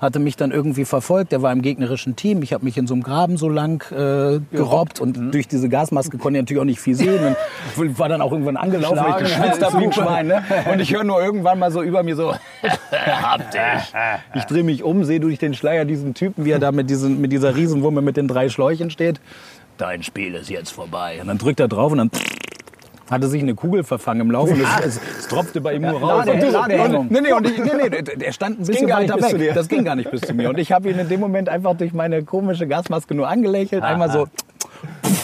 hatte 0.00 0.18
mich 0.18 0.36
dann 0.36 0.50
irgendwie 0.50 0.84
verfolgt. 0.84 1.32
Der 1.32 1.42
war 1.42 1.52
im 1.52 1.62
gegnerischen 1.62 2.16
Team. 2.16 2.42
Ich 2.42 2.52
habe 2.52 2.64
mich 2.64 2.76
in 2.78 2.86
so 2.86 2.94
einem 2.94 3.02
Graben 3.02 3.36
so 3.36 3.48
lang 3.48 3.84
äh, 3.92 4.40
gerobbt 4.54 5.00
und 5.00 5.32
durch 5.32 5.46
diese 5.46 5.68
Gasmaske 5.68 6.16
konnte 6.18 6.38
ich 6.38 6.42
natürlich 6.42 6.60
auch 6.60 6.66
nicht 6.66 6.80
viel 6.80 6.94
sehen. 6.94 7.36
Und 7.76 7.98
war 7.98 8.08
dann 8.08 8.22
auch 8.22 8.32
irgendwann 8.32 8.56
angelaufen, 8.56 8.98
weil 8.98 9.22
ich 9.22 9.28
geschwitzt 9.28 9.62
habe 9.62 9.78
wie 9.78 9.84
ein 9.84 9.92
Schwein. 9.92 10.26
Ne? 10.26 10.42
Und 10.72 10.80
ich 10.80 10.92
höre 10.92 11.04
nur 11.04 11.22
irgendwann 11.22 11.58
mal 11.58 11.70
so 11.70 11.82
über 11.82 12.02
mir 12.02 12.16
so, 12.16 12.34
hab 12.92 13.50
dich. 13.50 13.60
Ich 14.34 14.44
drehe 14.44 14.64
mich 14.64 14.82
um, 14.82 15.04
sehe 15.04 15.20
durch 15.20 15.38
den 15.38 15.54
Schleier 15.54 15.84
diesen 15.84 16.14
Typen, 16.14 16.44
wie 16.44 16.50
er 16.50 16.58
da 16.58 16.72
mit, 16.72 16.88
diesen, 16.88 17.20
mit 17.20 17.32
dieser 17.32 17.54
Riesenwumme 17.54 18.00
mit 18.00 18.16
den 18.16 18.26
drei 18.26 18.48
Schläuchen 18.48 18.90
steht. 18.90 19.20
Dein 19.76 20.02
Spiel 20.02 20.34
ist 20.34 20.50
jetzt 20.50 20.70
vorbei. 20.70 21.18
Und 21.20 21.28
dann 21.28 21.38
drückt 21.38 21.60
er 21.60 21.68
drauf 21.68 21.92
und 21.92 21.98
dann 21.98 22.10
hatte 23.10 23.26
sich 23.28 23.42
eine 23.42 23.54
Kugel 23.54 23.82
verfangen 23.84 24.20
im 24.22 24.30
Laufe 24.30 24.52
und 24.54 24.60
es, 24.62 24.86
es, 24.96 25.00
es 25.20 25.28
tropfte 25.28 25.60
bei 25.60 25.74
ihm 25.74 25.82
nur 25.82 26.00
raus. 26.00 26.24
Du- 26.26 26.50
Ladehemmung. 26.50 27.06
nee, 27.10 27.20
nee, 27.20 27.32
und 27.32 27.46
ich, 27.48 27.58
nee, 27.58 27.70
nee, 27.88 28.02
der- 28.02 28.32
stand 28.32 28.60
ein 28.60 28.66
bisschen 28.66 28.88
weiter 28.88 29.16
weg. 29.20 29.52
Das 29.54 29.68
ging 29.68 29.84
gar 29.84 29.96
nicht 29.96 30.10
bis 30.10 30.20
zu 30.22 30.34
mir. 30.34 30.48
Und 30.50 30.58
ich 30.58 30.72
habe 30.72 30.90
ihn 30.90 30.98
in 30.98 31.08
dem 31.08 31.20
Moment 31.20 31.48
einfach 31.48 31.74
durch 31.76 31.92
meine 31.92 32.22
komische 32.22 32.66
Gasmaske 32.66 33.14
nur 33.14 33.28
angelächelt, 33.28 33.82
einmal 33.82 34.10
so 34.10 34.26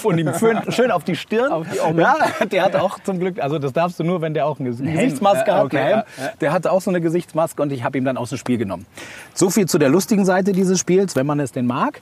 und 0.03 0.19
ihm 0.19 0.31
schön, 0.71 0.91
auf 0.91 1.05
die 1.05 1.17
Stirn. 1.17 1.51
Auf 1.51 1.67
die 1.69 1.77
ja, 1.99 2.17
der 2.51 2.63
hatte 2.65 2.83
auch 2.83 2.99
zum 3.03 3.19
Glück, 3.19 3.41
also 3.43 3.59
das 3.59 3.73
darfst 3.73 3.99
du 3.99 4.05
nur, 4.05 4.21
wenn 4.21 4.35
der 4.35 4.47
auch 4.47 4.61
eine 4.61 4.71
Gesichtsmaske 4.71 5.49
Ja, 5.51 5.57
hat. 5.59 5.65
okay, 5.65 5.77
ja, 5.91 5.97
ja. 5.99 6.05
Der 6.41 6.53
hatte 6.53 6.71
auch 6.73 6.81
so 6.81 6.91
eine 6.91 7.01
Gesichtsmaske 7.01 7.63
und 7.63 7.73
ich 7.73 7.83
habe 7.83 7.97
ihm 7.99 8.05
dann 8.05 8.17
aus 8.17 8.29
dem 8.31 8.39
Spiel 8.39 8.59
genommen. 8.59 8.87
So 9.35 9.49
viel 9.51 9.67
zu 9.67 9.79
der 9.79 9.89
lustigen 9.89 10.25
Seite 10.25 10.53
dieses 10.53 10.79
Spiels, 10.79 11.17
wenn 11.17 11.27
man 11.27 11.41
es 11.41 11.53
denn 11.53 11.67
mag. 11.67 12.01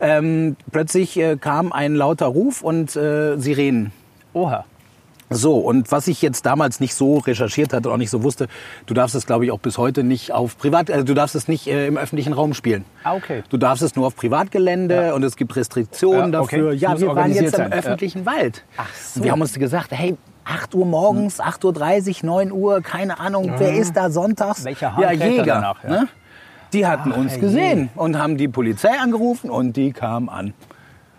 Ähm, 0.00 0.56
plötzlich 0.72 1.16
äh, 1.18 1.36
kam 1.36 1.72
ein 1.72 1.94
lauter 1.94 2.26
Ruf 2.26 2.62
und 2.62 2.96
äh, 2.96 3.36
Sirenen. 3.36 3.92
Oha. 4.32 4.64
So, 5.34 5.58
und 5.58 5.90
was 5.90 6.06
ich 6.06 6.22
jetzt 6.22 6.46
damals 6.46 6.78
nicht 6.78 6.94
so 6.94 7.18
recherchiert 7.18 7.72
hatte 7.72 7.88
und 7.88 7.94
auch 7.94 7.98
nicht 7.98 8.10
so 8.10 8.22
wusste, 8.22 8.46
du 8.86 8.94
darfst 8.94 9.16
es, 9.16 9.26
glaube 9.26 9.44
ich, 9.44 9.50
auch 9.50 9.58
bis 9.58 9.78
heute 9.78 10.04
nicht 10.04 10.32
auf 10.32 10.56
Privat, 10.56 10.90
also 10.90 11.04
du 11.04 11.14
darfst 11.14 11.34
es 11.34 11.48
nicht 11.48 11.66
äh, 11.66 11.88
im 11.88 11.96
öffentlichen 11.96 12.32
Raum 12.32 12.54
spielen. 12.54 12.84
Ah, 13.02 13.14
okay. 13.14 13.42
Du 13.48 13.56
darfst 13.56 13.82
es 13.82 13.96
nur 13.96 14.06
auf 14.06 14.14
Privatgelände 14.14 15.12
und 15.14 15.24
es 15.24 15.36
gibt 15.36 15.56
Restriktionen 15.56 16.32
Ja, 16.32 16.40
okay. 16.40 16.56
dafür. 16.56 16.72
Ja, 16.72 17.00
wir 17.00 17.08
waren 17.16 17.32
jetzt 17.32 17.42
im 17.42 17.50
sein, 17.50 17.70
ja. 17.72 17.76
öffentlichen 17.78 18.26
Wald. 18.26 18.64
Ach 18.76 18.88
so. 18.94 19.18
Und 19.18 19.24
wir 19.24 19.32
haben 19.32 19.40
uns 19.40 19.54
gesagt, 19.54 19.90
hey, 19.90 20.16
8 20.44 20.74
Uhr 20.74 20.86
morgens, 20.86 21.40
8.30 21.40 22.22
Uhr, 22.22 22.26
9 22.26 22.52
Uhr, 22.52 22.80
keine 22.80 23.18
Ahnung, 23.18 23.54
wer 23.56 23.74
ist 23.74 23.96
da 23.96 24.10
sonntags? 24.10 24.64
Welcher 24.64 24.94
Hahn 24.94 25.02
ja, 25.02 25.10
Jäger. 25.12 25.44
danach, 25.44 25.82
ja? 25.82 25.90
Ne? 25.90 26.08
Die 26.72 26.86
hatten 26.86 27.12
uns 27.12 27.34
je. 27.34 27.40
gesehen 27.40 27.90
und 27.94 28.18
haben 28.18 28.36
die 28.36 28.48
Polizei 28.48 28.98
angerufen 29.00 29.48
und 29.48 29.76
die 29.76 29.92
kam 29.92 30.28
an. 30.28 30.54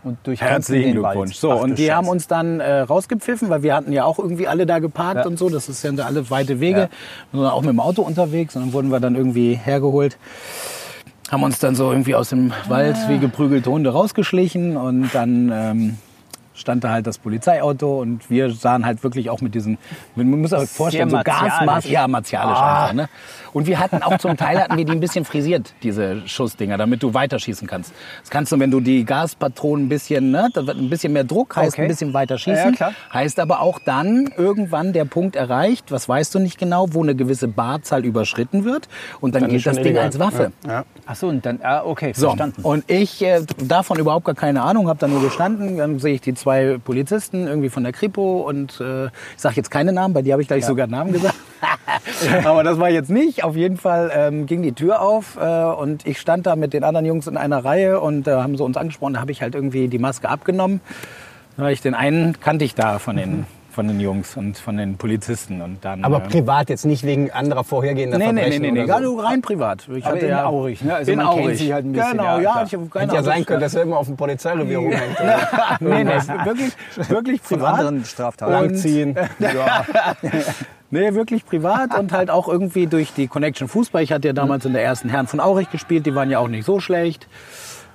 Und 0.06 0.18
Herzlichen 0.40 0.92
Glückwunsch. 0.92 1.36
So, 1.36 1.52
Ach, 1.52 1.62
und 1.62 1.80
die 1.80 1.92
haben 1.92 2.06
Scheiße. 2.06 2.12
uns 2.12 2.28
dann 2.28 2.60
äh, 2.60 2.82
rausgepfiffen, 2.82 3.50
weil 3.50 3.64
wir 3.64 3.74
hatten 3.76 3.92
ja 3.92 4.06
auch 4.06 4.20
irgendwie 4.20 4.48
alle 4.48 4.68
da 4.68 4.78
geparkt 4.78 5.22
Ja. 5.22 5.26
und 5.26 5.40
so. 5.40 5.50
Das 5.50 5.68
ist 5.68 5.84
ja 5.84 5.92
alle 6.06 6.30
weite 6.30 6.60
Wege. 6.60 6.80
Ja. 6.82 6.90
Wir 7.32 7.42
waren 7.42 7.52
auch 7.52 7.62
mit 7.62 7.72
dem 7.72 7.80
Auto 7.80 8.04
unterwegs 8.04 8.56
und 8.56 8.62
dann 8.62 8.74
wurden 8.74 8.90
wir 8.92 9.00
dann 9.00 9.16
irgendwie 9.16 9.56
hergeholt. 9.56 10.18
Haben 11.32 11.42
uns 11.42 11.58
dann 11.58 11.74
so 11.74 11.90
irgendwie 11.90 12.14
aus 12.14 12.30
dem 12.30 12.54
Wald 12.68 12.96
wie 13.10 13.18
geprügelte 13.18 13.72
Hunde 13.72 13.90
rausgeschlichen 13.90 14.78
und 14.78 15.10
dann 15.14 15.52
ähm, 15.52 15.98
stand 16.56 16.84
da 16.84 16.90
halt 16.92 17.06
das 17.08 17.18
Polizeiauto 17.18 18.00
und 18.02 18.30
wir 18.30 18.52
sahen 18.52 18.86
halt 18.86 19.04
wirklich 19.04 19.30
auch 19.30 19.42
mit 19.42 19.54
diesen, 19.56 19.78
man 20.16 20.30
muss 20.42 20.52
sich 20.52 20.70
vorstellen, 20.70 21.10
so. 21.10 21.20
Gasmaske, 21.24 21.90
ja, 21.92 22.08
martialisch 22.08 22.58
einfach, 22.58 22.94
ne? 22.94 23.10
Und 23.54 23.68
wir 23.68 23.80
hatten 23.80 24.02
auch 24.04 24.18
zum 24.18 24.36
Teil 24.36 24.60
hatten 24.60 24.78
wir 24.78 24.84
die 24.86 24.92
ein 24.92 25.00
bisschen 25.00 25.24
frisiert, 25.26 25.74
diese 25.84 26.28
Schussdinger, 26.28 26.78
damit 26.78 27.04
du 27.04 27.14
weiterschießen 27.14 27.68
kannst. 27.68 27.94
Das 28.22 28.30
kannst 28.30 28.52
du, 28.52 28.60
wenn 28.60 28.72
du 28.72 28.80
die 28.82 29.06
Gaspatronen 29.06 29.86
ein 29.86 29.90
bisschen, 29.90 30.32
ne, 30.32 30.50
da 30.54 30.66
wird 30.68 30.78
ein 30.78 30.90
bisschen 30.90 31.14
mehr 31.14 31.24
Druck, 31.24 31.56
heißt 31.56 31.74
Okay. 31.76 31.84
ein 31.84 31.88
bisschen 31.88 32.14
weiter 32.14 32.36
Ja, 32.36 32.40
schießen. 32.40 32.76
klar. 32.76 32.94
Heißt 33.14 33.40
aber 33.40 33.62
auch 33.62 33.80
dann 33.86 34.30
irgendwann 34.38 34.94
der 34.94 35.06
Punkt 35.06 35.36
erreicht, 35.36 35.92
was 35.92 36.08
weißt 36.10 36.36
du 36.36 36.40
nicht 36.40 36.58
genau, 36.58 36.88
wo 36.92 37.02
eine 37.04 37.16
gewisse 37.16 37.48
Barzahl 37.48 38.04
überschritten 38.06 38.64
wird 38.66 38.88
und 39.22 39.36
dann, 39.36 39.44
Dann 39.44 39.52
gilt 39.52 39.66
das 39.66 39.78
Ding 39.78 39.98
als 39.98 40.20
Waffe. 40.20 40.52
Ja. 40.68 40.84
Ach 41.06 41.16
so, 41.16 41.28
und 41.28 41.46
dann, 41.46 41.60
ah, 41.64 41.84
okay, 41.86 42.14
So, 42.16 42.28
verstanden. 42.28 42.62
und 42.62 42.84
ich 42.90 43.22
äh, 43.24 43.42
davon 43.58 44.00
überhaupt 44.00 44.26
gar 44.26 44.36
keine 44.36 44.62
Ahnung, 44.64 44.88
habe 44.90 45.00
da 45.00 45.08
nur 45.08 45.22
gestanden. 45.22 45.78
Dann 45.78 46.00
sehe 46.00 46.16
ich 46.16 46.22
die 46.22 46.34
zwei 46.46 46.78
Polizisten 46.78 47.48
irgendwie 47.48 47.70
von 47.70 47.82
der 47.82 47.92
Kripo 47.92 48.42
und 48.48 48.80
äh, 48.80 49.06
ich 49.06 49.12
sage 49.38 49.56
jetzt 49.56 49.72
keine 49.72 49.92
Namen, 49.92 50.14
bei 50.14 50.22
dir 50.22 50.34
habe 50.34 50.44
ich 50.44 50.48
gleich 50.48 50.64
sogar 50.64 50.86
Namen 50.86 51.12
gesagt. 51.12 51.34
Aber 52.46 52.64
das 52.64 52.78
war 52.78 52.92
jetzt 52.92 53.10
nicht. 53.10 53.44
Auf 53.44 53.56
jeden 53.56 53.78
Fall 53.78 54.12
ähm, 54.14 54.46
ging 54.46 54.62
die 54.62 54.74
Tür 54.74 55.02
auf 55.02 55.38
äh, 55.42 55.64
und 55.64 56.06
ich 56.06 56.20
stand 56.20 56.46
da 56.46 56.56
mit 56.56 56.74
den 56.74 56.84
anderen 56.84 57.08
Jungs 57.08 57.26
in 57.26 57.36
einer 57.36 57.66
Reihe 57.66 58.00
und 58.00 58.28
äh, 58.28 58.32
haben 58.32 58.56
sie 58.58 58.64
uns 58.64 58.78
angesprochen. 58.78 59.16
Da 59.16 59.22
habe 59.22 59.32
ich 59.32 59.42
halt 59.42 59.56
irgendwie 59.56 59.88
die 59.88 59.98
Maske 59.98 60.30
abgenommen. 60.30 60.82
Ich 61.70 61.82
den 61.82 61.96
einen 61.96 62.40
kannte 62.40 62.64
ich 62.64 62.76
da 62.76 63.00
von 63.00 63.16
den, 63.16 63.48
von 63.76 63.88
den 63.88 64.00
Jungs 64.00 64.36
und 64.38 64.58
von 64.58 64.78
den 64.78 64.96
Polizisten. 64.98 65.62
Und 65.62 65.84
dann, 65.84 66.04
Aber 66.04 66.18
äh, 66.24 66.28
privat 66.30 66.70
jetzt 66.70 66.86
nicht 66.86 67.04
wegen 67.04 67.30
anderer 67.30 67.64
vorhergehender 67.64 68.18
Nee, 68.18 68.28
nee, 68.28 68.32
nee, 68.32 68.42
Verbrechen 68.42 68.62
nee, 68.62 68.72
nee, 68.72 68.80
oder 68.80 68.88
gar 68.88 68.98
so. 69.04 69.04
nur 69.14 69.24
rein 69.26 69.42
privat. 69.42 69.88
Ich 69.94 70.06
Aber 70.06 70.20
in 70.20 70.34
Aurich, 70.34 70.82
ne? 70.82 70.96
Also 70.96 71.12
in 71.12 71.18
man 71.18 71.28
kennt 71.28 71.46
Aurich. 71.46 71.60
sich 71.60 71.72
halt 71.74 71.86
ein 71.86 71.92
bisschen, 71.92 72.12
Genau, 72.12 72.24
ja, 72.24 72.40
ja. 72.40 72.64
ich 72.64 72.72
keine 72.72 73.06
Hätte 73.06 73.16
ja 73.16 73.24
sein 73.24 73.46
können, 73.46 73.60
dass 73.62 73.76
er 73.76 73.84
immer 73.84 73.98
auf 73.98 74.08
dem 74.08 74.16
Polizeirevier 74.16 74.78
rumhängt. 74.78 75.18
nee, 75.82 76.04
nee, 76.04 76.12
wirklich, 76.46 76.74
wirklich 77.10 77.42
Von 77.42 77.58
privat. 77.58 77.74
anderen 77.80 78.06
Straftaten. 78.06 78.52
Langziehen. 78.52 79.16
Nee, 80.92 81.14
wirklich 81.16 81.46
privat 81.46 81.98
und 81.98 82.12
halt 82.12 82.30
auch 82.30 82.48
irgendwie 82.48 82.86
durch 82.88 83.12
die 83.14 83.28
Connection 83.28 83.68
Fußball. 83.68 84.04
Ich 84.04 84.12
hatte 84.12 84.28
ja 84.28 84.34
damals 84.34 84.66
in 84.66 84.74
der 84.74 84.84
ersten 84.84 85.10
Herren 85.10 85.26
von 85.28 85.40
Aurich 85.40 85.70
gespielt, 85.72 86.06
die 86.06 86.14
waren 86.14 86.30
ja 86.30 86.40
auch 86.40 86.48
nicht 86.48 86.64
so 86.64 86.80
schlecht. 86.80 87.28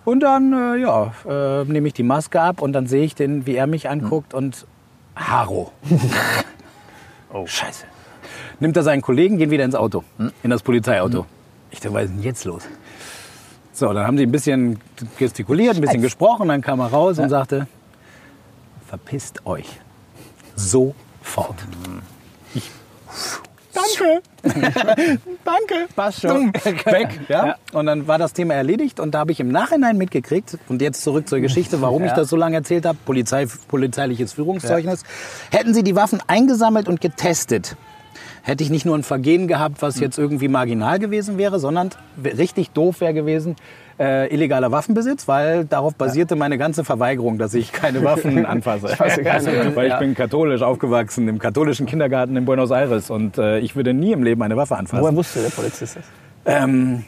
Und 0.04 0.20
dann, 0.20 0.52
äh, 0.52 0.76
ja, 0.80 1.12
äh, 1.28 1.64
nehme 1.64 1.86
ich 1.86 1.94
die 1.94 2.02
Maske 2.02 2.40
ab 2.40 2.60
und 2.62 2.72
dann 2.72 2.86
sehe 2.86 3.04
ich 3.04 3.14
den, 3.14 3.46
wie 3.46 3.54
er 3.54 3.66
mich 3.66 3.88
anguckt 3.88 4.34
und 4.34 4.66
Haro. 5.20 5.72
oh, 7.32 7.46
scheiße. 7.46 7.86
Nimmt 8.58 8.76
er 8.76 8.82
seinen 8.82 9.02
Kollegen, 9.02 9.38
gehen 9.38 9.50
wieder 9.50 9.64
ins 9.64 9.74
Auto, 9.74 10.02
in 10.42 10.50
das 10.50 10.62
Polizeiauto. 10.62 11.26
Ich 11.70 11.80
dachte, 11.80 11.94
was 11.94 12.04
ist 12.04 12.14
denn 12.14 12.22
jetzt 12.22 12.44
los? 12.44 12.62
So, 13.72 13.92
dann 13.92 14.06
haben 14.06 14.16
sie 14.16 14.24
ein 14.24 14.32
bisschen 14.32 14.80
gestikuliert, 15.18 15.76
ein 15.76 15.80
bisschen 15.80 16.02
gesprochen, 16.02 16.48
dann 16.48 16.60
kam 16.60 16.80
er 16.80 16.88
raus 16.88 17.18
und 17.18 17.28
sagte, 17.28 17.66
verpisst 18.86 19.46
euch. 19.46 19.80
Sofort. 20.56 21.54
Ich, 22.54 22.70
danke, 23.72 24.22
danke, 25.44 25.74
Passt 25.94 26.20
schon. 26.22 26.52
weg. 26.54 27.20
Ja? 27.28 27.56
Und 27.72 27.86
dann 27.86 28.06
war 28.08 28.18
das 28.18 28.32
Thema 28.32 28.54
erledigt 28.54 29.00
und 29.00 29.12
da 29.12 29.20
habe 29.20 29.32
ich 29.32 29.40
im 29.40 29.48
Nachhinein 29.48 29.96
mitgekriegt, 29.96 30.58
und 30.68 30.80
jetzt 30.82 31.02
zurück 31.02 31.28
zur 31.28 31.40
Geschichte, 31.40 31.80
warum 31.80 32.02
ich 32.04 32.10
Ja. 32.10 32.16
das 32.16 32.28
so 32.28 32.36
lange 32.36 32.56
erzählt 32.56 32.86
habe, 32.86 32.98
Polizei, 33.04 33.46
polizeiliches 33.68 34.32
Führungszeugnis, 34.32 35.02
hätten 35.50 35.74
sie 35.74 35.82
die 35.82 35.94
Waffen 35.96 36.20
eingesammelt 36.26 36.88
und 36.88 37.00
getestet, 37.00 37.76
hätte 38.42 38.64
ich 38.64 38.70
nicht 38.70 38.86
nur 38.86 38.96
ein 38.96 39.02
Vergehen 39.02 39.48
gehabt, 39.48 39.82
was 39.82 40.00
jetzt 40.00 40.18
irgendwie 40.18 40.48
marginal 40.48 40.98
gewesen 40.98 41.38
wäre, 41.38 41.58
sondern 41.58 41.90
richtig 42.22 42.70
doof 42.70 43.00
wäre 43.00 43.14
gewesen, 43.14 43.56
äh, 43.98 44.32
illegaler 44.32 44.72
Waffenbesitz, 44.72 45.28
weil 45.28 45.64
darauf 45.66 45.94
basierte 45.94 46.34
meine 46.34 46.56
ganze 46.56 46.84
Verweigerung, 46.84 47.38
dass 47.38 47.52
ich 47.54 47.72
keine 47.72 48.02
Waffen 48.02 48.46
anfasse. 48.46 48.88
weil 49.74 49.88
ich 49.88 49.98
bin 49.98 50.14
katholisch 50.14 50.62
aufgewachsen, 50.62 51.28
im 51.28 51.38
katholischen 51.38 51.86
Kindergarten 51.86 52.36
in 52.36 52.44
Buenos 52.46 52.70
Aires 52.70 53.10
und 53.10 53.36
äh, 53.38 53.58
ich 53.58 53.76
würde 53.76 53.92
nie 53.92 54.12
im 54.12 54.22
Leben 54.22 54.42
eine 54.42 54.56
Waffe 54.56 54.76
anfassen. 54.76 55.02
Woher 55.02 55.14
wusste 55.14 55.42
der 55.42 55.50
Polizist 55.50 55.96
das? 55.96 56.04
Ähm, 56.46 57.04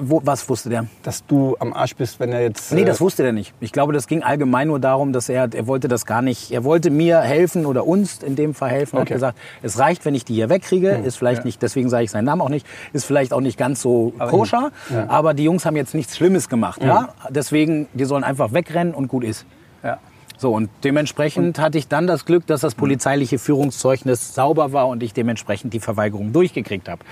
wo, 0.00 0.20
was 0.24 0.48
wusste 0.48 0.70
der? 0.70 0.86
Dass 1.02 1.26
du 1.26 1.56
am 1.60 1.72
Arsch 1.72 1.94
bist, 1.96 2.18
wenn 2.20 2.32
er 2.32 2.40
jetzt... 2.42 2.72
Nee, 2.72 2.82
äh, 2.82 2.84
das 2.84 3.00
wusste 3.00 3.22
der 3.22 3.32
nicht. 3.32 3.52
Ich 3.60 3.72
glaube, 3.72 3.92
das 3.92 4.06
ging 4.06 4.22
allgemein 4.22 4.68
nur 4.68 4.80
darum, 4.80 5.12
dass 5.12 5.28
er, 5.28 5.48
er 5.52 5.66
wollte 5.66 5.88
das 5.88 6.06
gar 6.06 6.22
nicht, 6.22 6.50
er 6.50 6.64
wollte 6.64 6.90
mir 6.90 7.20
helfen 7.20 7.66
oder 7.66 7.86
uns 7.86 8.22
in 8.22 8.36
dem 8.36 8.54
Fall 8.54 8.70
helfen. 8.70 8.98
Hat 8.98 9.04
Okay. 9.04 9.14
gesagt, 9.14 9.38
es 9.62 9.78
reicht, 9.78 10.04
wenn 10.04 10.14
ich 10.14 10.24
die 10.24 10.34
hier 10.34 10.48
wegkriege. 10.48 10.90
Ist 11.04 11.16
vielleicht 11.16 11.44
nicht, 11.44 11.60
deswegen 11.62 11.90
sage 11.90 12.04
ich 12.04 12.10
seinen 12.10 12.24
Namen 12.24 12.40
auch 12.40 12.48
nicht, 12.48 12.66
ist 12.92 13.04
vielleicht 13.04 13.32
auch 13.32 13.40
nicht 13.40 13.58
ganz 13.58 13.82
so 13.82 14.12
koscher. 14.18 14.70
Aber 15.08 15.34
die 15.34 15.44
Jungs 15.44 15.66
haben 15.66 15.76
jetzt 15.76 15.94
nichts 15.94 16.16
Schlimmes 16.16 16.48
gemacht. 16.48 16.82
Ja? 16.82 17.10
Deswegen, 17.28 17.86
die 17.92 18.04
sollen 18.04 18.24
einfach 18.24 18.52
wegrennen 18.52 18.94
und 18.94 19.08
gut 19.08 19.24
ist. 19.24 19.44
Ja. 19.82 19.98
So, 20.36 20.52
und 20.52 20.68
dementsprechend 20.82 21.58
hatte 21.60 21.78
ich 21.78 21.86
dann 21.88 22.06
das 22.06 22.24
Glück, 22.24 22.46
dass 22.46 22.60
das 22.62 22.74
polizeiliche 22.74 23.38
Führungszeugnis 23.38 24.34
sauber 24.34 24.72
war 24.72 24.88
und 24.88 25.02
ich 25.02 25.12
dementsprechend 25.12 25.72
die 25.72 25.80
Verweigerung 25.80 26.32
durchgekriegt 26.32 26.88
habe. 26.88 27.04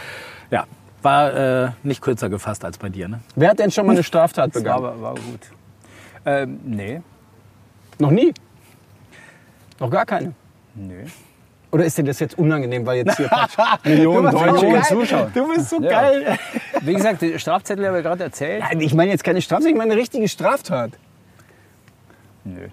Ja, 0.50 0.64
war 1.02 1.34
äh, 1.64 1.70
nicht 1.82 2.00
kürzer 2.00 2.28
gefasst 2.28 2.64
als 2.64 2.78
bei 2.78 2.88
dir, 2.88 3.08
ne? 3.08 3.20
Wer 3.36 3.50
hat 3.50 3.58
denn 3.58 3.70
schon 3.70 3.86
mal 3.86 3.92
eine 3.92 4.02
Straftat 4.02 4.54
Das 4.54 4.64
war, 4.64 4.80
begangen? 4.80 4.84
aber- 4.94 5.02
war 5.02 5.14
gut. 5.14 5.40
Ähm, 6.24 6.60
nee. 6.64 7.00
Noch 7.98 8.10
nie? 8.10 8.32
Noch 9.80 9.90
gar 9.90 10.06
keine? 10.06 10.34
Nö. 10.74 11.04
Oder 11.72 11.84
ist 11.86 11.96
dir 11.96 12.04
das 12.04 12.20
jetzt 12.20 12.38
unangenehm, 12.38 12.84
weil 12.84 12.98
jetzt 12.98 13.16
hier 13.16 13.30
Millionen 13.84 14.30
Deutsche 14.30 14.82
so 14.84 14.96
zuschauen? 15.00 15.30
Du 15.34 15.48
bist 15.54 15.70
so 15.70 15.80
Ja. 15.82 15.90
geil. 16.02 16.38
Wie 16.82 16.94
gesagt, 16.94 17.22
die 17.22 17.38
Strafzettel 17.38 17.86
habe 17.86 17.98
ich 17.98 18.04
gerade 18.04 18.24
erzählt. 18.24 18.62
Nein, 18.62 18.80
ich 18.80 18.94
meine 18.94 19.10
jetzt 19.10 19.24
keine 19.24 19.40
Straftat, 19.40 19.68
ich 19.70 19.74
meine 19.76 19.92
eine 19.92 20.00
richtige 20.00 20.28
Straftat. 20.28 20.92
Nö. 22.44 22.68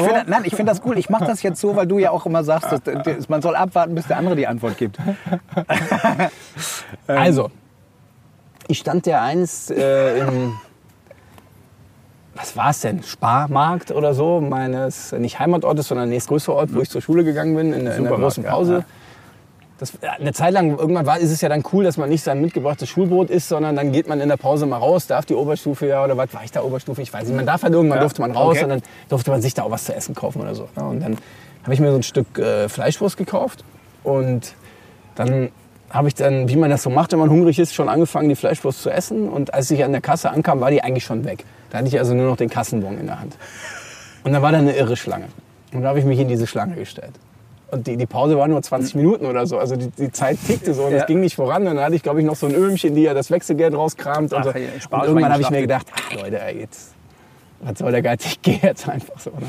Ich 0.00 0.06
finde, 0.06 0.24
nein, 0.30 0.42
ich 0.44 0.54
finde 0.54 0.72
das 0.72 0.82
cool. 0.84 0.98
Ich 0.98 1.10
mache 1.10 1.24
das 1.26 1.42
jetzt 1.42 1.60
so, 1.60 1.74
weil 1.76 1.86
du 1.86 1.98
ja 1.98 2.10
auch 2.10 2.24
immer 2.26 2.44
sagst, 2.44 2.70
dass, 2.72 2.80
dass 2.82 3.28
man 3.28 3.42
soll 3.42 3.56
abwarten, 3.56 3.94
bis 3.94 4.06
der 4.06 4.16
andere 4.18 4.36
die 4.36 4.46
Antwort 4.46 4.76
gibt. 4.78 4.98
Also, 7.06 7.50
ich 8.68 8.78
stand 8.78 9.06
ja 9.06 9.22
einst 9.22 9.70
äh, 9.70 10.18
im, 10.20 10.54
was 12.34 12.56
war 12.56 12.70
es 12.70 12.80
denn, 12.80 13.02
Sparmarkt 13.02 13.90
oder 13.90 14.14
so, 14.14 14.40
meines, 14.40 15.12
nicht 15.12 15.38
Heimatortes, 15.38 15.88
sondern 15.88 16.08
nächstgrößere 16.08 16.54
Ort, 16.54 16.74
wo 16.74 16.80
ich 16.80 16.90
zur 16.90 17.02
Schule 17.02 17.24
gegangen 17.24 17.54
bin, 17.56 17.72
in, 17.72 17.84
der- 17.84 17.96
in 17.96 18.04
der 18.04 18.12
großen 18.14 18.44
Pause. 18.44 18.74
Das, 18.74 18.82
ja, 18.84 18.88
eine 20.18 20.32
Zeit 20.32 20.52
lang, 20.52 20.78
irgendwann 20.78 21.06
war, 21.06 21.18
ist 21.18 21.30
es 21.30 21.40
ja 21.40 21.48
dann 21.48 21.62
cool, 21.72 21.84
dass 21.84 21.96
man 21.96 22.08
nicht 22.08 22.22
sein 22.22 22.40
mitgebrachtes 22.40 22.88
Schulbrot 22.88 23.30
isst, 23.30 23.48
sondern 23.48 23.76
dann 23.76 23.92
geht 23.92 24.08
man 24.08 24.20
in 24.20 24.28
der 24.28 24.36
Pause 24.36 24.66
mal 24.66 24.78
raus, 24.78 25.06
darf 25.06 25.24
die 25.24 25.34
Oberstufe 25.34 25.86
ja, 25.86 26.04
oder 26.04 26.16
was 26.16 26.32
war 26.34 26.44
ich 26.44 26.52
da 26.52 26.62
Oberstufe, 26.62 27.02
ich 27.02 27.12
weiß 27.12 27.26
nicht. 27.26 27.36
Man 27.36 27.46
darf 27.46 27.62
halt 27.62 27.72
irgendwann, 27.72 28.00
durfte 28.00 28.20
man 28.20 28.32
raus 28.32 28.56
okay. 28.56 28.64
und 28.64 28.70
dann 28.70 28.82
durfte 29.08 29.30
man 29.30 29.42
sich 29.42 29.54
da 29.54 29.62
auch 29.62 29.70
was 29.70 29.84
zu 29.84 29.94
essen 29.94 30.14
kaufen 30.14 30.40
oder 30.40 30.54
so. 30.54 30.68
Ja, 30.76 30.84
und 30.84 31.00
dann 31.00 31.18
habe 31.62 31.74
ich 31.74 31.80
mir 31.80 31.90
so 31.90 31.96
ein 31.96 32.02
Stück 32.02 32.38
äh, 32.38 32.68
Fleischwurst 32.68 33.16
gekauft 33.16 33.64
und 34.04 34.54
dann 35.14 35.50
habe 35.90 36.08
ich 36.08 36.14
dann, 36.14 36.48
wie 36.48 36.56
man 36.56 36.70
das 36.70 36.82
so 36.82 36.90
macht, 36.90 37.12
wenn 37.12 37.18
man 37.18 37.30
hungrig 37.30 37.58
ist, 37.58 37.74
schon 37.74 37.88
angefangen, 37.88 38.28
die 38.28 38.34
Fleischwurst 38.34 38.82
zu 38.82 38.90
essen. 38.90 39.28
Und 39.28 39.52
als 39.52 39.70
ich 39.70 39.84
an 39.84 39.92
der 39.92 40.00
Kasse 40.00 40.30
ankam, 40.30 40.60
war 40.60 40.70
die 40.70 40.82
eigentlich 40.82 41.04
schon 41.04 41.24
weg. 41.24 41.44
Da 41.70 41.78
hatte 41.78 41.88
ich 41.88 41.98
also 41.98 42.14
nur 42.14 42.26
noch 42.26 42.36
den 42.36 42.48
Kassenbon 42.48 42.98
in 42.98 43.06
der 43.06 43.20
Hand. 43.20 43.36
Und 44.24 44.32
dann 44.32 44.40
war 44.40 44.52
da 44.52 44.58
eine 44.58 44.74
irre 44.74 44.96
Schlange. 44.96 45.26
Und 45.72 45.82
da 45.82 45.88
habe 45.88 45.98
ich 45.98 46.04
mich 46.04 46.18
in 46.18 46.28
diese 46.28 46.46
Schlange 46.46 46.76
gestellt. 46.76 47.12
Und 47.72 47.86
die, 47.86 47.96
die 47.96 48.06
Pause 48.06 48.36
war 48.36 48.46
nur 48.48 48.60
20 48.60 48.94
Minuten 48.96 49.24
oder 49.24 49.46
so. 49.46 49.58
Also 49.58 49.76
die, 49.76 49.88
die 49.88 50.12
Zeit 50.12 50.36
tickte 50.46 50.74
so 50.74 50.82
und 50.84 50.92
es 50.92 51.00
Ja. 51.00 51.06
ging 51.06 51.20
nicht 51.20 51.36
voran. 51.36 51.66
Und 51.66 51.74
dann 51.76 51.84
hatte 51.84 51.94
ich, 51.94 52.02
glaube 52.02 52.20
ich, 52.20 52.26
noch 52.26 52.36
so 52.36 52.46
ein 52.46 52.54
Öhmchen, 52.54 52.94
die 52.94 53.02
ja 53.02 53.14
das 53.14 53.30
Wechselgeld 53.30 53.74
rauskramt. 53.74 54.34
Und, 54.34 54.44
so. 54.44 54.50
ja, 54.50 54.56
und 54.90 55.04
irgendwann 55.04 55.32
habe 55.32 55.40
ich 55.42 55.48
mir 55.50 55.62
gedacht, 55.62 55.86
ach 55.96 56.12
Leute, 56.14 56.38
jetzt, 56.54 56.92
was 57.62 57.78
soll 57.78 57.90
der 57.90 58.02
Geiz? 58.02 58.26
Ich 58.26 58.42
gehe 58.42 58.60
jetzt 58.62 58.86
einfach 58.88 59.18
so. 59.18 59.30
Ne? 59.30 59.46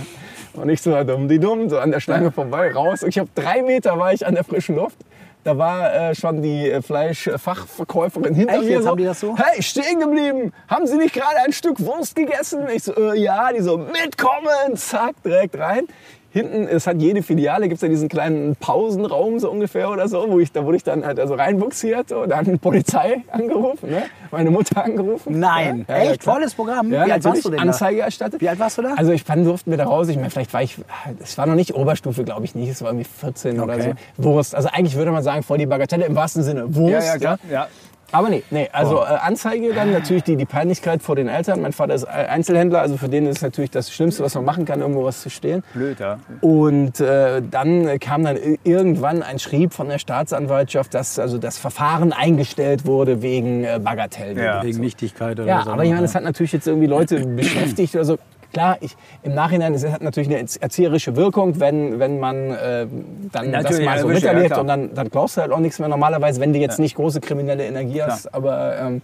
Und 0.54 0.70
ich 0.70 0.82
so 0.82 1.04
dumm, 1.04 1.28
die 1.28 1.38
dumm, 1.40 1.68
so 1.68 1.80
an 1.80 1.92
der 1.92 2.00
Schlange 2.00 2.32
vorbei, 2.32 2.72
raus. 2.72 3.04
Und 3.04 3.10
ich 3.10 3.20
habe 3.20 3.28
drei 3.36 3.62
Meter 3.62 4.00
war 4.00 4.14
ich 4.14 4.26
an 4.26 4.36
der 4.36 4.46
frischen 4.46 4.78
Luft. 4.78 4.98
Da 5.44 5.58
war 5.58 5.94
äh, 5.94 6.16
schon 6.16 6.42
die 6.42 6.70
äh, 6.72 6.82
Fleischfachverkäuferin 6.82 8.34
hinter 8.34 8.54
Echt? 8.54 8.64
mir. 8.64 8.70
Jetzt 8.70 8.84
so, 8.84 8.90
haben 8.92 8.98
die 8.98 9.04
das 9.04 9.20
so? 9.20 9.36
Hey, 9.38 9.62
stehen 9.62 10.00
geblieben! 10.00 10.54
Haben 10.70 10.88
Sie 10.88 10.96
nicht 10.96 11.14
gerade 11.14 11.36
ein 11.46 11.52
Stück 11.52 11.82
Wurst 11.82 12.16
gegessen? 12.16 12.62
Ich 12.74 12.84
so, 12.84 12.94
äh, 12.94 13.20
ja. 13.20 13.52
Die 13.52 13.62
so, 13.62 13.78
mitkommen! 13.78 14.78
Zack, 14.78 15.22
direkt 15.24 15.58
rein. 15.60 15.88
Hinten, 16.34 16.68
es 16.68 16.88
hat 16.88 17.00
jede 17.00 17.22
Filiale, 17.22 17.66
gibt 17.70 17.76
es 17.76 17.82
ja 17.84 17.88
diesen 17.88 18.10
kleinen 18.10 18.56
Pausenraum 18.56 19.38
so 19.40 19.52
ungefähr 19.52 19.90
oder 19.92 20.08
so, 20.08 20.26
wo 20.30 20.40
ich, 20.40 20.52
da 20.52 20.66
wurde 20.66 20.78
ich 20.78 20.84
dann 20.84 21.06
halt 21.06 21.20
also 21.20 21.36
reinbuxiert. 21.36 22.10
So. 22.10 22.26
Da 22.26 22.38
hat 22.38 22.48
die 22.48 22.58
Polizei 22.58 23.22
angerufen, 23.32 23.92
ne? 23.92 24.04
meine 24.32 24.50
Mutter 24.50 24.84
angerufen. 24.84 25.40
Nein, 25.40 25.86
Ja, 25.88 25.98
ja, 26.04 26.12
echt? 26.12 26.22
klar. 26.22 26.36
Volles 26.38 26.56
Programm? 26.56 26.92
Ja, 26.92 27.06
Wie 27.06 27.12
alt 27.12 27.24
warst 27.24 27.46
du 27.46 27.50
denn 27.52 27.58
da? 27.60 27.64
Anzeige 27.66 28.02
erstattet. 28.02 28.42
Wie 28.42 28.50
alt 28.50 28.58
warst 28.60 28.80
du 28.80 28.82
da? 28.82 28.96
Also 28.96 29.12
ich 29.12 29.24
wann 29.30 29.46
durften 29.46 29.70
wir 29.70 29.78
da 29.78 29.86
raus. 29.86 30.08
Ich 30.10 30.18
meine, 30.18 30.32
vielleicht 30.32 30.54
war 30.54 30.64
ich, 30.64 30.78
es 31.22 31.38
war 31.38 31.46
noch 31.46 31.56
nicht 31.56 31.76
Oberstufe, 31.76 32.24
glaube 32.24 32.46
ich 32.46 32.56
nicht. 32.56 32.70
Es 32.70 32.82
war 32.82 32.90
irgendwie 32.90 33.06
14 33.06 33.60
oder 33.60 33.74
Okay. 33.76 33.94
so. 34.18 34.24
Wurst. 34.24 34.56
Also 34.56 34.70
eigentlich 34.72 34.96
würde 34.96 35.12
man 35.12 35.22
sagen, 35.22 35.44
voll 35.44 35.60
die 35.60 35.68
Bagatelle 35.68 36.06
im 36.06 36.16
wahrsten 36.16 36.42
Sinne. 36.44 36.76
Wurst. 36.76 37.22
Ja. 37.22 37.68
Aber 38.14 38.30
nee, 38.30 38.44
nee. 38.52 38.70
Also 38.72 39.00
äh, 39.02 39.06
Anzeige 39.06 39.74
dann 39.74 39.92
natürlich 39.92 40.24
die, 40.24 40.36
die 40.36 40.46
Peinlichkeit 40.46 41.02
vor 41.02 41.16
den 41.16 41.28
Eltern. 41.28 41.62
Mein 41.62 41.74
Vater 41.74 41.96
ist 41.96 42.06
Einzelhändler, 42.06 42.80
also 42.80 42.96
für 42.98 43.10
den 43.10 43.26
ist 43.26 43.38
es 43.38 43.42
natürlich 43.42 43.72
das 43.72 43.92
Schlimmste, 43.92 44.24
was 44.24 44.36
man 44.36 44.46
machen 44.46 44.66
kann, 44.66 44.80
irgendwo 44.82 45.04
was 45.04 45.22
zu 45.22 45.30
stehlen. 45.30 45.64
Blöd, 45.74 46.00
ja. 46.00 46.20
Und 46.42 47.00
äh, 47.00 47.42
dann 47.42 48.00
kam 48.00 48.24
dann 48.24 48.38
irgendwann 48.64 49.24
ein 49.24 49.40
Schrieb 49.40 49.74
von 49.74 49.90
der 49.90 49.98
Staatsanwaltschaft, 50.00 50.94
dass 50.94 51.18
also 51.20 51.38
das 51.40 51.58
Verfahren 51.58 52.14
eingestellt 52.14 52.86
wurde 52.86 53.22
wegen 53.22 53.64
äh, 53.64 53.80
Bagatell. 53.84 54.38
Ja. 54.38 54.64
Wegen 54.64 54.80
Nichtigkeit 54.80 55.40
oder 55.40 55.48
Ja, 55.50 55.64
so. 55.64 55.72
aber 55.72 55.84
ich 55.84 55.90
meine, 55.90 56.04
das 56.04 56.14
hat 56.16 56.24
natürlich 56.24 56.54
jetzt 56.54 56.68
irgendwie 56.68 56.88
Leute 56.88 57.20
beschäftigt 57.26 57.96
oder 57.96 58.06
so. 58.06 58.18
Klar, 58.54 58.78
ich, 58.82 58.96
im 59.24 59.34
Nachhinein, 59.34 59.74
es 59.74 59.84
hat 59.84 60.04
natürlich 60.04 60.30
eine 60.30 60.48
erzieherische 60.60 61.16
Wirkung, 61.16 61.60
wenn, 61.60 62.00
wenn 62.00 62.20
man 62.20 62.52
äh, 62.52 62.86
dann 63.32 63.52
das 63.52 63.64
Natürlich, 63.64 63.86
mal 63.86 63.96
ja, 63.96 64.02
so 64.02 64.08
ja, 64.10 64.14
miterlebt 64.14 64.48
klar. 64.48 64.62
und 64.62 64.68
dann, 64.68 64.94
dann 64.94 65.10
glaubst 65.10 65.38
du 65.38 65.42
halt 65.42 65.52
auch 65.52 65.60
nichts 65.60 65.80
mehr 65.80 65.90
normalerweise, 65.90 66.40
wenn 66.40 66.54
du 66.54 66.60
jetzt 66.60 66.78
nicht 66.78 66.96
große 66.96 67.20
kriminelle 67.20 67.66
Energie 67.66 68.04
hast. 68.04 68.34
Aber 68.34 68.78
ähm, 68.80 69.02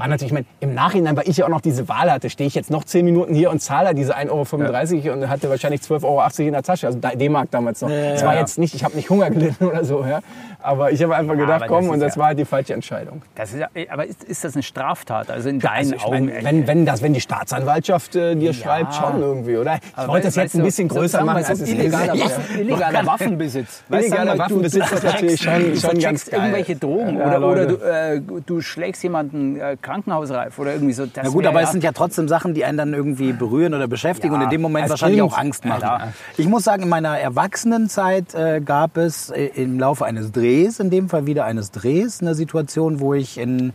war 0.00 0.08
natürlich, 0.08 0.30
ich 0.30 0.34
meine, 0.34 0.46
im 0.60 0.74
Nachhinein, 0.74 1.16
weil 1.16 1.28
ich 1.28 1.36
ja 1.36 1.44
auch 1.44 1.50
noch 1.50 1.60
diese 1.60 1.88
Wahl 1.88 2.10
hatte, 2.10 2.30
stehe 2.30 2.48
ich 2.48 2.54
jetzt 2.54 2.70
noch 2.70 2.84
10 2.84 3.04
Minuten 3.04 3.34
hier 3.34 3.50
und 3.50 3.60
zahle 3.60 3.94
diese 3.94 4.16
1,35 4.16 5.04
Euro 5.06 5.12
und 5.18 5.28
hatte 5.28 5.48
wahrscheinlich 5.50 5.82
12,80 5.82 6.04
Euro 6.04 6.22
in 6.46 6.52
der 6.52 6.62
Tasche, 6.62 6.86
also 6.86 6.98
D-Mark 6.98 7.50
damals 7.50 7.80
noch. 7.82 7.90
Es 7.90 8.24
war 8.24 8.34
ja. 8.34 8.40
jetzt 8.40 8.58
nicht, 8.58 8.74
ich 8.74 8.82
habe 8.84 8.96
nicht 8.96 9.10
Hunger 9.10 9.30
gelitten 9.30 9.64
oder 9.68 9.84
so, 9.84 10.04
ja. 10.04 10.20
aber 10.62 10.90
ich 10.90 11.02
habe 11.02 11.14
einfach 11.14 11.36
gedacht, 11.36 11.64
komm, 11.68 11.84
das 11.84 11.92
und 11.94 12.00
das 12.00 12.14
ja- 12.14 12.20
war 12.20 12.26
halt 12.28 12.38
die 12.38 12.44
falsche 12.44 12.74
Entscheidung. 12.74 13.22
Das 13.34 13.52
ist, 13.52 13.60
ja- 13.60 13.68
aber 13.90 14.06
ist, 14.06 14.24
ist 14.24 14.42
das 14.42 14.54
eine 14.54 14.62
Straftat? 14.62 15.30
Also 15.30 15.48
in 15.48 15.60
deinen 15.60 15.76
Also 15.76 15.94
ich 15.96 16.04
Augen? 16.04 16.26
mein, 16.26 16.44
wenn, 16.44 16.66
wenn, 16.66 16.86
das, 16.86 17.02
wenn 17.02 17.12
die 17.12 17.20
Staatsanwaltschaft 17.20 18.16
äh, 18.16 18.34
dir 18.36 18.52
schreibt, 18.54 18.94
schon 18.94 19.20
irgendwie, 19.20 19.56
oder? 19.56 19.76
Ich 19.76 19.80
Aber 19.98 20.08
wollte 20.14 20.28
das 20.28 20.36
jetzt 20.36 20.54
ein 20.54 20.62
bisschen 20.62 20.88
größer 20.88 21.22
machen, 21.24 21.44
als 21.44 21.60
es 21.60 21.68
illegaler, 21.68 22.14
ist. 22.14 22.24
Waffen, 22.24 22.58
illegaler 22.60 23.06
Waffenbesitz. 23.06 23.82
Illegaler 23.90 24.38
Waffenbesitz 24.38 24.92
ist 24.92 25.04
natürlich 25.04 25.40
schon, 25.42 25.76
schon 25.76 25.98
ganz 25.98 26.24
geil. 26.30 26.40
irgendwelche 26.40 26.76
Drogen 26.76 27.18
Ja, 27.18 27.36
oder, 27.38 27.46
oder 27.48 27.66
du, 27.66 27.74
äh, 27.76 28.20
du 28.46 28.60
schlägst 28.60 29.02
jemanden 29.02 29.60
äh, 29.60 29.76
krankenhausreif 29.90 30.58
oder 30.58 30.72
irgendwie 30.72 30.92
so. 30.92 31.04
Na 31.16 31.28
gut, 31.28 31.46
aber 31.46 31.60
ja- 31.60 31.66
es 31.66 31.72
sind 31.72 31.82
ja 31.82 31.90
trotzdem 31.92 32.28
Sachen, 32.28 32.54
die 32.54 32.64
einen 32.64 32.78
dann 32.78 32.94
irgendwie 32.94 33.32
berühren 33.32 33.74
oder 33.74 33.88
beschäftigen 33.88 34.32
Ja, 34.34 34.38
und 34.38 34.44
in 34.44 34.50
dem 34.50 34.60
Moment 34.62 34.88
wahrscheinlich 34.88 35.20
Kind. 35.20 35.32
auch 35.32 35.36
Angst 35.38 35.64
machen. 35.64 35.80
Ja, 35.82 36.12
ich 36.36 36.46
muss 36.46 36.62
sagen, 36.64 36.84
in 36.84 36.88
meiner 36.88 37.18
Erwachsenenzeit 37.18 38.34
äh, 38.34 38.60
gab 38.60 38.96
es 38.96 39.30
äh, 39.30 39.46
im 39.56 39.80
Laufe 39.80 40.04
eines 40.04 40.30
Drehs, 40.30 40.78
in 40.78 40.90
dem 40.90 41.08
Fall 41.08 41.26
wieder 41.26 41.44
eines 41.44 41.72
Drehs, 41.72 42.20
eine 42.20 42.34
Situation, 42.34 43.00
wo 43.00 43.14
ich 43.14 43.36
in, 43.38 43.72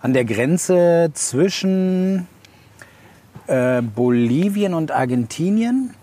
an 0.00 0.14
der 0.14 0.24
Grenze 0.24 1.10
zwischen 1.12 2.26
äh, 3.46 3.82
Bolivien 3.82 4.72
und 4.74 4.92
Argentinien, 4.92 5.94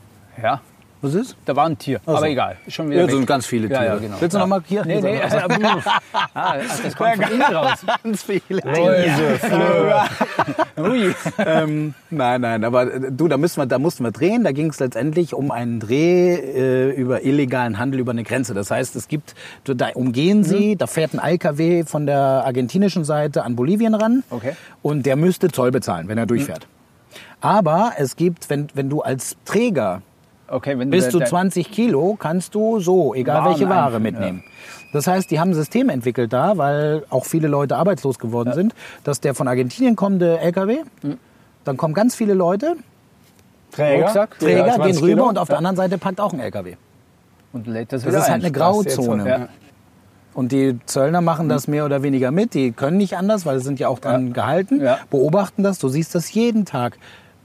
Ja, 0.42 0.62
was 1.02 1.14
ist? 1.14 1.36
da 1.46 1.56
war 1.56 1.66
ein 1.66 1.78
Tier. 1.78 2.00
Aber 2.06 2.28
egal, 2.28 2.58
schon 2.68 2.90
wieder 2.90 3.02
Ja, 3.02 3.10
sind 3.10 3.26
ganz 3.28 3.46
viele 3.46 3.68
Tiere. 3.68 3.86
Ja, 3.86 3.94
ja, 3.94 4.00
genau. 4.00 4.16
Willst 4.20 4.36
du 4.36 4.40
noch 4.40 4.48
mal 4.48 4.62
hier? 4.66 4.84
Nee, 4.86 5.02
nee, 5.02 5.22
also, 5.22 5.38
ah, 6.34 6.56
das 6.84 6.96
kommt 6.96 7.16
von 7.16 7.32
innen 7.32 7.42
raus. 7.42 7.80
ganz 8.04 8.24
viele 8.24 8.62
Läuse, 8.62 9.40
Flöhe. 9.40 11.16
Ähm, 11.38 11.94
nein, 12.10 12.42
nein, 12.42 12.64
aber 12.64 12.94
äh, 12.94 13.12
du, 13.12 13.28
da, 13.28 13.38
müssen 13.38 13.62
wir, 13.62 13.66
da 13.66 13.80
mussten 13.80 14.04
wir 14.04 14.12
drehen. 14.12 14.44
Da 14.44 14.52
ging 14.52 14.70
es 14.70 14.80
letztendlich 14.80 15.34
um 15.34 15.52
einen 15.52 15.80
Dreh 15.80 16.36
äh, 16.36 16.92
über 16.92 17.24
illegalen 17.24 17.80
Handel 17.80 18.00
über 18.00 18.12
eine 18.12 18.24
Grenze. 18.24 18.54
Das 18.54 18.72
heißt, 18.72 18.96
es 18.96 19.08
gibt, 19.08 19.36
da 19.66 19.90
umgehen 19.94 20.44
sie, 20.44 20.76
da 20.76 20.88
fährt 20.88 21.14
ein 21.14 21.20
LKW 21.20 21.84
von 21.86 22.06
der 22.06 22.18
argentinischen 22.46 23.04
Seite 23.06 23.44
an 23.44 23.56
Bolivien 23.56 23.96
ran 23.96 24.24
Okay. 24.30 24.54
und 24.82 25.06
der 25.06 25.16
müsste 25.16 25.50
Zoll 25.50 25.72
bezahlen, 25.72 26.08
wenn 26.08 26.18
er 26.18 26.26
durchfährt. 26.26 26.68
Aber 27.42 27.94
es 27.98 28.16
gibt, 28.16 28.50
wenn, 28.50 28.68
wenn 28.74 28.90
du 28.90 29.02
als 29.02 29.36
Träger 29.46 30.02
Okay, 30.50 30.80
wenn 30.80 30.90
bis 30.90 31.10
zu 31.10 31.20
der- 31.20 31.28
20 31.28 31.72
Kilo 31.72 32.16
kannst 32.18 32.56
du 32.56 32.80
so, 32.80 33.14
egal 33.14 33.38
Waren 33.44 33.50
welche 33.52 33.70
Ware 33.70 34.00
mitnehmen. 34.00 34.44
Das 34.94 35.06
heißt, 35.08 35.30
die 35.30 35.40
haben 35.40 35.52
ein 35.52 35.54
System 35.54 35.90
entwickelt 35.90 36.32
da, 36.32 36.58
weil 36.58 37.04
auch 37.10 37.26
viele 37.26 37.48
Leute 37.50 37.76
arbeitslos 37.76 38.18
geworden 38.20 38.54
sind, 38.54 38.74
dass 39.04 39.20
der 39.20 39.36
von 39.36 39.48
Argentinien 39.48 39.96
kommende 39.98 40.40
LKW, 40.40 40.78
Mhm. 41.04 41.18
dann 41.66 41.76
kommen 41.76 41.94
ganz 41.94 42.16
viele 42.16 42.34
Leute, 42.34 42.76
Träger, 43.72 44.04
Rucksack, 44.06 44.40
Träger, 44.40 44.60
Ja, 44.60 44.64
gehen 44.66 44.76
20 44.76 45.04
rüber 45.04 45.08
Kilo. 45.14 45.28
und 45.30 45.38
auf 45.38 45.50
der 45.50 45.58
anderen 45.58 45.76
Seite 45.76 45.98
packt 45.98 46.22
auch 46.22 46.32
ein 46.34 46.40
LKW. 46.40 46.76
Und 47.52 47.68
lädt 47.68 47.92
das 47.92 48.04
Das 48.04 48.14
ist 48.14 48.22
halt 48.22 48.30
ein. 48.30 48.42
eine 48.42 48.52
Grauzone. 48.52 49.28
ja. 49.28 49.48
Und 50.34 50.52
die 50.52 50.78
Zöllner 50.86 51.20
machen 51.22 51.48
Mhm. 51.48 51.50
das 51.50 51.68
mehr 51.68 51.84
oder 51.84 52.04
weniger 52.04 52.32
mit. 52.32 52.54
Die 52.54 52.72
können 52.72 52.98
nicht 52.98 53.18
anders, 53.18 53.46
weil 53.46 53.60
sie 53.60 53.66
sind 53.66 53.80
ja 53.80 53.90
auch 53.90 54.00
dran 54.00 54.34
gehalten, 54.34 54.80
Ja. 54.82 55.00
beobachten 55.10 55.64
das. 55.64 55.80
Du 55.80 55.90
siehst 55.90 56.14
das 56.16 56.32
jeden 56.34 56.64
Tag. 56.66 56.98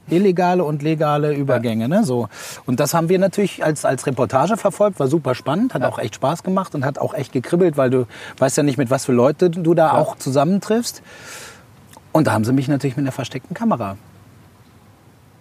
Illegale 0.09 0.63
und 0.63 0.83
legale 0.83 1.33
Übergänge. 1.33 1.87
Ne? 1.87 2.03
So. 2.03 2.27
Und 2.65 2.79
das 2.79 2.93
haben 2.93 3.09
wir 3.09 3.19
natürlich 3.19 3.63
als, 3.63 3.85
als 3.85 4.05
Reportage 4.05 4.57
verfolgt, 4.57 4.99
war 4.99 5.07
super 5.07 5.35
spannend, 5.35 5.73
hat 5.73 5.83
auch 5.83 5.99
echt 5.99 6.15
Spaß 6.15 6.43
gemacht 6.43 6.75
und 6.75 6.85
hat 6.85 6.99
auch 6.99 7.13
echt 7.13 7.31
gekribbelt, 7.31 7.77
weil 7.77 7.89
du 7.89 8.07
weißt 8.37 8.57
ja 8.57 8.63
nicht, 8.63 8.77
mit 8.77 8.89
was 8.89 9.05
für 9.05 9.13
Leute 9.13 9.49
du 9.49 9.73
da 9.73 9.93
auch 9.93 10.17
zusammentriffst. 10.17 11.01
Und 12.11 12.27
da 12.27 12.33
haben 12.33 12.43
sie 12.43 12.53
mich 12.53 12.67
natürlich 12.67 12.95
mit 12.95 13.03
einer 13.03 13.11
versteckten 13.11 13.55
Kamera 13.55 13.97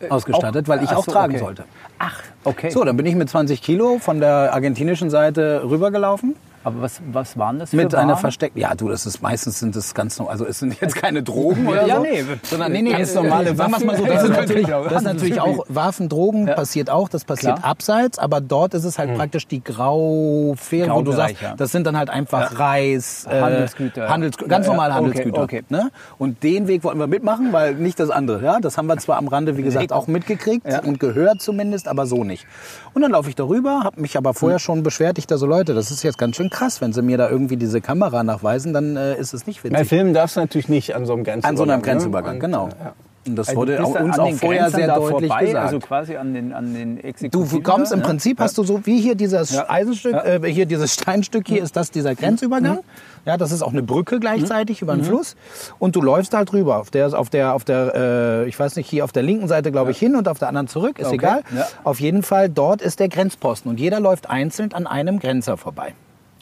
ausgestattet, 0.08 0.68
weil 0.68 0.82
ich 0.82 0.90
auch 0.90 1.04
so, 1.04 1.12
tragen 1.12 1.34
okay. 1.34 1.44
sollte. 1.44 1.64
Ach, 1.98 2.18
okay. 2.44 2.70
So, 2.70 2.84
dann 2.84 2.96
bin 2.96 3.06
ich 3.06 3.14
mit 3.14 3.28
20 3.28 3.62
Kilo 3.62 3.98
von 3.98 4.20
der 4.20 4.52
argentinischen 4.52 5.10
Seite 5.10 5.62
rübergelaufen. 5.68 6.34
Aber 6.64 6.82
was, 6.82 7.00
was 7.10 7.36
waren 7.36 7.58
das 7.58 7.70
für 7.70 7.76
Mit 7.76 7.94
einer 7.94 8.16
versteckten. 8.16 8.60
Ja, 8.60 8.74
du, 8.74 8.88
das 8.88 9.04
ist 9.06 9.20
meistens 9.22 9.58
sind 9.58 9.74
das 9.74 9.94
ganz 9.94 10.18
no- 10.18 10.26
also 10.28 10.46
es 10.46 10.60
sind 10.60 10.80
jetzt 10.80 10.94
keine 10.94 11.22
Drogen 11.22 11.66
oder 11.68 11.86
Ja, 11.86 11.96
so, 11.96 12.02
nee, 12.02 12.24
sondern 12.44 12.72
nee, 12.72 12.82
nee, 12.82 12.92
ganz 12.92 13.14
normale 13.14 13.54
sagen 13.56 13.72
wir's 13.72 13.84
mal 13.84 13.96
so, 13.96 14.02
Waffen. 14.04 14.14
das 14.14 14.22
ist 14.24 14.30
Ja, 14.30 14.36
natürlich, 14.40 14.66
natürlich, 14.68 14.88
das 14.92 15.02
ist 15.02 15.06
natürlich 15.08 15.40
auch 15.40 15.64
Waffen, 15.68 16.08
Drogen 16.08 16.46
passiert 16.46 16.90
auch, 16.90 17.08
das 17.08 17.24
passiert 17.24 17.56
Klar. 17.56 17.70
abseits, 17.70 18.18
aber 18.18 18.40
dort 18.40 18.74
ist 18.74 18.84
es 18.84 18.98
halt 18.98 19.14
praktisch 19.16 19.46
die 19.48 19.62
Graufähre, 19.62 20.94
wo 20.94 21.02
du 21.02 21.12
sagst, 21.12 21.40
ja. 21.42 21.54
das 21.56 21.72
sind 21.72 21.86
dann 21.86 21.96
halt 21.96 22.10
einfach 22.10 22.58
Reis, 22.58 23.26
äh, 23.28 23.40
Handelsgüter, 23.40 24.02
ja. 24.04 24.08
Handelsgü 24.08 24.46
ganz 24.46 24.66
Ja, 24.66 24.72
ja, 24.72 24.76
normale 24.76 24.94
okay, 24.94 25.04
Handelsgüter. 25.04 25.42
okay. 25.42 25.62
Ne? 25.68 25.90
Und 26.18 26.42
den 26.42 26.68
Weg 26.68 26.84
wollten 26.84 26.98
wir 26.98 27.06
mitmachen, 27.06 27.52
weil 27.52 27.74
nicht 27.74 27.98
das 28.00 28.10
andere. 28.10 28.42
Ja, 28.44 28.60
das 28.60 28.78
haben 28.78 28.86
wir 28.86 28.96
zwar 28.98 29.18
am 29.18 29.28
Rande, 29.28 29.56
wie 29.56 29.62
gesagt, 29.62 29.92
auch 29.92 30.06
mitgekriegt 30.06 30.66
und 30.84 31.00
gehört 31.00 31.40
zumindest, 31.40 31.88
aber 31.88 32.06
so 32.06 32.24
nicht. 32.24 32.46
Und 32.94 33.02
dann 33.02 33.10
laufe 33.12 33.28
ich 33.28 33.34
darüber, 33.36 33.80
habe 33.84 34.00
mich 34.00 34.16
aber 34.16 34.34
vorher 34.34 34.58
schon 34.58 34.82
beschwert, 34.82 35.18
ich 35.18 35.26
da 35.26 35.38
so 35.38 35.46
Leute, 35.46 35.74
das 35.74 35.90
ist 35.90 36.02
jetzt 36.02 36.18
ganz 36.18 36.36
schön 36.36 36.50
krass, 36.52 36.80
wenn 36.80 36.92
sie 36.92 37.02
mir 37.02 37.16
da 37.18 37.28
irgendwie 37.28 37.56
diese 37.56 37.80
Kamera 37.80 38.22
nachweisen, 38.22 38.72
dann 38.72 38.96
äh, 38.96 39.16
ist 39.18 39.34
es 39.34 39.46
nicht 39.46 39.62
Bei 39.62 39.70
witzig. 39.70 39.88
Filmen 39.88 40.14
darfst 40.14 40.36
du 40.36 40.40
natürlich 40.40 40.68
nicht 40.68 40.94
an 40.94 41.06
so 41.06 41.14
einem 41.14 41.24
Grenzübergang. 41.24 41.50
An 41.50 41.56
so 41.56 41.62
einem 41.64 41.80
ne? 41.80 41.82
Grenzübergang, 41.82 42.34
Und, 42.34 42.40
genau. 42.40 42.68
äh, 42.68 42.84
ja. 42.84 42.92
Und 43.24 43.36
das 43.36 43.50
Also 43.50 43.60
wurde 43.60 43.84
auch 43.84 43.94
uns 44.00 44.18
auch 44.18 44.26
den 44.26 44.36
vorher 44.36 44.68
sehr 44.68 44.92
deutlich 44.96 45.28
vorbei, 45.30 45.44
gesagt. 45.46 45.64
Also 45.66 45.78
quasi 45.78 46.16
an 46.16 46.34
den, 46.34 46.52
an 46.52 46.74
den 46.74 47.00
Du 47.30 47.60
kommst 47.60 47.92
im 47.92 48.00
ne? 48.00 48.04
Prinzip, 48.04 48.40
hast 48.40 48.58
du 48.58 48.64
so 48.64 48.84
wie 48.84 49.00
hier 49.00 49.14
dieses 49.14 49.52
Ja. 49.52 49.70
Eisenstück, 49.70 50.12
Ja. 50.12 50.24
äh, 50.24 50.52
hier 50.52 50.66
dieses 50.66 50.92
Steinstück 50.94 51.46
hier, 51.46 51.62
ist 51.62 51.76
das 51.76 51.92
dieser 51.92 52.16
Grenzübergang. 52.16 52.80
Ja, 53.24 53.36
das 53.36 53.52
ist 53.52 53.62
auch 53.62 53.70
eine 53.70 53.84
Brücke 53.84 54.18
gleichzeitig 54.18 54.82
über 54.82 54.94
einen 54.94 55.04
Fluss. 55.04 55.36
Und 55.78 55.94
du 55.94 56.00
läufst 56.02 56.34
halt 56.34 56.50
drüber. 56.50 56.78
Auf 56.78 56.90
der, 56.90 57.16
auf 57.16 57.30
der, 57.30 57.54
auf 57.54 57.62
der, 57.62 57.92
äh, 57.94 58.48
ich 58.48 58.58
weiß 58.58 58.74
nicht, 58.74 58.90
hier 58.90 59.04
auf 59.04 59.12
der 59.12 59.22
linken 59.22 59.46
Seite 59.46 59.70
glaube 59.70 59.92
ich 59.92 59.98
hin 59.98 60.16
und 60.16 60.26
auf 60.26 60.40
der 60.40 60.48
anderen 60.48 60.66
zurück, 60.66 60.98
ist 60.98 61.06
Okay. 61.06 61.14
egal. 61.14 61.42
Ja. 61.54 61.68
Auf 61.84 62.00
jeden 62.00 62.24
Fall, 62.24 62.48
dort 62.48 62.82
ist 62.82 62.98
der 62.98 63.08
Grenzposten 63.08 63.70
und 63.70 63.78
jeder 63.78 64.00
läuft 64.00 64.28
einzeln 64.28 64.72
an 64.74 64.88
einem 64.88 65.20
Grenzer 65.20 65.56
vorbei. 65.56 65.94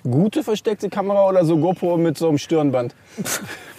Gute 0.03 0.43
versteckte 0.43 0.89
Kamera 0.89 1.27
oder 1.29 1.45
so 1.45 1.57
GoPro 1.59 1.97
mit 1.97 2.17
so 2.19 2.29
einem 2.29 2.39
Stirnband? 2.39 2.95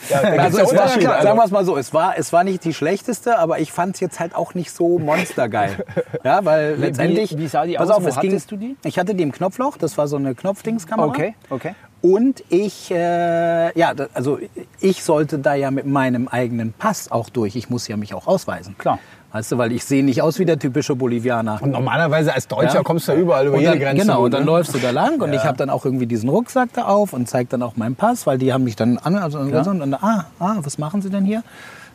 Ja, 0.09 0.17
Also 0.17 0.57
es 0.61 0.75
war, 0.75 0.87
klar, 0.87 1.13
also. 1.13 1.27
sagen 1.27 1.37
wir 1.37 1.45
es 1.45 1.51
mal 1.51 1.63
so, 1.63 1.77
es 1.77 1.93
war, 1.93 2.17
es 2.17 2.33
war 2.33 2.43
nicht 2.43 2.65
die 2.65 2.73
schlechteste, 2.73 3.37
aber 3.37 3.59
ich 3.59 3.71
fand 3.71 3.93
es 3.93 3.99
jetzt 4.01 4.19
halt 4.19 4.33
auch 4.35 4.55
nicht 4.55 4.71
so 4.71 4.97
monstergeil. 4.97 5.85
ja, 6.23 6.43
weil 6.43 6.77
Wie- 6.77 6.81
letztendlich... 6.81 7.37
wie 7.37 7.47
sah 7.47 7.65
die 7.67 7.75
pass 7.75 7.87
aus? 7.91 7.97
auf, 7.97 8.03
Wo 8.05 8.07
es 8.07 8.19
ging, 8.19 8.31
hattest 8.31 8.49
du 8.51 8.57
die? 8.57 8.75
Ich 8.83 8.97
hatte 8.97 9.13
die 9.13 9.21
im 9.21 9.31
Knopfloch, 9.31 9.77
das 9.77 9.99
war 9.99 10.07
so 10.07 10.15
eine 10.17 10.33
Knopfdingskamera. 10.33 11.07
Okay, 11.07 11.35
okay. 11.51 11.75
Und 12.01 12.43
ich, 12.49 12.89
äh, 12.89 13.77
ja, 13.77 13.93
also 14.15 14.39
ich 14.79 15.03
sollte 15.03 15.37
da 15.37 15.53
ja 15.53 15.69
mit 15.69 15.85
meinem 15.85 16.27
eigenen 16.27 16.73
Pass 16.73 17.11
auch 17.11 17.29
durch. 17.29 17.55
Ich 17.55 17.69
muss 17.69 17.87
ja 17.87 17.95
mich 17.95 18.15
auch 18.15 18.25
ausweisen. 18.25 18.75
Klar. 18.79 18.97
Weißt 19.33 19.53
du, 19.53 19.57
weil 19.57 19.71
ich 19.71 19.85
sehe 19.85 20.03
nicht 20.03 20.21
aus 20.21 20.39
wie 20.39 20.45
der 20.45 20.59
typische 20.59 20.95
Bolivianer. 20.95 21.59
Und 21.61 21.71
normalerweise 21.71 22.33
als 22.33 22.47
Deutscher 22.47 22.75
Ja. 22.75 22.83
kommst 22.83 23.07
du 23.07 23.13
ja 23.13 23.17
überall 23.17 23.47
über 23.47 23.59
jede 23.59 23.71
dann, 23.71 23.79
Grenze. 23.79 24.01
genau, 24.05 24.25
und 24.25 24.33
dann 24.33 24.41
ne? 24.41 24.47
läufst 24.47 24.75
du 24.75 24.79
da 24.79 24.91
lang 24.91 25.21
und 25.21 25.31
ich 25.31 25.43
habe 25.45 25.57
dann 25.57 25.69
auch 25.69 25.85
irgendwie 25.85 26.05
diesen 26.05 26.27
Rucksack 26.27 26.69
da 26.73 26.85
auf 26.85 27.13
und 27.13 27.29
zeig 27.29 27.49
dann 27.49 27.63
auch 27.63 27.77
meinen 27.77 27.95
Pass, 27.95 28.27
weil 28.27 28.37
die 28.37 28.51
haben 28.51 28.65
mich 28.65 28.75
dann 28.75 28.97
an, 28.97 29.15
also 29.15 29.39
und 29.39 29.51
dann, 29.51 29.93
ah, 29.93 30.25
ah, 30.39 30.57
was 30.61 30.77
machen 30.77 31.01
Sie 31.01 31.09
denn 31.09 31.23
hier? 31.23 31.43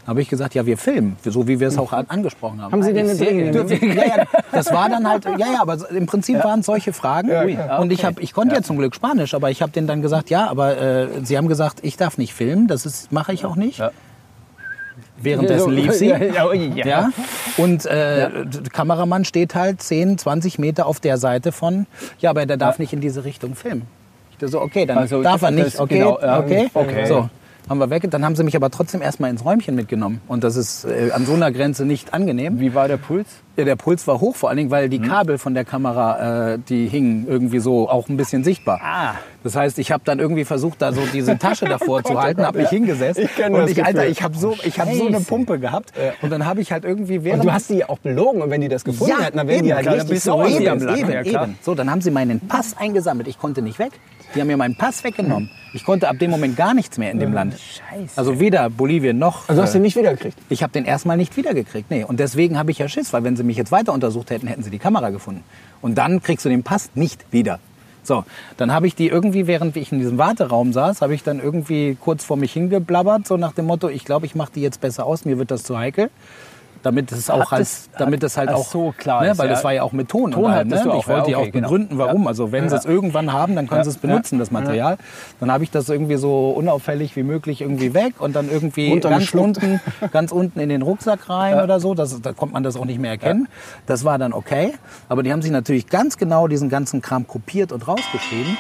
Dann 0.06 0.12
habe 0.12 0.22
ich 0.22 0.28
gesagt, 0.28 0.54
ja, 0.54 0.64
wir 0.64 0.78
filmen, 0.78 1.16
so 1.24 1.46
wie 1.46 1.60
wir 1.60 1.68
es 1.68 1.76
auch 1.76 1.92
an, 1.92 2.06
angesprochen 2.08 2.62
haben. 2.62 2.72
Haben 2.72 2.82
Sie 2.82 2.94
denn 2.94 3.10
eine 3.10 3.18
gerne. 3.18 3.74
ja, 3.94 4.16
ja, 4.18 4.24
das 4.52 4.72
war 4.72 4.88
dann 4.88 5.06
halt, 5.06 5.24
ja, 5.24 5.36
ja, 5.36 5.60
aber 5.60 5.78
im 5.90 6.06
Prinzip 6.06 6.42
waren 6.42 6.60
es 6.60 6.66
solche 6.66 6.92
Fragen. 6.92 7.28
klar. 7.28 7.80
Und 7.80 7.92
ich, 7.92 8.04
hab, 8.04 8.20
ich 8.20 8.32
konnte 8.32 8.54
ja. 8.54 8.62
zum 8.62 8.78
Glück 8.78 8.94
Spanisch, 8.94 9.34
aber 9.34 9.50
ich 9.50 9.62
habe 9.62 9.72
denen 9.72 9.88
dann 9.88 10.02
gesagt, 10.02 10.30
ja, 10.30 10.48
aber 10.48 10.78
äh, 10.78 11.08
sie 11.24 11.36
haben 11.36 11.48
gesagt, 11.48 11.80
ich 11.82 11.96
darf 11.96 12.18
nicht 12.18 12.32
filmen, 12.32 12.68
das 12.68 12.86
ist 12.86 13.12
mache 13.12 13.32
ich 13.32 13.44
auch 13.44 13.56
nicht. 13.56 13.82
Ja. 15.18 15.24
Währenddessen 15.24 15.72
lief 15.72 15.92
sie. 15.92 16.06
Ja, 16.10 16.52
ja, 16.52 16.54
ja. 16.54 16.86
Ja. 16.86 17.10
Und 17.56 17.86
äh, 17.86 18.28
der 18.44 18.62
Kameramann 18.72 19.24
steht 19.24 19.54
halt 19.54 19.82
10, 19.82 20.18
20 20.18 20.58
Meter 20.58 20.86
auf 20.86 21.00
der 21.00 21.18
Seite 21.18 21.52
von, 21.52 21.86
ja, 22.18 22.30
aber 22.30 22.46
der 22.46 22.56
darf 22.56 22.78
nicht 22.78 22.92
in 22.92 23.00
diese 23.00 23.24
Richtung 23.24 23.54
filmen. 23.54 23.82
Ich 24.32 24.36
dachte 24.38 24.52
so, 24.52 24.60
okay, 24.60 24.84
dann 24.84 24.98
Also, 24.98 25.22
darf 25.22 25.42
er 25.42 25.50
nicht, 25.50 25.78
okay, 25.80 25.98
genau, 25.98 26.18
ja. 26.20 26.40
okay. 26.40 26.68
Okay. 26.74 27.06
So, 27.06 27.30
haben 27.68 27.78
wir 27.78 27.90
weg. 27.90 28.04
Dann 28.10 28.24
haben 28.24 28.36
sie 28.36 28.44
mich 28.44 28.56
aber 28.56 28.70
trotzdem 28.70 29.02
erstmal 29.02 29.30
ins 29.30 29.44
Räumchen 29.44 29.74
mitgenommen. 29.74 30.20
Und 30.28 30.44
das 30.44 30.56
ist 30.56 30.84
äh, 30.84 31.10
an 31.12 31.26
so 31.26 31.34
einer 31.34 31.50
Grenze 31.52 31.84
nicht 31.84 32.14
angenehm. 32.14 32.60
Wie 32.60 32.74
war 32.74 32.88
der 32.88 32.96
Puls? 32.96 33.26
Ja, 33.56 33.64
der 33.64 33.76
Puls 33.76 34.06
war 34.06 34.20
hoch, 34.20 34.36
vor 34.36 34.50
allen 34.50 34.58
Dingen, 34.58 34.70
weil 34.70 34.86
Mhm. 34.86 34.90
die 34.90 35.00
Kabel 35.00 35.38
von 35.38 35.54
der 35.54 35.64
Kamera, 35.64 36.52
äh, 36.54 36.58
die 36.68 36.86
hingen 36.88 37.26
irgendwie 37.26 37.58
so 37.58 37.88
auch 37.88 38.08
ein 38.08 38.16
bisschen 38.18 38.44
sichtbar. 38.44 38.80
Ah. 38.82 39.14
Das 39.42 39.56
heißt, 39.56 39.78
ich 39.78 39.90
habe 39.92 40.02
dann 40.04 40.18
irgendwie 40.18 40.44
versucht, 40.44 40.82
da 40.82 40.92
so 40.92 41.00
diese 41.12 41.38
Tasche 41.38 41.64
davor 41.64 42.04
zu 42.04 42.20
halten, 42.20 42.44
habe 42.44 42.58
mich 42.58 42.68
hingesetzt. 42.68 43.18
Ich 43.18 43.34
kenn 43.34 43.54
und 43.54 43.60
das 43.62 43.70
ich, 43.70 43.84
Alter, 43.84 44.06
ich 44.06 44.22
habe 44.22 44.36
so, 44.36 44.54
ich 44.62 44.78
hab 44.78 44.92
so 44.92 45.06
eine. 45.06 45.20
Pumpe 45.20 45.58
gehabt. 45.58 45.92
Und 46.22 46.30
dann 46.30 46.44
habe 46.44 46.60
ich 46.60 46.70
halt 46.72 46.84
irgendwie 46.84 47.24
während... 47.24 47.40
Und 47.40 47.46
du 47.48 47.52
hast 47.52 47.70
die 47.70 47.76
ja 47.78 47.88
auch 47.88 47.98
belogen 47.98 48.42
und 48.42 48.50
wenn 48.50 48.60
die 48.60 48.68
das 48.68 48.84
gefunden 48.84 49.18
hätten, 49.20 49.38
dann 49.38 49.48
wären 49.48 49.64
die 49.64 49.72
halt 49.74 49.84
klar, 49.86 49.96
richtig 49.96 50.20
sauer. 50.22 50.46
eben, 50.48 50.88
eben, 50.96 51.10
Ja, 51.10 51.22
eben. 51.22 51.58
So, 51.62 51.74
dann 51.74 51.90
haben 51.90 52.00
sie 52.02 52.10
meinen 52.10 52.40
Pass 52.46 52.76
eingesammelt. 52.76 53.26
Ich 53.28 53.38
konnte 53.38 53.62
nicht 53.62 53.78
weg. 53.78 53.92
Die 54.36 54.40
haben 54.42 54.48
mir 54.48 54.56
meinen 54.58 54.76
Pass 54.76 55.02
weggenommen. 55.02 55.50
Ich 55.72 55.84
konnte 55.84 56.08
ab 56.08 56.18
dem 56.18 56.30
Moment 56.30 56.56
gar 56.56 56.74
nichts 56.74 56.98
mehr 56.98 57.10
in 57.10 57.18
dem 57.18 57.32
Land. 57.32 57.54
Scheiße. 57.54 58.16
Also 58.16 58.38
weder 58.38 58.68
Bolivien 58.68 59.18
noch... 59.18 59.48
Also 59.48 59.62
hast 59.62 59.72
du 59.72 59.78
äh, 59.78 59.80
den 59.80 59.82
nicht 59.82 59.96
wiedergekriegt? 59.96 60.38
ich 60.50 60.62
habe 60.62 60.72
den 60.72 60.84
erstmal 60.84 61.16
nicht 61.16 61.36
wiedergekriegt. 61.36 61.90
Nee. 61.90 62.04
Und 62.04 62.20
deswegen 62.20 62.58
habe 62.58 62.70
ich 62.70 62.78
ja 62.78 62.88
Schiss, 62.88 63.12
weil 63.14 63.24
wenn 63.24 63.36
sie 63.36 63.44
mich 63.44 63.56
jetzt 63.56 63.72
weiter 63.72 63.94
untersucht 63.94 64.30
hätten, 64.30 64.46
hätten 64.46 64.62
sie 64.62 64.70
die 64.70 64.78
Kamera 64.78 65.08
gefunden. 65.10 65.42
Und 65.80 65.96
dann 65.96 66.22
kriegst 66.22 66.44
du 66.44 66.50
den 66.50 66.62
Pass 66.62 66.90
nicht 66.94 67.24
wieder. 67.32 67.58
So, 68.02 68.24
dann 68.56 68.72
habe 68.72 68.86
ich 68.86 68.94
die 68.94 69.08
irgendwie, 69.08 69.46
während 69.46 69.76
ich 69.76 69.90
in 69.90 69.98
diesem 69.98 70.18
Warteraum 70.18 70.72
saß, 70.72 71.00
habe 71.00 71.14
ich 71.14 71.22
dann 71.22 71.40
irgendwie 71.40 71.96
kurz 71.98 72.24
vor 72.24 72.36
mich 72.36 72.52
hingeblabbert, 72.52 73.26
so 73.26 73.36
nach 73.36 73.52
dem 73.52 73.64
Motto, 73.64 73.88
ich 73.88 74.04
glaube, 74.04 74.26
ich 74.26 74.34
mache 74.34 74.52
die 74.54 74.60
jetzt 74.60 74.80
besser 74.80 75.06
aus, 75.06 75.24
mir 75.24 75.38
wird 75.38 75.50
das 75.50 75.64
zu 75.64 75.76
heikel. 75.76 76.10
Damit 76.86 77.10
es 77.10 77.28
auch 77.30 77.50
als, 77.50 77.88
das- 77.90 77.98
damit 77.98 78.22
es 78.22 78.36
halt 78.36 78.48
auch 78.50 78.64
so, 78.64 78.94
klar 78.96 79.22
ne, 79.22 79.32
ist, 79.32 79.38
weil 79.38 79.48
ja. 79.48 79.54
das 79.54 79.64
war 79.64 79.72
ja 79.72 79.82
auch 79.82 79.90
mit 79.90 80.08
Ton. 80.08 80.30
Ton 80.30 80.44
und 80.44 80.50
allem, 80.52 80.68
ne? 80.68 80.76
du 80.76 80.88
Ich 80.90 80.94
auch, 80.94 81.08
wollte 81.08 81.30
ja, 81.32 81.38
ja 81.38 81.38
okay, 81.38 81.48
auch 81.48 81.52
genau. 81.52 81.68
begründen, 81.68 81.98
warum. 81.98 82.28
Also 82.28 82.52
wenn 82.52 82.68
sie 82.68 82.76
es 82.76 82.84
irgendwann 82.84 83.32
haben, 83.32 83.56
dann 83.56 83.66
können 83.66 83.82
sie 83.82 83.90
es 83.90 83.98
benutzen, 83.98 84.38
das 84.38 84.52
Material. 84.52 84.98
Dann 85.40 85.50
habe 85.50 85.64
ich 85.64 85.72
das 85.72 85.88
irgendwie 85.88 86.14
so 86.14 86.50
unauffällig 86.50 87.16
wie 87.16 87.24
möglich 87.24 87.60
irgendwie 87.60 87.92
weg 87.92 88.14
und 88.20 88.36
dann 88.36 88.48
irgendwie 88.48 89.00
ganz 89.00 89.34
unten, 89.34 89.80
ganz 90.12 90.30
unten 90.30 90.60
in 90.60 90.68
den 90.68 90.82
Rucksack 90.82 91.28
rein 91.28 91.60
oder 91.60 91.80
so. 91.80 91.94
Das, 91.94 92.20
da 92.22 92.32
kommt 92.32 92.52
man 92.52 92.62
das 92.62 92.76
auch 92.76 92.84
nicht 92.84 93.00
mehr 93.00 93.10
erkennen. 93.10 93.48
Das 93.86 94.04
war 94.04 94.16
dann 94.18 94.32
okay. 94.32 94.74
Aber 95.08 95.24
die 95.24 95.32
haben 95.32 95.42
sich 95.42 95.50
natürlich 95.50 95.88
ganz 95.88 96.16
genau 96.16 96.46
diesen 96.46 96.68
ganzen 96.68 97.02
Kram 97.02 97.26
kopiert 97.26 97.72
und 97.72 97.88
rausgeschrieben. 97.88 98.56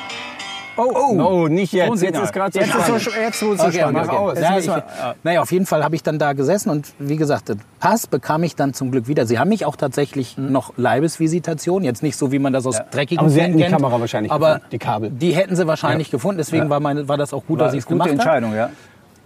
Oh, 0.78 0.92
oh. 1.10 1.14
No, 1.14 1.48
nicht 1.48 1.72
jetzt. 1.72 1.82
Jetzt 1.82 1.88
Tonsignal. 1.88 2.22
ist 2.24 2.32
gerade 2.32 2.52
so 2.52 2.58
Jetzt 2.60 2.68
ist 2.68 2.72
spannend. 2.82 3.02
so- 3.02 3.10
jetzt 3.10 3.42
ist 3.42 3.60
so 3.60 3.70
spannend. 3.72 3.92
Mach 3.94 4.08
Okay. 4.08 4.16
aus. 4.16 4.40
Ja, 4.40 4.58
ich, 4.58 4.66
wir- 4.66 4.84
naja, 5.22 5.40
auf 5.42 5.50
jeden 5.52 5.66
Fall 5.66 5.82
habe 5.84 5.94
ich 5.94 6.02
dann 6.02 6.18
da 6.18 6.32
gesessen 6.34 6.70
und 6.70 6.92
wie 6.98 7.16
gesagt, 7.16 7.48
den 7.48 7.60
Pass 7.80 8.06
bekam 8.06 8.42
ich 8.42 8.56
dann 8.56 8.74
zum 8.74 8.90
Glück 8.90 9.08
wieder. 9.08 9.26
Sie 9.26 9.38
haben 9.38 9.48
mich 9.48 9.64
auch 9.64 9.76
tatsächlich 9.76 10.36
noch 10.38 10.72
Leibesvisitation, 10.76 11.82
jetzt 11.84 12.02
nicht 12.02 12.16
so, 12.16 12.32
wie 12.32 12.38
man 12.38 12.52
das 12.52 12.66
aus 12.66 12.80
dreckigen 12.90 13.20
Aber 13.20 13.30
Sie 13.30 13.40
hätten 13.40 13.56
die 13.56 13.62
kennt. 13.62 13.74
Kamera 13.74 14.00
wahrscheinlich 14.00 14.30
aber 14.32 14.46
gefunden, 14.54 14.66
die 14.72 14.78
Kabel. 14.78 15.10
Die 15.10 15.32
hätten 15.34 15.56
sie 15.56 15.66
wahrscheinlich 15.66 16.10
gefunden, 16.10 16.38
deswegen 16.38 16.68
war, 16.70 16.80
meine, 16.80 17.08
war 17.08 17.16
das 17.16 17.32
auch 17.32 17.44
gut, 17.46 17.58
War 17.58 17.66
dass 17.66 17.74
ich 17.74 17.80
es 17.80 17.86
gute 17.86 17.94
gemacht 17.94 18.08
habe. 18.10 18.14
Entscheidung, 18.20 18.54
ja. 18.54 18.70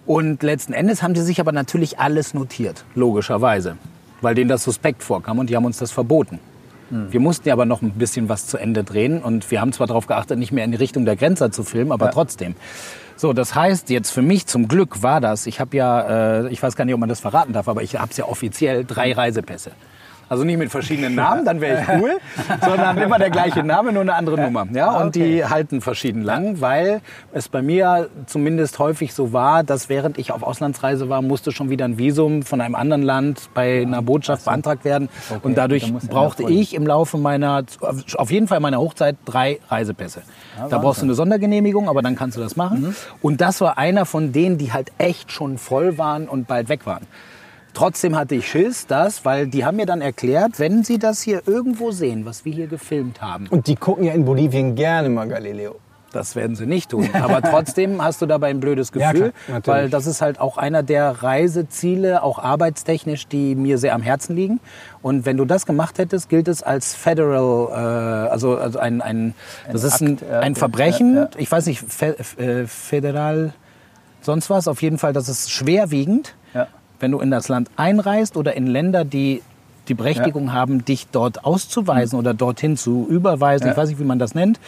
Und 0.06 0.42
letzten 0.42 0.72
Endes 0.72 1.02
haben 1.02 1.14
sie 1.14 1.22
sich 1.22 1.40
aber 1.40 1.52
natürlich 1.52 1.98
alles 1.98 2.34
notiert, 2.34 2.84
logischerweise, 2.94 3.76
weil 4.20 4.34
denen 4.34 4.48
das 4.48 4.64
suspekt 4.64 5.02
vorkam 5.02 5.38
und 5.38 5.50
die 5.50 5.56
haben 5.56 5.64
uns 5.64 5.78
das 5.78 5.90
verboten. 5.90 6.38
Wir 6.90 7.20
mussten 7.20 7.48
ja 7.48 7.54
aber 7.54 7.66
noch 7.66 7.82
ein 7.82 7.92
bisschen 7.92 8.28
was 8.28 8.46
zu 8.46 8.58
Ende 8.58 8.84
drehen 8.84 9.22
und 9.22 9.50
wir 9.50 9.60
haben 9.60 9.72
zwar 9.72 9.86
darauf 9.86 10.06
geachtet, 10.06 10.38
nicht 10.38 10.52
mehr 10.52 10.64
in 10.64 10.72
die 10.72 10.76
Richtung 10.76 11.04
der 11.04 11.16
Grenzer 11.16 11.52
zu 11.52 11.62
filmen, 11.62 11.92
aber 11.92 12.10
trotzdem. 12.10 12.56
So, 13.16 13.32
das 13.32 13.54
heißt 13.54 13.90
jetzt 13.90 14.10
für 14.10 14.22
mich 14.22 14.46
zum 14.46 14.66
Glück 14.66 15.02
war 15.02 15.20
das, 15.20 15.46
ich 15.46 15.60
habe 15.60 15.76
ja, 15.76 16.40
äh, 16.40 16.48
ich 16.48 16.62
weiß 16.62 16.74
gar 16.74 16.84
nicht, 16.84 16.94
ob 16.94 17.00
man 17.00 17.08
das 17.08 17.20
verraten 17.20 17.52
darf, 17.52 17.68
aber 17.68 17.82
ich 17.82 17.96
habe 17.96 18.10
ja 18.14 18.24
offiziell 18.24 18.84
drei 18.84 19.12
Reisepässe. 19.12 19.72
Also 20.30 20.44
nicht 20.44 20.58
mit 20.58 20.70
verschiedenen 20.70 21.16
Namen, 21.16 21.44
dann 21.44 21.60
wäre 21.60 21.82
ich 21.82 21.88
cool, 22.00 22.18
sondern 22.64 22.96
immer 22.98 23.18
der 23.18 23.30
gleiche 23.30 23.64
Name, 23.64 23.92
nur 23.92 24.02
eine 24.02 24.14
andere 24.14 24.40
Nummer. 24.40 24.64
Ja, 24.72 24.92
und 25.00 25.16
die 25.16 25.44
halten 25.44 25.80
verschieden 25.80 26.22
lang, 26.22 26.60
weil 26.60 27.00
es 27.32 27.48
bei 27.48 27.62
mir 27.62 28.08
zumindest 28.26 28.78
häufig 28.78 29.12
so 29.12 29.32
war, 29.32 29.64
dass 29.64 29.88
während 29.88 30.18
ich 30.18 30.30
auf 30.30 30.44
Auslandsreise 30.44 31.08
war, 31.08 31.20
musste 31.20 31.50
schon 31.50 31.68
wieder 31.68 31.84
ein 31.84 31.98
Visum 31.98 32.44
von 32.44 32.60
einem 32.60 32.76
anderen 32.76 33.02
Land 33.02 33.50
bei 33.54 33.82
einer 33.82 34.02
Botschaft 34.02 34.44
beantragt 34.44 34.84
werden. 34.84 35.08
und 35.42 35.58
dadurch 35.58 35.92
brauchte 36.08 36.44
ich 36.44 36.74
im 36.74 36.86
Laufe 36.86 37.18
meiner, 37.18 37.64
auf 38.14 38.30
jeden 38.30 38.46
Fall 38.46 38.60
meiner 38.60 38.78
Hochzeit, 38.78 39.16
drei 39.24 39.58
Reisepässe. 39.68 40.22
da 40.68 40.78
brauchst 40.78 41.00
du 41.02 41.06
eine 41.06 41.14
Sondergenehmigung, 41.14 41.88
aber 41.88 42.02
dann 42.02 42.14
kannst 42.14 42.36
du 42.36 42.40
das 42.40 42.54
machen. 42.54 42.94
Und 43.20 43.40
das 43.40 43.60
war 43.60 43.78
einer 43.78 44.06
von 44.06 44.30
denen, 44.30 44.58
die 44.58 44.72
halt 44.72 44.92
echt 44.98 45.32
schon 45.32 45.58
voll 45.58 45.98
waren 45.98 46.28
und 46.28 46.46
bald 46.46 46.68
weg 46.68 46.86
waren. 46.86 47.04
Trotzdem 47.74 48.16
hatte 48.16 48.34
ich 48.34 48.48
Schiss, 48.48 48.86
dass, 48.86 49.24
weil 49.24 49.46
die 49.46 49.64
haben 49.64 49.76
mir 49.76 49.86
dann 49.86 50.00
erklärt, 50.00 50.58
wenn 50.58 50.82
sie 50.84 50.98
das 50.98 51.22
hier 51.22 51.42
irgendwo 51.46 51.90
sehen, 51.92 52.24
was 52.26 52.44
wir 52.44 52.52
hier 52.52 52.66
gefilmt 52.66 53.20
haben, 53.22 53.46
Und 53.48 53.66
die 53.66 53.76
gucken 53.76 54.04
ja 54.04 54.12
in 54.12 54.24
Bolivien 54.24 54.74
gerne 54.74 55.08
mal 55.08 55.28
Galileo. 55.28 55.76
das 56.12 56.34
werden 56.34 56.56
sie 56.56 56.66
nicht 56.66 56.90
tun. 56.90 57.08
Aber 57.12 57.40
trotzdem 57.50 58.02
hast 58.02 58.20
du 58.20 58.26
dabei 58.26 58.48
ein 58.50 58.58
blödes 58.58 58.90
Ja, 58.94 59.12
Gefühl, 59.12 59.30
klar, 59.30 59.56
natürlich. 59.58 59.66
weil 59.66 59.90
das 59.90 60.06
ist 60.08 60.20
halt 60.20 60.40
auch 60.40 60.56
einer 60.56 60.82
der 60.82 61.22
Reiseziele, 61.22 62.22
auch 62.24 62.40
arbeitstechnisch, 62.40 63.28
die 63.28 63.54
mir 63.54 63.78
sehr 63.78 63.94
am 63.94 64.02
Herzen 64.02 64.34
liegen. 64.34 64.58
Und 65.02 65.24
wenn 65.24 65.36
du 65.36 65.44
das 65.44 65.66
gemacht 65.66 65.98
hättest, 65.98 66.28
gilt 66.28 66.48
es 66.48 66.64
als 66.64 66.94
Federal, 66.96 67.68
äh, 68.26 68.30
also, 68.30 68.56
also 68.56 68.80
ein, 68.80 69.00
ein, 69.00 69.34
das 69.72 69.84
ist 69.84 70.00
ein, 70.00 70.14
Akt, 70.14 70.22
ja, 70.28 70.40
ein 70.40 70.52
ja, 70.54 70.58
Verbrechen. 70.58 71.14
ja, 71.14 71.22
ja. 71.22 71.28
Ich 71.36 71.50
weiß 71.52 71.66
nicht, 71.66 71.80
fe, 71.86 72.16
äh, 72.38 72.66
Federal, 72.66 73.52
sonst 74.20 74.50
was. 74.50 74.66
Auf 74.66 74.82
jeden 74.82 74.98
Fall, 74.98 75.12
das 75.12 75.28
ist 75.28 75.50
schwerwiegend, 75.52 76.28
Ja. 76.28 76.34
Wenn 77.00 77.10
du 77.10 77.18
in 77.20 77.30
das 77.30 77.48
Land 77.48 77.70
einreist 77.76 78.36
oder 78.36 78.54
in 78.56 78.66
Länder, 78.66 79.04
die 79.04 79.42
die 79.88 79.94
Berechtigung 79.94 80.52
haben, 80.52 80.84
dich 80.84 81.08
dort 81.10 81.44
auszuweisen 81.44 82.18
oder 82.18 82.32
dorthin 82.34 82.76
zu 82.76 83.06
überweisen, 83.10 83.66
Ja. 83.66 83.72
ich 83.72 83.76
weiß 83.78 83.88
nicht, 83.88 83.98
wie 83.98 84.04
man 84.04 84.18
das 84.18 84.34
nennt, 84.34 84.60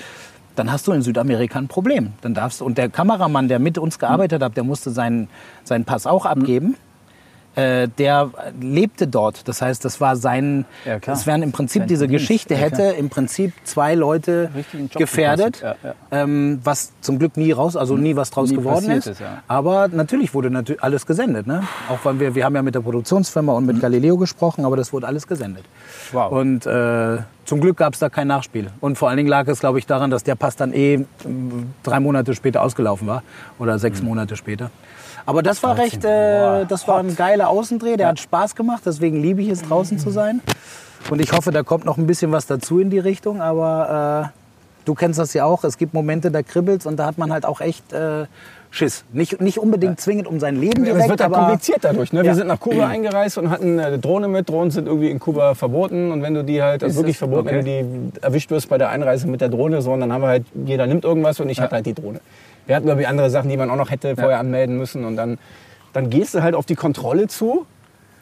dann 0.57 0.73
hast 0.73 0.87
du 0.87 0.93
in 0.93 1.03
Südamerika 1.03 1.59
ein 1.59 1.69
Problem. 1.69 2.13
Dann 2.23 2.35
darfst 2.35 2.61
du, 2.61 2.65
und 2.65 2.77
der 2.77 2.89
Kameramann, 2.89 3.49
der 3.49 3.59
mit 3.59 3.79
uns 3.79 3.99
gearbeitet 3.99 4.43
hat, 4.43 4.57
der 4.57 4.65
musste 4.65 4.91
seinen, 4.91 5.29
seinen 5.65 5.85
Pass 5.85 6.07
auch 6.07 6.27
abgeben. 6.27 6.75
Äh, 7.55 7.89
der 7.99 8.31
lebte 8.63 9.07
dort. 9.07 9.47
Das 9.47 9.61
heißt, 9.61 9.85
das 9.85 10.01
war 10.01 10.17
sein, 10.17 10.65
Ja, 10.87 10.97
es 11.13 11.27
wären 11.27 11.43
im 11.43 11.53
Prinzip 11.53 11.83
Sein 11.83 11.89
diese 11.89 12.05
Verdienst. 12.05 12.23
Geschichte 12.29 12.55
Ja, 12.55 12.61
hätte 12.61 12.77
klar. 12.77 12.95
im 12.95 13.11
Prinzip 13.11 13.53
zwei 13.65 13.95
Leute 13.95 14.51
gefährdet. 14.95 15.61
Ja, 15.63 15.75
Ähm, 16.11 16.61
was 16.65 16.93
zum 17.03 17.19
Glück 17.19 17.37
nie 17.37 17.53
raus, 17.53 17.77
also 17.77 17.97
nie 17.97 18.17
was 18.17 18.31
draus 18.31 18.49
Nie 18.51 18.57
geworden 18.57 18.91
ist. 18.91 19.07
ist, 19.07 19.21
ja. 19.21 19.43
Aber 19.49 19.89
natürlich 19.89 20.33
wurde 20.33 20.51
natürlich 20.51 20.83
alles 20.83 21.05
gesendet, 21.05 21.47
ne? 21.47 21.63
Auch 21.91 21.99
weil 22.05 22.21
wir, 22.21 22.35
wir 22.35 22.45
haben 22.45 22.55
ja 22.55 22.63
mit 22.63 22.75
der 22.75 22.81
Produktionsfirma 22.81 23.53
und 23.53 23.67
mit 23.67 23.81
Galileo 23.81 24.17
gesprochen, 24.17 24.65
aber 24.65 24.77
das 24.77 24.93
wurde 24.95 25.07
alles 25.07 25.27
gesendet. 25.27 25.65
Mhm. 26.13 26.17
Wow. 26.17 26.33
Und 26.33 26.65
äh, 26.67 27.19
zum 27.45 27.61
Glück 27.61 27.77
gab 27.77 27.93
es 27.93 27.99
da 28.01 28.09
kein 28.09 28.29
Nachspiel. 28.29 28.69
Und 28.81 28.97
vor 28.97 29.09
allen 29.09 29.17
Dingen 29.19 29.29
lag 29.29 29.47
es, 29.49 29.61
glaube 29.61 29.79
ich, 29.79 29.87
daran, 29.87 30.11
dass 30.11 30.25
der 30.25 30.37
Pass 30.37 30.57
dann 30.57 30.73
eh 30.73 31.05
m, 31.25 31.75
drei 31.83 32.01
Monate 32.01 32.35
später 32.35 32.63
ausgelaufen 32.63 33.07
war 33.09 33.23
oder 33.59 33.79
sechs 33.79 34.01
Mhm. 34.01 34.09
Monate 34.09 34.37
später. 34.37 34.71
Aber 35.25 35.43
das 35.43 35.63
war 35.63 35.77
recht, 35.79 36.05
äh, 36.05 36.65
das 36.67 36.89
war 36.89 36.99
ein 36.99 37.15
geiler 37.15 37.49
Außendreh, 37.49 37.97
der 37.97 38.09
hat 38.09 38.21
Spaß 38.21 38.55
gemacht, 38.55 38.83
deswegen 38.85 39.23
liebe 39.23 39.43
ich 39.43 39.49
es 39.49 39.63
draußen 39.63 39.99
zu 39.99 40.11
sein. 40.11 40.41
Und 41.11 41.21
ich 41.21 41.33
hoffe, 41.33 41.51
da 41.51 41.63
kommt 41.63 41.85
noch 41.85 41.99
ein 41.99 42.07
bisschen 42.07 42.33
was 42.33 42.47
dazu 42.47 42.79
in 42.81 42.91
die 42.91 42.99
Richtung, 42.99 43.41
aber 43.41 44.31
äh, 44.33 44.39
du 44.85 44.95
kennst 44.95 45.19
das 45.19 45.35
ja 45.35 45.45
auch, 45.45 45.65
es 45.65 45.79
gibt 45.79 45.95
Momente, 45.95 46.31
da 46.31 46.43
kribbelt's 46.43 46.87
und 46.87 46.97
da 46.97 47.07
hat 47.07 47.19
man 47.19 47.33
halt 47.33 47.45
auch 47.45 47.61
echt 47.61 47.93
äh, 47.93 48.27
Schiss. 48.75 49.05
Nicht, 49.13 49.39
nicht 49.43 49.59
unbedingt 49.59 50.01
zwingend 50.01 50.27
um 50.27 50.41
sein 50.41 50.59
Leben 50.59 50.83
direkt, 50.83 51.03
es 51.05 51.09
wird 51.11 51.21
halt 51.21 51.31
aber 51.31 51.47
kompliziert 51.47 51.81
dadurch. 51.83 52.11
Ne? 52.15 52.23
Wir 52.23 52.31
Ja. 52.31 52.35
sind 52.35 52.47
nach 52.47 52.59
Kuba 52.59 52.89
eingereist 52.89 53.37
und 53.37 53.51
hatten 53.51 53.79
eine 53.79 53.99
Drohne 53.99 54.29
mit. 54.29 54.49
Drohnen 54.49 54.71
sind 54.71 54.87
irgendwie 54.87 55.11
in 55.11 55.21
Kuba 55.21 55.55
verboten. 55.55 56.11
Und 56.11 56.23
wenn 56.23 56.33
du 56.33 56.43
die 56.43 56.63
halt, 56.63 56.83
also 56.83 56.97
wirklich 56.97 57.17
es? 57.17 57.19
verboten, 57.19 57.45
wenn 57.49 57.57
du 57.57 57.65
die 57.65 58.23
erwischt 58.23 58.51
wirst 58.51 58.71
bei 58.71 58.79
der 58.79 58.89
Einreise 58.89 59.29
mit 59.29 59.43
der 59.43 59.51
Drohne, 59.51 59.83
so, 59.83 59.93
und 59.93 60.01
dann 60.01 60.11
haben 60.11 60.23
wir 60.23 60.29
halt, 60.29 60.47
jeder 60.55 60.87
nimmt 60.87 61.05
irgendwas 61.05 61.39
und 61.39 61.51
ich 61.51 61.61
hatte 61.61 61.75
halt 61.75 61.85
die 61.85 61.93
Drohne. 61.93 62.21
Wir 62.67 62.75
hatten, 62.75 62.87
glaube 62.87 63.03
ich, 63.03 63.09
andere 63.09 63.29
Sachen, 63.29 63.51
die 63.51 63.59
man 63.59 63.69
auch 63.69 63.77
noch 63.77 63.91
hätte 63.91 64.17
vorher 64.17 64.39
anmelden 64.39 64.79
müssen. 64.79 65.05
Und 65.05 65.17
dann, 65.17 65.37
dann 65.93 66.09
gehst 66.09 66.35
du 66.35 66.43
halt 66.43 66.55
auf 66.55 66.65
die 66.65 66.75
Kontrolle 66.75 67.29
zu. 67.29 67.67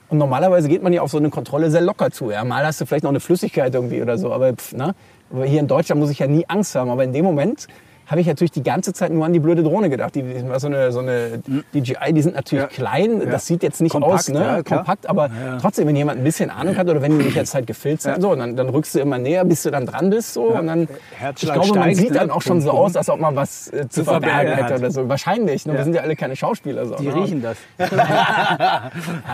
Und 0.08 0.18
normalerweise 0.18 0.68
geht 0.68 0.82
man 0.82 0.92
ja 0.92 1.02
auf 1.02 1.12
so 1.12 1.18
eine 1.18 1.30
Kontrolle 1.30 1.70
sehr 1.70 1.82
locker 1.82 2.10
zu. 2.10 2.32
Ja, 2.32 2.42
mal 2.42 2.66
hast 2.66 2.80
du 2.80 2.86
vielleicht 2.86 3.04
noch 3.04 3.10
eine 3.10 3.20
Flüssigkeit 3.20 3.72
irgendwie 3.72 4.02
oder 4.02 4.18
so. 4.18 4.32
Aber, 4.32 4.52
pff, 4.52 4.72
ne? 4.72 4.96
aber 5.32 5.44
hier 5.44 5.60
in 5.60 5.68
Deutschland 5.68 6.00
muss 6.00 6.10
ich 6.10 6.18
ja 6.18 6.26
nie 6.26 6.44
Angst 6.48 6.74
haben. 6.74 6.90
Aber 6.90 7.04
in 7.04 7.12
dem 7.12 7.24
Moment 7.24 7.68
habe 8.10 8.20
ich 8.20 8.26
natürlich 8.26 8.50
die 8.50 8.62
ganze 8.62 8.92
Zeit 8.92 9.12
nur 9.12 9.24
an 9.24 9.32
die 9.32 9.38
blöde 9.38 9.62
Drohne 9.62 9.88
gedacht. 9.88 10.14
Die, 10.16 10.22
die 10.22 10.44
so 10.56 10.66
eine, 10.66 10.90
so 10.90 10.98
eine 10.98 11.40
DJI, 11.72 12.12
die 12.12 12.22
sind 12.22 12.34
natürlich 12.34 12.68
klein. 12.68 13.30
Das 13.30 13.46
sieht 13.46 13.62
jetzt 13.62 13.80
nicht 13.80 13.92
Kompakt, 13.92 14.12
aus, 14.12 14.28
ne? 14.28 14.40
ja, 14.40 14.62
kompakt, 14.62 15.08
aber 15.08 15.30
trotzdem, 15.60 15.86
wenn 15.86 15.94
jemand 15.94 16.18
ein 16.18 16.24
bisschen 16.24 16.50
Ahnung 16.50 16.76
hat 16.76 16.88
oder 16.88 17.02
wenn 17.02 17.18
die 17.18 17.24
dich 17.24 17.34
jetzt 17.34 17.54
halt 17.54 17.66
gefilzt 17.66 18.06
hat, 18.08 18.20
so, 18.20 18.34
dann, 18.34 18.56
dann 18.56 18.68
rückst 18.68 18.96
du 18.96 18.98
immer 18.98 19.18
näher, 19.18 19.44
bis 19.44 19.62
du 19.62 19.70
dann 19.70 19.86
dran 19.86 20.10
bist. 20.10 20.34
So, 20.34 20.46
und 20.46 20.66
dann, 20.66 20.88
ich 21.36 21.42
glaube, 21.42 21.58
man 21.58 21.66
steigt, 21.66 21.96
sieht 21.98 22.10
ne? 22.10 22.18
dann 22.18 22.30
auch 22.30 22.42
schon 22.42 22.60
so 22.60 22.72
aus, 22.72 22.96
als 22.96 23.08
ob 23.08 23.20
man 23.20 23.36
was 23.36 23.72
äh, 23.72 23.88
zu 23.88 24.04
verbergen 24.04 24.54
hätte 24.54 24.74
oder 24.74 24.90
so. 24.90 25.08
Wahrscheinlich. 25.08 25.66
Ne? 25.66 25.74
Wir 25.74 25.84
sind 25.84 25.94
ja 25.94 26.02
alle 26.02 26.16
keine 26.16 26.34
Schauspieler. 26.34 26.86
So, 26.86 26.96
Die 26.96 27.08
ne? 27.08 27.14
riechen 27.14 27.42
das. 27.42 27.56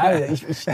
Ja, 0.07 0.13
ich, 0.31 0.49
ich, 0.49 0.67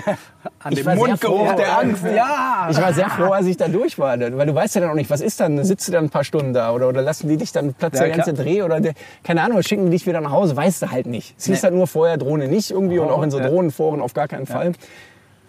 an 0.59 0.75
dem 0.75 0.85
war 0.85 0.97
sehr 0.97 1.07
Mundgeruch 1.07 1.49
froh. 1.49 1.57
der 1.57 1.79
Angst. 1.79 2.05
Ja. 2.05 2.69
Ich 2.71 2.81
war 2.81 2.93
sehr 2.93 3.09
froh, 3.11 3.31
als 3.33 3.47
ich 3.47 3.57
da 3.57 3.69
durch 3.69 3.99
war. 3.99 4.19
Weil 4.19 4.47
du 4.47 4.55
weißt 4.55 4.75
ja 4.75 4.81
dann 4.81 4.91
auch 4.91 4.95
nicht, 4.95 5.11
was 5.11 5.21
ist 5.21 5.41
dann? 5.41 5.63
Sitzt 5.65 5.89
du 5.89 5.93
dann 5.93 6.05
ein 6.05 6.11
paar 6.11 6.25
Stunden 6.25 6.53
da? 6.53 6.73
Oder, 6.73 6.89
oder 6.89 7.03
lassen 7.03 7.29
die 7.29 7.37
dich 7.37 7.53
dann 7.53 7.75
Platz 7.93 8.01
Ja, 8.01 8.07
der 8.07 8.17
ganze 8.17 8.33
klar. 8.35 8.47
Dreh? 8.47 8.63
Oder 8.63 8.81
der, 8.81 8.95
keine 9.23 9.43
Ahnung, 9.43 9.63
schicken 9.63 9.85
die 9.87 9.91
dich 9.91 10.07
wieder 10.07 10.21
nach 10.21 10.33
Hause? 10.33 10.57
Weißt 10.57 10.83
du 10.83 10.91
halt 10.91 11.07
nicht. 11.07 11.35
Es 11.39 11.47
hieß 11.47 11.63
halt 11.63 11.75
nur 11.75 11.87
vorher 11.87 12.17
Drohne 12.17 12.49
nicht 12.49 12.71
irgendwie 12.71 12.99
und 12.99 13.11
auch 13.11 13.23
in 13.23 13.31
so 13.31 13.39
ja. 13.39 13.49
Drohnenforen 13.49 14.01
auf 14.01 14.15
gar 14.15 14.29
keinen 14.29 14.47
Fall. 14.47 14.73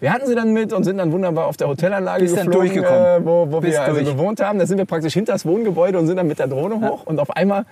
Wir 0.00 0.12
hatten 0.12 0.26
sie 0.26 0.34
dann 0.34 0.52
mit 0.52 0.72
und 0.72 0.84
sind 0.84 0.98
dann 0.98 1.12
wunderbar 1.12 1.46
auf 1.46 1.56
der 1.56 1.68
Hotelanlage 1.68 2.22
Bist 2.24 2.36
geflogen, 2.36 2.60
durchgekommen. 2.60 3.22
äh, 3.22 3.24
wo, 3.24 3.50
wo 3.50 3.62
wir 3.62 3.80
also 3.80 4.04
gewohnt 4.04 4.40
haben. 4.42 4.58
Da 4.58 4.66
sind 4.66 4.76
wir 4.76 4.84
praktisch 4.84 5.14
hinter 5.14 5.32
das 5.32 5.46
Wohngebäude 5.46 5.98
und 5.98 6.06
sind 6.06 6.16
dann 6.16 6.26
mit 6.26 6.38
der 6.38 6.48
Drohne 6.48 6.80
hoch. 6.80 7.06
Und 7.06 7.18
auf 7.20 7.34
einmal 7.34 7.64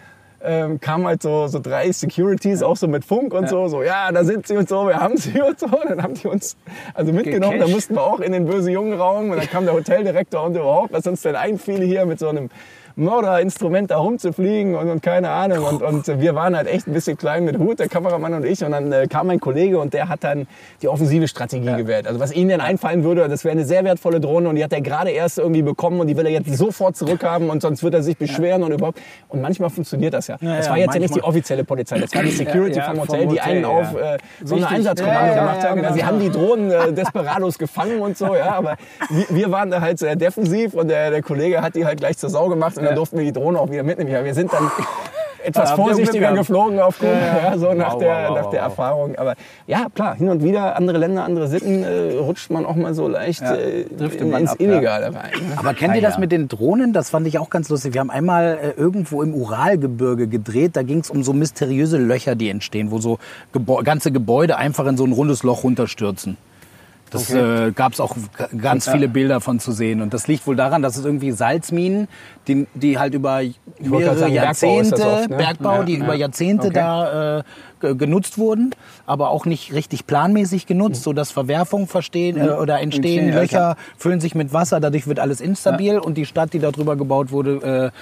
ähm, 0.44 0.80
kamen 0.80 1.06
halt 1.06 1.22
so, 1.22 1.46
so 1.46 1.60
drei 1.60 1.90
Securities, 1.92 2.62
auch 2.62 2.76
so 2.76 2.88
mit 2.88 3.04
Funk 3.04 3.34
und 3.34 3.48
so, 3.48 3.68
so, 3.68 3.82
ja, 3.82 4.10
da 4.10 4.24
sind 4.24 4.46
sie 4.46 4.56
und 4.56 4.68
so, 4.68 4.88
wir 4.88 4.96
haben 4.96 5.16
sie 5.16 5.40
und 5.46 5.58
so. 5.58 5.66
Und 5.66 5.90
dann 5.90 6.02
haben 6.02 6.14
die 6.14 6.26
uns 6.26 6.56
also 6.94 7.12
mitgenommen, 7.12 7.60
da 7.60 7.68
mussten 7.68 7.94
wir 7.94 8.02
auch 8.02 8.20
in 8.20 8.32
den 8.32 8.46
böse 8.46 8.70
Jungen 8.70 8.94
Raum 8.94 9.30
und 9.30 9.36
dann 9.36 9.48
kam 9.48 9.64
der 9.64 9.74
Hoteldirektor 9.74 10.42
und 10.44 10.56
überhaupt, 10.56 10.92
was 10.92 11.06
uns 11.06 11.22
denn 11.22 11.36
einfiel, 11.36 11.82
hier 11.82 12.06
mit 12.06 12.18
so 12.18 12.28
einem 12.28 12.50
Mörderinstrument 12.96 13.90
da 13.90 13.98
rumzufliegen 13.98 14.74
und, 14.74 14.88
und 14.88 15.02
keine 15.02 15.30
Ahnung. 15.30 15.64
Und, 15.64 15.82
und 15.82 16.20
wir 16.20 16.34
waren 16.34 16.56
halt 16.56 16.68
echt 16.68 16.86
ein 16.86 16.92
bisschen 16.92 17.16
klein 17.16 17.44
mit 17.44 17.58
Hut, 17.58 17.78
der 17.78 17.88
Kameramann 17.88 18.34
und 18.34 18.44
ich. 18.44 18.64
Und 18.64 18.72
dann 18.72 18.92
äh, 18.92 19.06
kam 19.06 19.26
mein 19.26 19.40
Kollege 19.40 19.78
und 19.78 19.94
der 19.94 20.08
hat 20.08 20.24
dann 20.24 20.46
die 20.80 20.88
offensive 20.88 21.28
Strategie 21.28 21.74
gewählt. 21.76 22.06
Also 22.06 22.20
was 22.20 22.32
ihnen 22.32 22.48
denn 22.48 22.60
einfallen 22.60 23.04
würde, 23.04 23.28
das 23.28 23.44
wäre 23.44 23.52
eine 23.52 23.64
sehr 23.64 23.84
wertvolle 23.84 24.20
Drohne 24.20 24.48
und 24.48 24.56
die 24.56 24.64
hat 24.64 24.72
er 24.72 24.80
gerade 24.80 25.10
erst 25.10 25.38
irgendwie 25.38 25.62
bekommen 25.62 26.00
und 26.00 26.06
die 26.06 26.16
will 26.16 26.26
er 26.26 26.32
jetzt 26.32 26.54
sofort 26.56 26.96
zurückhaben 26.96 27.50
und 27.50 27.62
sonst 27.62 27.82
wird 27.82 27.94
er 27.94 28.02
sich 28.02 28.16
beschweren 28.16 28.62
und 28.62 28.72
überhaupt. 28.72 29.00
Und 29.28 29.42
manchmal 29.42 29.70
funktioniert 29.70 30.14
das 30.14 30.28
ja. 30.28 30.36
das 30.40 30.66
ja, 30.66 30.70
war 30.70 30.78
jetzt 30.78 30.94
ja 30.94 31.00
nicht 31.00 31.14
die 31.14 31.22
offizielle 31.22 31.64
Polizei, 31.64 31.98
das 31.98 32.14
war 32.14 32.22
die 32.22 32.30
Security 32.30 32.78
Ja, 32.78 32.86
vom 32.86 32.96
vom 32.96 33.08
Hotel, 33.08 33.26
die 33.26 33.40
Hotel, 33.40 33.52
einen 33.52 33.62
ja. 33.62 33.68
auf 33.68 33.94
äh, 33.94 34.18
so 34.42 34.56
eine. 34.56 34.68
Einsatzkommando 34.68 35.20
Ja, 35.20 35.34
ja, 35.34 35.40
gemacht 35.40 35.62
ja, 35.62 35.70
haben. 35.70 35.82
genau. 35.82 35.94
Sie 35.94 36.04
haben 36.04 36.20
die 36.20 36.30
Drohnen 36.30 36.70
äh, 36.70 36.92
Desperados 36.92 37.58
gefangen 37.58 38.00
und 38.00 38.16
so, 38.16 38.34
ja, 38.34 38.52
aber 38.52 38.76
wir, 39.10 39.26
wir 39.30 39.50
waren 39.50 39.70
da 39.70 39.80
halt 39.80 39.98
sehr 39.98 40.16
defensiv 40.16 40.74
und 40.74 40.88
der, 40.88 41.10
der 41.10 41.22
Kollege 41.22 41.62
hat 41.62 41.74
die 41.74 41.84
halt 41.84 41.98
gleich 41.98 42.18
zur 42.18 42.30
Sau 42.30 42.48
gemacht 42.48 42.76
und 42.82 42.86
dann 42.86 42.96
durften 42.96 43.18
wir 43.18 43.24
die 43.24 43.32
Drohne 43.32 43.58
auch 43.58 43.70
wieder 43.70 43.82
mitnehmen. 43.82 44.10
Ja, 44.10 44.24
wir 44.24 44.34
sind 44.34 44.52
dann 44.52 44.70
etwas 45.44 45.74
Glück 45.74 45.86
vorsichtiger 45.86 46.32
geflogen 46.32 46.80
aufgrund, 46.80 47.12
ja, 47.12 47.56
so 47.58 47.72
nach 47.72 47.94
Wow, 47.94 48.00
der, 48.00 48.08
wow, 48.08 48.28
wow, 48.28 48.36
nach 48.36 48.50
der 48.50 48.60
wow. 48.60 48.68
Erfahrung. 48.68 49.16
Aber 49.16 49.34
ja, 49.66 49.86
klar, 49.94 50.14
hin 50.16 50.28
und 50.28 50.42
wieder 50.42 50.76
andere 50.76 50.98
Länder, 50.98 51.24
andere 51.24 51.48
Sitten, 51.48 51.82
äh, 51.84 52.14
rutscht 52.18 52.50
man 52.50 52.64
auch 52.64 52.76
mal 52.76 52.94
so 52.94 53.08
leicht 53.08 53.42
äh, 53.42 53.84
driftet 53.84 54.22
in, 54.22 54.30
man 54.30 54.42
ins 54.42 54.52
ab, 54.52 54.60
ja. 54.60 54.66
Illegale 54.66 55.06
rein. 55.06 55.30
Ne? 55.32 55.56
Aber 55.56 55.74
kennt 55.74 55.92
Ah, 55.92 55.96
ihr 55.96 56.02
das 56.02 56.14
ja. 56.14 56.20
mit 56.20 56.32
den 56.32 56.48
Drohnen? 56.48 56.92
Das 56.92 57.10
fand 57.10 57.26
ich 57.26 57.38
auch 57.38 57.50
ganz 57.50 57.68
lustig. 57.68 57.94
Wir 57.94 58.00
haben 58.00 58.10
einmal 58.10 58.58
äh, 58.62 58.80
irgendwo 58.80 59.22
im 59.22 59.34
Uralgebirge 59.34 60.28
gedreht. 60.28 60.76
Da 60.76 60.82
ging 60.82 61.00
es 61.00 61.10
um 61.10 61.22
so 61.22 61.32
mysteriöse 61.32 61.98
Löcher, 61.98 62.34
die 62.34 62.48
entstehen, 62.48 62.90
wo 62.90 62.98
so 62.98 63.18
Gebäu 63.52 63.82
ganze 63.82 64.12
Gebäude 64.12 64.56
einfach 64.56 64.86
in 64.86 64.96
so 64.96 65.04
ein 65.04 65.12
rundes 65.12 65.42
Loch 65.42 65.64
runterstürzen. 65.64 66.36
Das 67.12 67.30
äh, 67.30 67.72
gab 67.72 67.92
es 67.92 68.00
auch 68.00 68.16
ganz 68.60 68.88
viele 68.88 69.06
Bilder 69.08 69.40
von 69.40 69.60
zu 69.60 69.72
sehen. 69.72 70.00
Und 70.00 70.14
das 70.14 70.28
liegt 70.28 70.46
wohl 70.46 70.56
daran, 70.56 70.82
dass 70.82 70.96
es 70.96 71.04
irgendwie 71.04 71.30
Salzminen, 71.32 72.08
die, 72.48 72.66
die 72.74 72.98
halt 72.98 73.14
über 73.14 73.42
mehrere 73.78 74.16
sagen, 74.16 74.32
Bergbau 74.32 74.44
Jahrzehnte, 74.44 74.90
das 74.90 75.04
oft, 75.04 75.30
ne? 75.30 75.36
Bergbau, 75.36 75.74
Ja, 75.76 75.82
die 75.84 75.94
ja. 75.98 76.04
über 76.04 76.14
Jahrzehnte 76.14 76.70
da 76.70 77.38
äh, 77.38 77.42
ge- 77.80 77.94
genutzt 77.94 78.38
wurden, 78.38 78.70
aber 79.06 79.30
auch 79.30 79.44
nicht 79.46 79.72
richtig 79.72 80.06
planmäßig 80.06 80.66
genutzt, 80.66 81.02
so 81.02 81.12
dass 81.12 81.30
Verwerfungen 81.30 81.86
verstehen 81.86 82.36
äh, 82.38 82.50
oder 82.50 82.80
entstehen, 82.80 83.28
ja, 83.28 83.34
Löcher 83.40 83.76
füllen 83.98 84.20
sich 84.20 84.34
mit 84.34 84.52
Wasser, 84.52 84.80
dadurch 84.80 85.06
wird 85.06 85.18
alles 85.20 85.40
instabil 85.40 85.98
und 85.98 86.14
die 86.14 86.26
Stadt, 86.26 86.52
die 86.52 86.58
da 86.58 86.70
drüber 86.70 86.96
gebaut 86.96 87.30
wurde, 87.30 87.92
äh, 87.92 87.98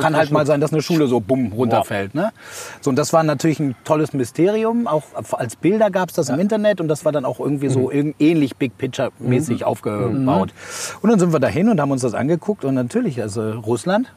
kann 0.00 0.16
halt 0.16 0.30
mal 0.30 0.46
sein, 0.46 0.60
dass 0.60 0.72
eine 0.72 0.82
Schule 0.82 1.06
so 1.06 1.20
bumm 1.20 1.52
runterfällt. 1.52 2.14
Ne? 2.14 2.32
So, 2.80 2.90
und 2.90 2.96
das 2.96 3.12
war 3.12 3.22
natürlich 3.22 3.60
ein 3.60 3.74
tolles 3.84 4.12
Mysterium. 4.12 4.86
Auch 4.86 5.02
als 5.32 5.56
Bilder 5.56 5.90
gab 5.90 6.08
es 6.10 6.14
das 6.16 6.28
im 6.28 6.38
Internet 6.40 6.80
und 6.80 6.88
das 6.88 7.04
war 7.04 7.12
dann 7.12 7.24
auch 7.24 7.40
irgendwie 7.40 7.68
so 7.68 7.90
irg- 7.90 8.14
ähnlich 8.18 8.56
Big 8.56 8.76
Picture-mäßig 8.78 9.64
aufgebaut. 9.64 10.52
Und 11.02 11.10
dann 11.10 11.18
sind 11.18 11.32
wir 11.32 11.40
dahin 11.40 11.68
und 11.68 11.80
haben 11.80 11.90
uns 11.90 12.02
das 12.02 12.14
angeguckt 12.14 12.64
und 12.64 12.74
natürlich, 12.74 13.20
also 13.22 13.50
Russland. 13.52 14.12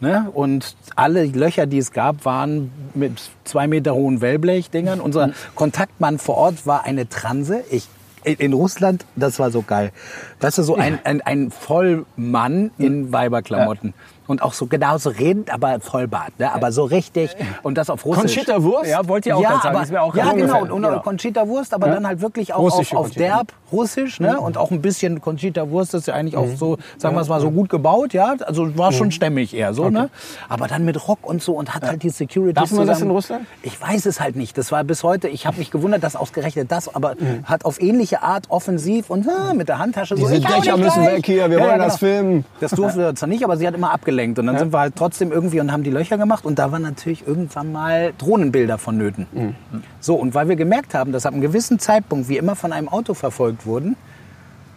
Ne? 0.00 0.30
Und 0.34 0.76
alle 0.94 1.24
Löcher, 1.24 1.64
die 1.66 1.78
es 1.78 1.90
gab, 1.92 2.24
waren 2.26 2.70
mit 2.94 3.30
zwei 3.44 3.66
Meter 3.66 3.94
hohen 3.94 4.20
Wellblechdingern. 4.20 5.00
Unser 5.00 5.30
Kontaktmann 5.54 6.18
vor 6.18 6.36
Ort 6.36 6.66
war 6.66 6.84
eine 6.84 7.08
Transe. 7.08 7.64
Ich 7.70 7.88
in- 8.24 8.52
Russland, 8.52 9.06
das 9.14 9.38
war 9.38 9.50
so 9.52 9.62
geil. 9.62 9.92
Weißt 10.40 10.58
du, 10.58 10.64
so 10.64 10.74
ein, 10.74 10.98
ein, 11.04 11.20
ein 11.22 11.50
Vollmann 11.52 12.72
in 12.76 13.12
Weiberklamotten. 13.12 13.94
Und 14.26 14.42
auch 14.42 14.52
so 14.52 14.66
genauso 14.66 15.10
redend, 15.10 15.52
aber 15.52 15.80
Vollbart. 15.80 16.38
Ne? 16.38 16.52
Aber 16.52 16.72
so 16.72 16.84
richtig. 16.84 17.30
Und 17.62 17.78
das 17.78 17.90
auf 17.90 18.04
Russisch. 18.04 18.34
Conchita 18.34 18.62
Wurst? 18.62 18.90
Ja, 18.90 19.06
wollt 19.08 19.24
ihr 19.26 19.36
auch 19.36 19.42
ja, 19.42 19.50
ganz 19.50 19.62
sagen. 19.62 19.76
aber, 19.76 20.02
auch 20.02 20.14
ja, 20.14 20.24
genau. 20.24 20.32
ungefähr. 20.34 20.62
Und, 20.62 20.82
Genau. 20.82 20.94
und 20.96 21.02
Conchita 21.02 21.48
Wurst, 21.48 21.72
aber 21.74 21.88
dann 21.88 22.06
halt 22.06 22.20
wirklich 22.20 22.52
auch 22.52 22.72
auf, 22.72 22.92
auf 22.94 23.10
derb, 23.10 23.52
russisch, 23.72 24.20
ne? 24.20 24.40
Und 24.40 24.56
auch 24.58 24.70
ein 24.70 24.82
bisschen 24.82 25.20
Conchita 25.20 25.70
Wurst 25.70 25.94
ist 25.94 26.06
ja 26.08 26.14
eigentlich 26.14 26.36
auch 26.36 26.46
Mhm. 26.46 26.56
so, 26.56 26.78
sagen 26.98 27.14
wir 27.16 27.20
es 27.20 27.28
mal 27.28 27.40
so 27.40 27.50
gut 27.50 27.68
gebaut, 27.68 28.12
ja. 28.12 28.34
Also 28.46 28.76
war 28.76 28.92
schon 28.92 29.10
stämmig 29.10 29.54
eher 29.54 29.74
so, 29.74 29.90
ne? 29.90 30.10
Aber 30.48 30.66
dann 30.68 30.84
mit 30.84 31.06
Rock 31.08 31.20
und 31.22 31.42
so 31.42 31.52
und 31.52 31.74
hat 31.74 31.82
halt 31.84 32.02
die 32.02 32.10
Security. 32.10 32.54
Darf 32.54 32.70
man 32.72 32.86
das 32.86 33.00
in 33.00 33.10
Russland? 33.10 33.46
Ich 33.62 33.80
weiß 33.80 34.06
es 34.06 34.20
halt 34.20 34.36
nicht. 34.36 34.58
Das 34.58 34.72
war 34.72 34.82
bis 34.84 35.02
heute, 35.02 35.28
ich 35.28 35.46
habe 35.46 35.58
mich 35.58 35.70
gewundert, 35.70 36.02
dass 36.02 36.16
ausgerechnet 36.16 36.70
das, 36.72 36.92
aber 36.94 37.14
hat 37.44 37.64
auf 37.64 37.80
ähnliche 37.80 38.22
Art 38.22 38.46
offensiv 38.50 39.08
und 39.10 39.28
ah, 39.28 39.54
mit 39.54 39.68
der 39.68 39.78
Handtasche 39.78 40.16
so. 40.16 40.22
Diese 40.26 40.36
ich 40.36 40.48
hau 40.48 40.60
Dächer 40.60 40.76
müssen 40.76 41.02
gleich. 41.02 41.16
weg 41.18 41.26
hier, 41.26 41.50
wir 41.50 41.60
wollen 41.60 41.78
das 41.78 41.98
filmen. 41.98 42.44
Das 42.60 42.72
durfte 42.72 42.98
wir 42.98 43.14
zwar 43.14 43.28
nicht, 43.28 43.44
aber 43.44 43.56
sie 43.56 43.66
hat 43.66 43.74
immer 43.74 43.92
abgelenkt. 43.92 44.15
Und 44.38 44.46
dann 44.46 44.58
sind 44.58 44.72
wir 44.72 44.78
halt 44.78 44.96
trotzdem 44.96 45.32
irgendwie 45.32 45.60
und 45.60 45.72
haben 45.72 45.82
die 45.82 45.90
Löcher 45.90 46.18
gemacht. 46.18 46.44
Und 46.44 46.58
da 46.58 46.72
waren 46.72 46.82
natürlich 46.82 47.26
irgendwann 47.26 47.72
mal 47.72 48.12
Drohnenbilder 48.18 48.78
vonnöten. 48.78 49.26
Mhm. 49.32 49.54
So, 50.00 50.14
und 50.14 50.34
weil 50.34 50.48
wir 50.48 50.56
gemerkt 50.56 50.94
haben, 50.94 51.12
dass 51.12 51.26
ab 51.26 51.32
einem 51.32 51.42
gewissen 51.42 51.78
Zeitpunkt 51.78 52.28
wir 52.28 52.38
immer 52.38 52.56
von 52.56 52.72
einem 52.72 52.88
Auto 52.88 53.14
verfolgt 53.14 53.66
wurden, 53.66 53.96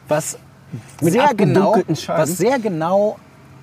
was 0.08 0.38
Mit 1.02 1.14
sehr 1.14 1.34
genau, 1.36 1.76
was 2.08 2.38
sehr 2.38 2.60
genau 2.60 3.18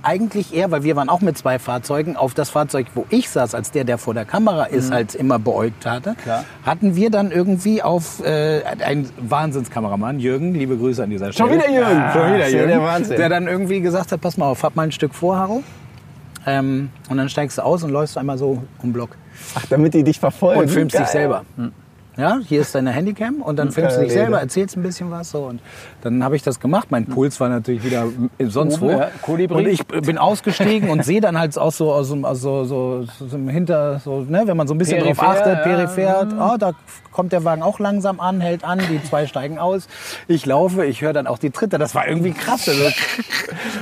eigentlich 0.07 0.55
eher, 0.55 0.71
weil 0.71 0.85
wir 0.85 0.95
waren 0.97 1.09
auch 1.09 1.21
mit 1.21 1.37
zwei 1.37 1.59
Fahrzeugen, 1.59 2.17
auf 2.17 2.33
das 2.33 2.49
Fahrzeug, 2.51 2.87
wo 2.95 3.07
ich 3.11 3.29
saß, 3.29 3.55
als 3.55 3.73
der, 3.73 3.85
der 3.85 3.99
vor 3.99 4.15
der 4.15 4.25
Kamera 4.25 4.65
ist, 4.65 4.93
halt 4.93 5.15
immer 5.15 5.39
beäugt 5.39 5.85
hatte, 5.85 6.15
Klar. 6.23 6.45
hatten 6.65 6.95
wir 6.95 7.11
dann 7.11 7.33
irgendwie 7.33 7.83
auf 7.83 8.25
äh, 8.25 8.63
einen 8.63 9.11
Wahnsinnskameramann, 9.19 10.21
Jürgen, 10.21 10.55
liebe 10.55 10.77
Grüße 10.77 11.03
an 11.03 11.11
dieser 11.11 11.33
Stelle. 11.33 11.49
Schon 11.51 11.59
wieder 11.59 11.71
Jürgen. 11.71 12.13
Schon 12.13 12.35
wieder 12.35 12.49
Jürgen. 12.49 12.69
der 12.69 12.83
Wahnsinn. 12.83 13.17
Der 13.17 13.29
dann 13.29 13.49
irgendwie 13.49 13.81
gesagt 13.81 14.13
hat, 14.13 14.21
pass 14.21 14.37
mal 14.37 14.47
auf, 14.47 14.63
hab 14.63 14.77
mal 14.77 14.85
ein 14.85 14.93
Stück 14.93 15.15
vor, 15.15 15.37
Haro. 15.37 15.63
Ähm, 16.47 16.91
und 17.09 17.17
dann 17.17 17.29
steigst 17.29 17.59
du 17.59 17.63
aus 17.63 17.83
und 17.83 17.91
läufst 17.91 18.17
einmal 18.17 18.39
so 18.39 18.63
um 18.81 18.93
Block 18.93 19.11
Ach, 19.57 19.67
damit 19.69 19.95
die 19.95 20.05
dich 20.05 20.21
verfolgen. 20.21 20.61
und 20.61 20.69
filmst 20.69 20.95
dich 20.95 21.03
Geil. 21.03 21.13
selber. 21.13 21.45
Ja, 22.17 22.39
hier 22.43 22.63
ist 22.63 22.75
deine 22.75 22.91
Handycam 22.91 23.43
und 23.43 23.59
dann 23.59 23.71
filmst 23.73 23.97
du 23.97 24.03
dich 24.03 24.13
selber, 24.13 24.41
erzählst 24.41 24.77
ein 24.77 24.83
bisschen 24.83 25.11
was 25.11 25.31
so 25.31 25.45
und 25.45 25.61
dann 26.03 26.25
habe 26.25 26.37
ich 26.37 26.43
das 26.43 26.61
gemacht. 26.61 26.89
Mein 26.91 27.07
Puls 27.07 27.39
war 27.41 27.49
natürlich 27.49 27.85
wieder 27.85 28.07
sonst 28.41 28.81
wo 28.81 28.91
Ja, 28.91 29.11
und 29.49 29.67
ich 29.67 29.87
bin 29.87 30.19
ausgestiegen 30.19 30.89
und 30.91 31.05
sehe 31.05 31.21
dann 31.21 31.39
halt 31.39 31.57
auch 31.59 31.73
so 31.73 31.93
aus 31.93 32.09
so, 32.09 32.17
aus 32.23 32.41
so, 32.41 32.65
so, 32.65 33.05
so 33.05 33.37
Hinter, 33.37 34.01
so, 34.01 34.21
ne, 34.21 34.43
wenn 34.47 34.57
man 34.57 34.67
so 34.67 34.75
ein 34.75 34.79
bisschen 34.79 35.03
drauf 35.03 35.17
Peripher, 35.17 35.29
achtet, 35.29 35.57
ja. 35.59 35.63
peripher, 35.63 36.53
oh, 36.53 36.57
da 36.59 36.73
kommt 37.17 37.33
der 37.33 37.45
Wagen 37.45 37.63
auch 37.63 37.79
langsam 37.79 38.21
an, 38.21 38.43
hält 38.43 38.63
an, 38.63 38.79
die 38.91 39.03
zwei 39.03 39.27
steigen 39.27 39.59
aus. 39.59 39.89
Ich 40.29 40.45
laufe, 40.45 40.85
ich 40.85 41.01
höre 41.01 41.15
dann 41.15 41.27
auch 41.27 41.39
die 41.39 41.49
Tritte. 41.49 41.79
Das 41.79 41.95
war 41.95 42.07
irgendwie 42.07 42.33
krass. 42.33 42.69
Also. 42.69 42.85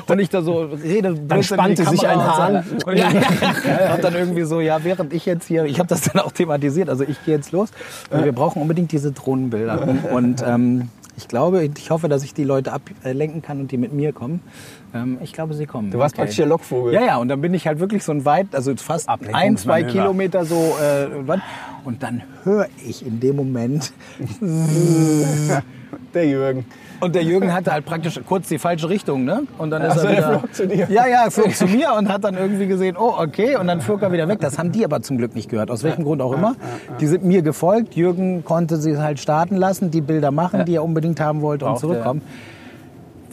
und 0.07 0.19
ich 0.21 0.29
da 0.29 0.41
so 0.41 0.71
rede. 0.83 1.15
Dann 1.15 1.43
spannte 1.43 1.85
sich 1.85 2.07
ein 2.07 2.25
Hahn. 2.25 2.65
Und 2.87 2.97
ja, 2.97 3.11
ja. 3.11 3.21
Hab 3.91 4.03
dann 4.03 4.15
irgendwie 4.15 4.45
so, 4.45 4.61
ja, 4.61 4.85
während 4.85 5.13
ich 5.13 5.27
jetzt 5.27 5.49
hier, 5.49 5.65
ich 5.65 5.81
habe 5.81 5.89
das 5.89 6.03
dann 6.03 6.23
auch 6.23 6.31
thematisiert, 6.31 6.89
also 6.89 7.03
ich 7.03 7.23
gehe 7.25 7.35
jetzt 7.35 7.51
los. 7.51 7.71
Und 8.11 8.24
wir 8.25 8.33
brauchen 8.33 8.61
unbedingt 8.63 8.93
diese 8.93 9.13
Drohnenbilder. 9.13 9.97
Und 10.13 10.43
ähm, 10.47 10.89
ich 11.17 11.29
glaube, 11.29 11.69
ich 11.77 11.91
hoffe, 11.91 12.09
dass 12.09 12.25
ich 12.25 12.35
die 12.35 12.45
Leute 12.45 12.73
ablenken 12.73 13.43
kann 13.43 13.61
und 13.61 13.71
die 13.71 13.77
mit 13.77 13.93
mir 13.93 14.13
kommen. 14.13 14.41
Ähm, 14.95 15.19
ich 15.23 15.33
glaube, 15.33 15.55
sie 15.55 15.67
kommen. 15.67 15.91
Du 15.91 15.99
warst 15.99 16.15
praktisch 16.15 16.37
der 16.37 16.47
Lockvogel. 16.47 16.95
Ja, 16.95 17.05
ja, 17.05 17.17
und 17.17 17.29
dann 17.29 17.41
bin 17.41 17.53
ich 17.53 17.67
halt 17.67 17.81
wirklich 17.81 18.05
so 18.05 18.13
ein 18.13 18.25
weit, 18.25 18.55
also 18.55 18.75
fast 18.77 19.09
ein, 19.09 19.57
zwei. 19.57 19.83
Kilometer 19.83 20.45
so 20.45 20.77
äh, 20.81 21.27
weit. 21.27 21.41
Und 21.85 22.03
dann 22.03 22.23
höre 22.45 22.69
ich 22.87 23.05
in 23.05 23.21
dem 23.21 23.37
Moment, 23.37 23.93
Der 26.13 26.27
Jürgen. 26.27 26.65
und 27.01 27.15
der 27.15 27.23
Jürgen 27.23 27.53
hatte 27.53 27.73
halt 27.73 27.85
praktisch 27.85 28.21
kurz 28.27 28.49
die 28.49 28.59
falsche 28.59 28.89
Richtung, 28.89 29.25
ne? 29.25 29.43
Und 29.59 29.71
dann 29.71 29.83
ist 29.83 29.93
Ach 29.93 29.99
so, 29.99 30.07
er 30.07 30.15
der 30.15 30.17
wieder, 30.17 30.39
flog 30.39 30.55
zu 30.55 30.67
dir. 30.67 30.87
Ja, 30.91 31.07
ja, 31.07 31.25
er 31.25 31.31
flog 31.31 31.55
zu 31.55 31.67
mir 31.67 31.93
und 31.97 32.09
hat 32.09 32.25
dann 32.25 32.37
irgendwie 32.37 32.67
gesehen, 32.67 32.97
oh, 32.99 33.15
okay, 33.17 33.57
und 33.57 33.67
dann 33.67 33.81
flog 33.81 34.03
er 34.03 34.13
wieder 34.13 34.27
weg. 34.29 34.41
Das 34.41 34.59
haben 34.59 34.73
die 34.73 34.85
aber 34.85 35.03
zum 35.03 35.19
Glück 35.19 35.35
nicht 35.35 35.51
gehört, 35.51 35.71
aus 35.71 35.83
welchem 35.83 36.05
Grund 36.05 36.23
auch 36.23 36.33
immer. 36.33 36.57
Die 37.01 37.07
sind 37.07 37.25
mir 37.25 37.43
gefolgt. 37.43 37.95
Jürgen 37.95 38.45
konnte 38.45 38.77
sie 38.77 38.97
halt 38.97 39.21
starten 39.21 39.57
lassen, 39.57 39.91
die 39.91 40.01
Bilder 40.01 40.31
machen, 40.31 40.65
die 40.65 40.77
er 40.77 40.85
unbedingt 40.85 41.21
haben 41.21 41.43
wollte 41.43 41.67
und 41.67 41.73
Brauchte 41.81 41.97
er. 41.97 42.17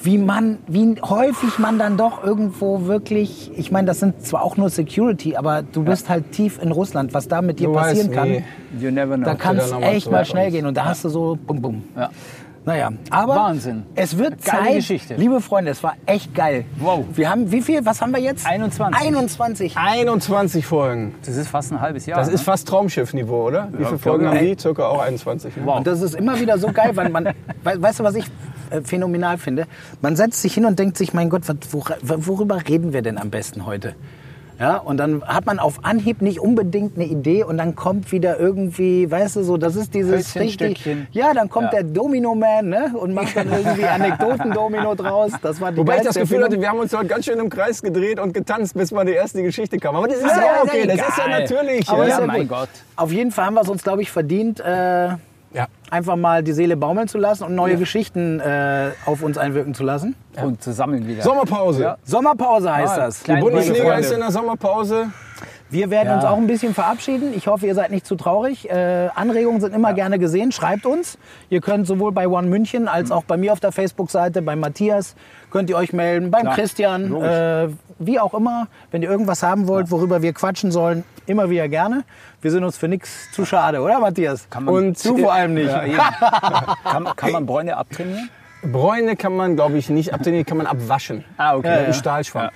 Wie 0.03 0.17
man, 0.17 0.57
wie 0.67 0.95
häufig 1.01 1.59
man 1.59 1.77
dann 1.77 1.95
doch 1.97 2.23
irgendwo 2.23 2.85
wirklich, 2.85 3.51
ich 3.55 3.71
meine, 3.71 3.87
das 3.87 3.99
sind 3.99 4.25
zwar 4.25 4.41
auch 4.43 4.57
nur 4.57 4.69
Security, 4.69 5.35
aber 5.35 5.61
du 5.61 5.83
bist 5.83 6.09
halt 6.09 6.31
tief 6.31 6.59
in 6.61 6.71
Russland, 6.71 7.13
was 7.13 7.27
da 7.27 7.41
mit 7.41 7.59
dir 7.59 7.67
Du 7.67 7.73
passieren 7.73 8.07
weißt 8.09 8.17
kann. 8.17 8.29
nie. 8.31 8.43
You 8.79 8.89
never 8.89 9.15
know. 9.15 9.25
Da 9.25 9.35
kann 9.35 9.57
es 9.57 9.71
echt 9.71 10.09
mal 10.09 10.25
schnell 10.25 10.49
gehen 10.49 10.65
und 10.65 10.75
da 10.75 10.85
hast 10.85 11.03
du 11.05 11.09
so 11.09 11.37
bum 11.45 11.61
bum. 11.61 11.83
Ja. 11.95 12.09
Naja, 12.63 12.91
aber 13.09 13.35
Wahnsinn. 13.35 13.85
es 13.95 14.17
wird 14.19 14.43
Geile 14.45 14.63
Zeit, 14.65 14.75
Geschichte. 14.75 15.15
liebe 15.15 15.41
Freunde, 15.41 15.71
es 15.71 15.81
war 15.81 15.95
echt 16.05 16.35
geil. 16.35 16.65
Wow. 16.77 17.05
Wir 17.15 17.29
haben, 17.29 17.51
wie 17.51 17.61
viel, 17.61 17.83
was 17.85 18.01
haben 18.01 18.11
wir 18.11 18.19
jetzt? 18.21 18.45
21. 18.45 19.01
21. 19.01 19.77
21 19.77 20.65
Folgen. 20.65 21.15
Das 21.25 21.35
ist 21.37 21.47
fast 21.47 21.71
ein 21.71 21.81
halbes 21.81 22.05
Jahr. 22.05 22.19
Das 22.19 22.27
ne? 22.27 22.35
ist 22.35 22.43
fast 22.43 22.67
Traumschiffniveau, 22.67 23.47
oder? 23.47 23.69
Wie 23.71 23.83
viele 23.83 23.97
Folgen 23.97 24.27
haben 24.27 24.39
die? 24.39 24.55
Circa 24.59 24.85
auch 24.87 25.01
21. 25.01 25.57
Ne? 25.57 25.71
Und 25.71 25.87
das 25.87 26.01
ist 26.01 26.13
immer 26.13 26.39
wieder 26.39 26.59
so 26.59 26.67
geil, 26.71 26.91
weil 26.95 27.09
man, 27.09 27.25
we- 27.63 27.81
weißt 27.81 27.99
du, 28.01 28.03
was 28.03 28.13
ich 28.13 28.25
äh, 28.69 28.81
phänomenal 28.81 29.39
finde? 29.39 29.65
Man 30.01 30.15
setzt 30.15 30.41
sich 30.41 30.53
hin 30.53 30.65
und 30.65 30.77
denkt 30.77 30.97
sich, 30.97 31.13
mein 31.13 31.29
Gott, 31.29 31.41
worüber 31.71 32.59
reden 32.69 32.93
wir 32.93 33.01
denn 33.01 33.17
am 33.17 33.31
besten 33.31 33.65
heute? 33.65 33.95
Ja, 34.61 34.77
und 34.77 34.97
dann 34.97 35.23
hat 35.25 35.47
man 35.47 35.57
auf 35.57 35.79
Anhieb 35.83 36.21
nicht 36.21 36.39
unbedingt 36.39 36.95
eine 36.95 37.05
Idee 37.05 37.43
und 37.43 37.57
dann 37.57 37.73
kommt 37.75 38.11
wieder 38.11 38.39
irgendwie, 38.39 39.09
weißt 39.09 39.37
du, 39.37 39.43
so, 39.43 39.57
das 39.57 39.75
ist 39.75 39.95
dieses 39.95 40.35
richtig. 40.35 40.53
Stöckchen. 40.53 41.07
Ja, 41.11 41.33
dann 41.33 41.49
kommt 41.49 41.73
Ja. 41.73 41.81
der 41.81 41.83
Domino-Man 41.85 42.69
ne, 42.69 42.91
und 42.95 43.15
macht 43.15 43.35
dann 43.35 43.51
irgendwie 43.51 43.85
Anekdoten-Domino 43.85 44.93
draus. 45.03 45.31
Das 45.41 45.59
war 45.59 45.71
die 45.71 45.77
Wobei 45.79 45.97
ich 45.97 46.03
das 46.03 46.13
Gefühl 46.15 46.41
Erfindung. 46.41 46.43
hatte, 46.51 46.61
wir 46.61 46.69
haben 46.69 46.79
uns 46.79 46.93
heute 46.95 47.07
ganz 47.07 47.25
schön 47.25 47.39
im 47.39 47.49
Kreis 47.49 47.81
gedreht 47.81 48.19
und 48.19 48.33
getanzt, 48.35 48.75
bis 48.75 48.91
mal 48.91 49.03
die 49.03 49.13
erste 49.13 49.41
Geschichte 49.41 49.79
kam. 49.79 49.95
Aber 49.95 50.07
das 50.07 50.17
ist 50.17 50.25
ja, 50.27 50.37
ja, 50.37 50.61
okay, 50.63 50.85
das 50.85 50.95
ist 51.09 51.17
ja 51.17 51.27
natürlich. 51.27 51.89
Aber 51.89 51.97
ja. 51.99 52.03
ist 52.05 52.13
ja, 52.13 52.19
ja 52.21 52.27
mein 52.27 52.41
gut. 52.41 52.49
Gott. 52.49 52.69
Auf 52.95 53.11
jeden 53.11 53.31
Fall 53.31 53.45
haben 53.45 53.55
wir 53.55 53.61
es 53.61 53.69
uns, 53.69 53.81
glaube 53.81 54.03
ich, 54.03 54.11
verdient, 54.11 54.59
äh, 54.59 55.09
Ja. 55.53 55.67
einfach 55.89 56.15
mal 56.15 56.43
die 56.43 56.53
Seele 56.53 56.77
baumeln 56.77 57.07
zu 57.07 57.17
lassen 57.17 57.43
und 57.43 57.55
neue 57.55 57.75
Geschichten 57.77 58.39
äh, 58.39 58.91
auf 59.05 59.21
uns 59.21 59.37
einwirken 59.37 59.73
zu 59.73 59.83
lassen. 59.83 60.15
Und 60.41 60.61
zu 60.63 60.71
sammeln 60.71 61.05
wieder. 61.07 61.23
Sommerpause. 61.23 61.83
Ja. 61.83 61.97
Sommerpause 62.03 62.73
heißt 62.73 62.93
Ah, 62.93 62.97
das. 62.97 63.23
Die 63.23 63.35
Bundesliga 63.35 63.95
ist 63.95 64.11
in 64.11 64.19
der 64.21 64.31
Sommerpause. 64.31 65.07
Wir 65.71 65.89
werden 65.89 66.09
Ja. 66.09 66.15
uns 66.15 66.25
auch 66.25 66.37
ein 66.37 66.47
bisschen 66.47 66.73
verabschieden. 66.73 67.33
Ich 67.33 67.47
hoffe, 67.47 67.65
ihr 67.65 67.73
seid 67.75 67.91
nicht 67.91 68.05
zu 68.05 68.15
traurig. 68.15 68.69
Äh, 68.69 69.07
Anregungen 69.15 69.61
sind 69.61 69.73
immer 69.73 69.93
gerne 69.93 70.19
gesehen. 70.19 70.51
Schreibt 70.51 70.85
uns. 70.85 71.17
Ihr 71.49 71.61
könnt 71.61 71.87
sowohl 71.87 72.11
bei 72.11 72.27
One 72.27 72.47
München 72.47 72.87
als 72.89 73.09
auch 73.09 73.23
bei 73.23 73.37
mir 73.37 73.53
auf 73.53 73.61
der 73.61 73.71
Facebook-Seite, 73.71 74.41
bei 74.41 74.55
Matthias, 74.57 75.15
könnt 75.49 75.69
ihr 75.69 75.77
euch 75.77 75.93
melden, 75.93 76.29
beim 76.29 76.41
Klar, 76.43 76.55
Christian, 76.55 77.15
äh, 77.15 77.69
wie 77.99 78.19
auch 78.19 78.33
immer. 78.33 78.67
Wenn 78.91 79.01
ihr 79.01 79.09
irgendwas 79.09 79.43
haben 79.43 79.67
wollt, 79.69 79.91
worüber 79.91 80.21
wir 80.21 80.33
quatschen 80.33 80.71
sollen, 80.71 81.05
immer 81.25 81.49
wieder 81.49 81.69
gerne. 81.69 82.03
Wir 82.41 82.51
sind 82.51 82.63
uns 82.65 82.77
für 82.77 82.89
nichts 82.89 83.31
zu 83.31 83.45
schade, 83.45 83.79
oder 83.81 83.99
Matthias? 83.99 84.49
Kann 84.49 84.65
man- 84.65 84.75
Und 84.75 85.05
du 85.05 85.17
vor 85.23 85.31
allem 85.33 85.53
nicht. 85.53 85.69
Ja, 85.71 86.75
kann, 86.83 87.07
kann 87.15 87.31
man 87.31 87.45
Bräune 87.45 87.77
abtrainieren? 87.77 88.29
Bräune 88.63 89.15
kann 89.15 89.35
man, 89.35 89.55
glaube 89.55 89.77
ich, 89.77 89.89
nicht 89.89 90.13
abtrainieren, 90.13 90.45
kann 90.45 90.57
man 90.57 90.67
abwaschen. 90.67 91.23
Ah, 91.37 91.55
okay. 91.55 91.69
Mit 91.69 91.79
einem 91.79 91.93
Stahlschwamm. 91.93 92.49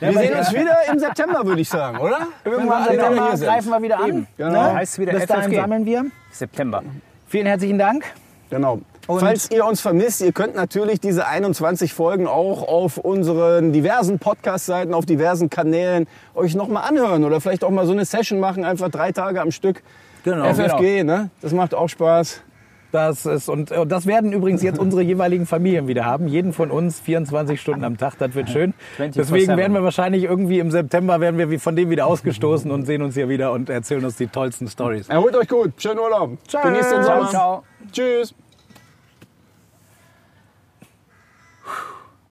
Wir 0.00 0.12
sehen 0.12 0.34
uns 0.34 0.52
wieder 0.52 0.76
im 0.92 0.98
September, 0.98 1.44
würde 1.46 1.60
ich 1.60 1.68
sagen, 1.68 1.98
oder? 1.98 2.18
Irgendwann 2.44 2.84
wir 2.84 2.90
September 2.92 3.28
hier 3.28 3.36
sind. 3.36 3.46
greifen 3.48 3.70
wir 3.70 3.82
wieder 3.82 4.00
an. 4.00 4.26
genau. 4.36 4.50
Ne? 4.50 4.74
Heißt 4.74 4.98
wieder 4.98 5.12
Bis 5.12 5.26
dahin 5.26 5.44
FFG. 5.44 5.56
sammeln 5.56 5.86
wir. 5.86 6.04
September. 6.32 6.82
Vielen 7.28 7.46
herzlichen 7.46 7.78
Dank. 7.78 8.04
Genau. 8.50 8.80
Und- 9.06 9.20
Falls 9.20 9.50
ihr 9.50 9.66
uns 9.66 9.80
vermisst, 9.82 10.22
ihr 10.22 10.32
könnt 10.32 10.54
natürlich 10.56 10.98
diese 10.98 11.26
21 11.26 11.92
Folgen 11.92 12.26
auch 12.26 12.66
auf 12.66 12.96
unseren 12.96 13.72
diversen 13.72 14.18
Podcast-Seiten, 14.18 14.94
auf 14.94 15.04
diversen 15.04 15.50
Kanälen 15.50 16.06
euch 16.34 16.54
nochmal 16.54 16.88
anhören 16.88 17.22
oder 17.24 17.40
vielleicht 17.40 17.64
auch 17.64 17.70
mal 17.70 17.84
so 17.86 17.92
eine 17.92 18.04
Session 18.06 18.40
machen, 18.40 18.64
einfach 18.64 18.88
drei 18.88 19.12
Tage 19.12 19.40
am 19.42 19.50
Stück. 19.50 19.82
Genau, 20.24 20.46
FFG, 20.54 21.04
ne? 21.04 21.28
Das 21.42 21.52
macht 21.52 21.74
auch 21.74 21.88
Spaß. 21.88 22.40
Das 22.94 23.26
ist, 23.26 23.48
und, 23.48 23.72
und 23.72 23.90
das 23.90 24.06
werden 24.06 24.32
übrigens 24.32 24.62
jetzt 24.62 24.78
unsere 24.78 25.02
jeweiligen 25.02 25.46
Familien 25.46 25.88
wieder 25.88 26.04
haben. 26.04 26.28
Jeden 26.28 26.52
von 26.52 26.70
uns 26.70 27.00
24 27.00 27.60
Stunden 27.60 27.82
am 27.82 27.98
Tag, 27.98 28.18
das 28.18 28.36
wird 28.36 28.48
schön. 28.48 28.72
24/7. 28.98 29.12
Deswegen 29.16 29.56
werden 29.56 29.72
wir 29.72 29.82
wahrscheinlich 29.82 30.22
irgendwie 30.22 30.60
im 30.60 30.70
September 30.70 31.18
werden 31.18 31.36
wir 31.36 31.58
von 31.58 31.74
dem 31.74 31.90
wieder 31.90 32.06
ausgestoßen 32.06 32.70
und 32.70 32.86
sehen 32.86 33.02
uns 33.02 33.14
hier 33.14 33.28
wieder 33.28 33.50
und 33.50 33.68
erzählen 33.68 34.04
uns 34.04 34.14
die 34.14 34.28
tollsten 34.28 34.68
Stories. 34.68 35.08
Erholt 35.08 35.34
euch 35.34 35.48
gut. 35.48 35.72
Schönen 35.76 35.98
Urlaub. 35.98 36.38
Genießt 36.48 36.92
den 36.92 37.02
Ciao, 37.02 37.16
Sommer. 37.16 37.30
ciao. 37.30 37.62
Tschüss. 37.90 38.32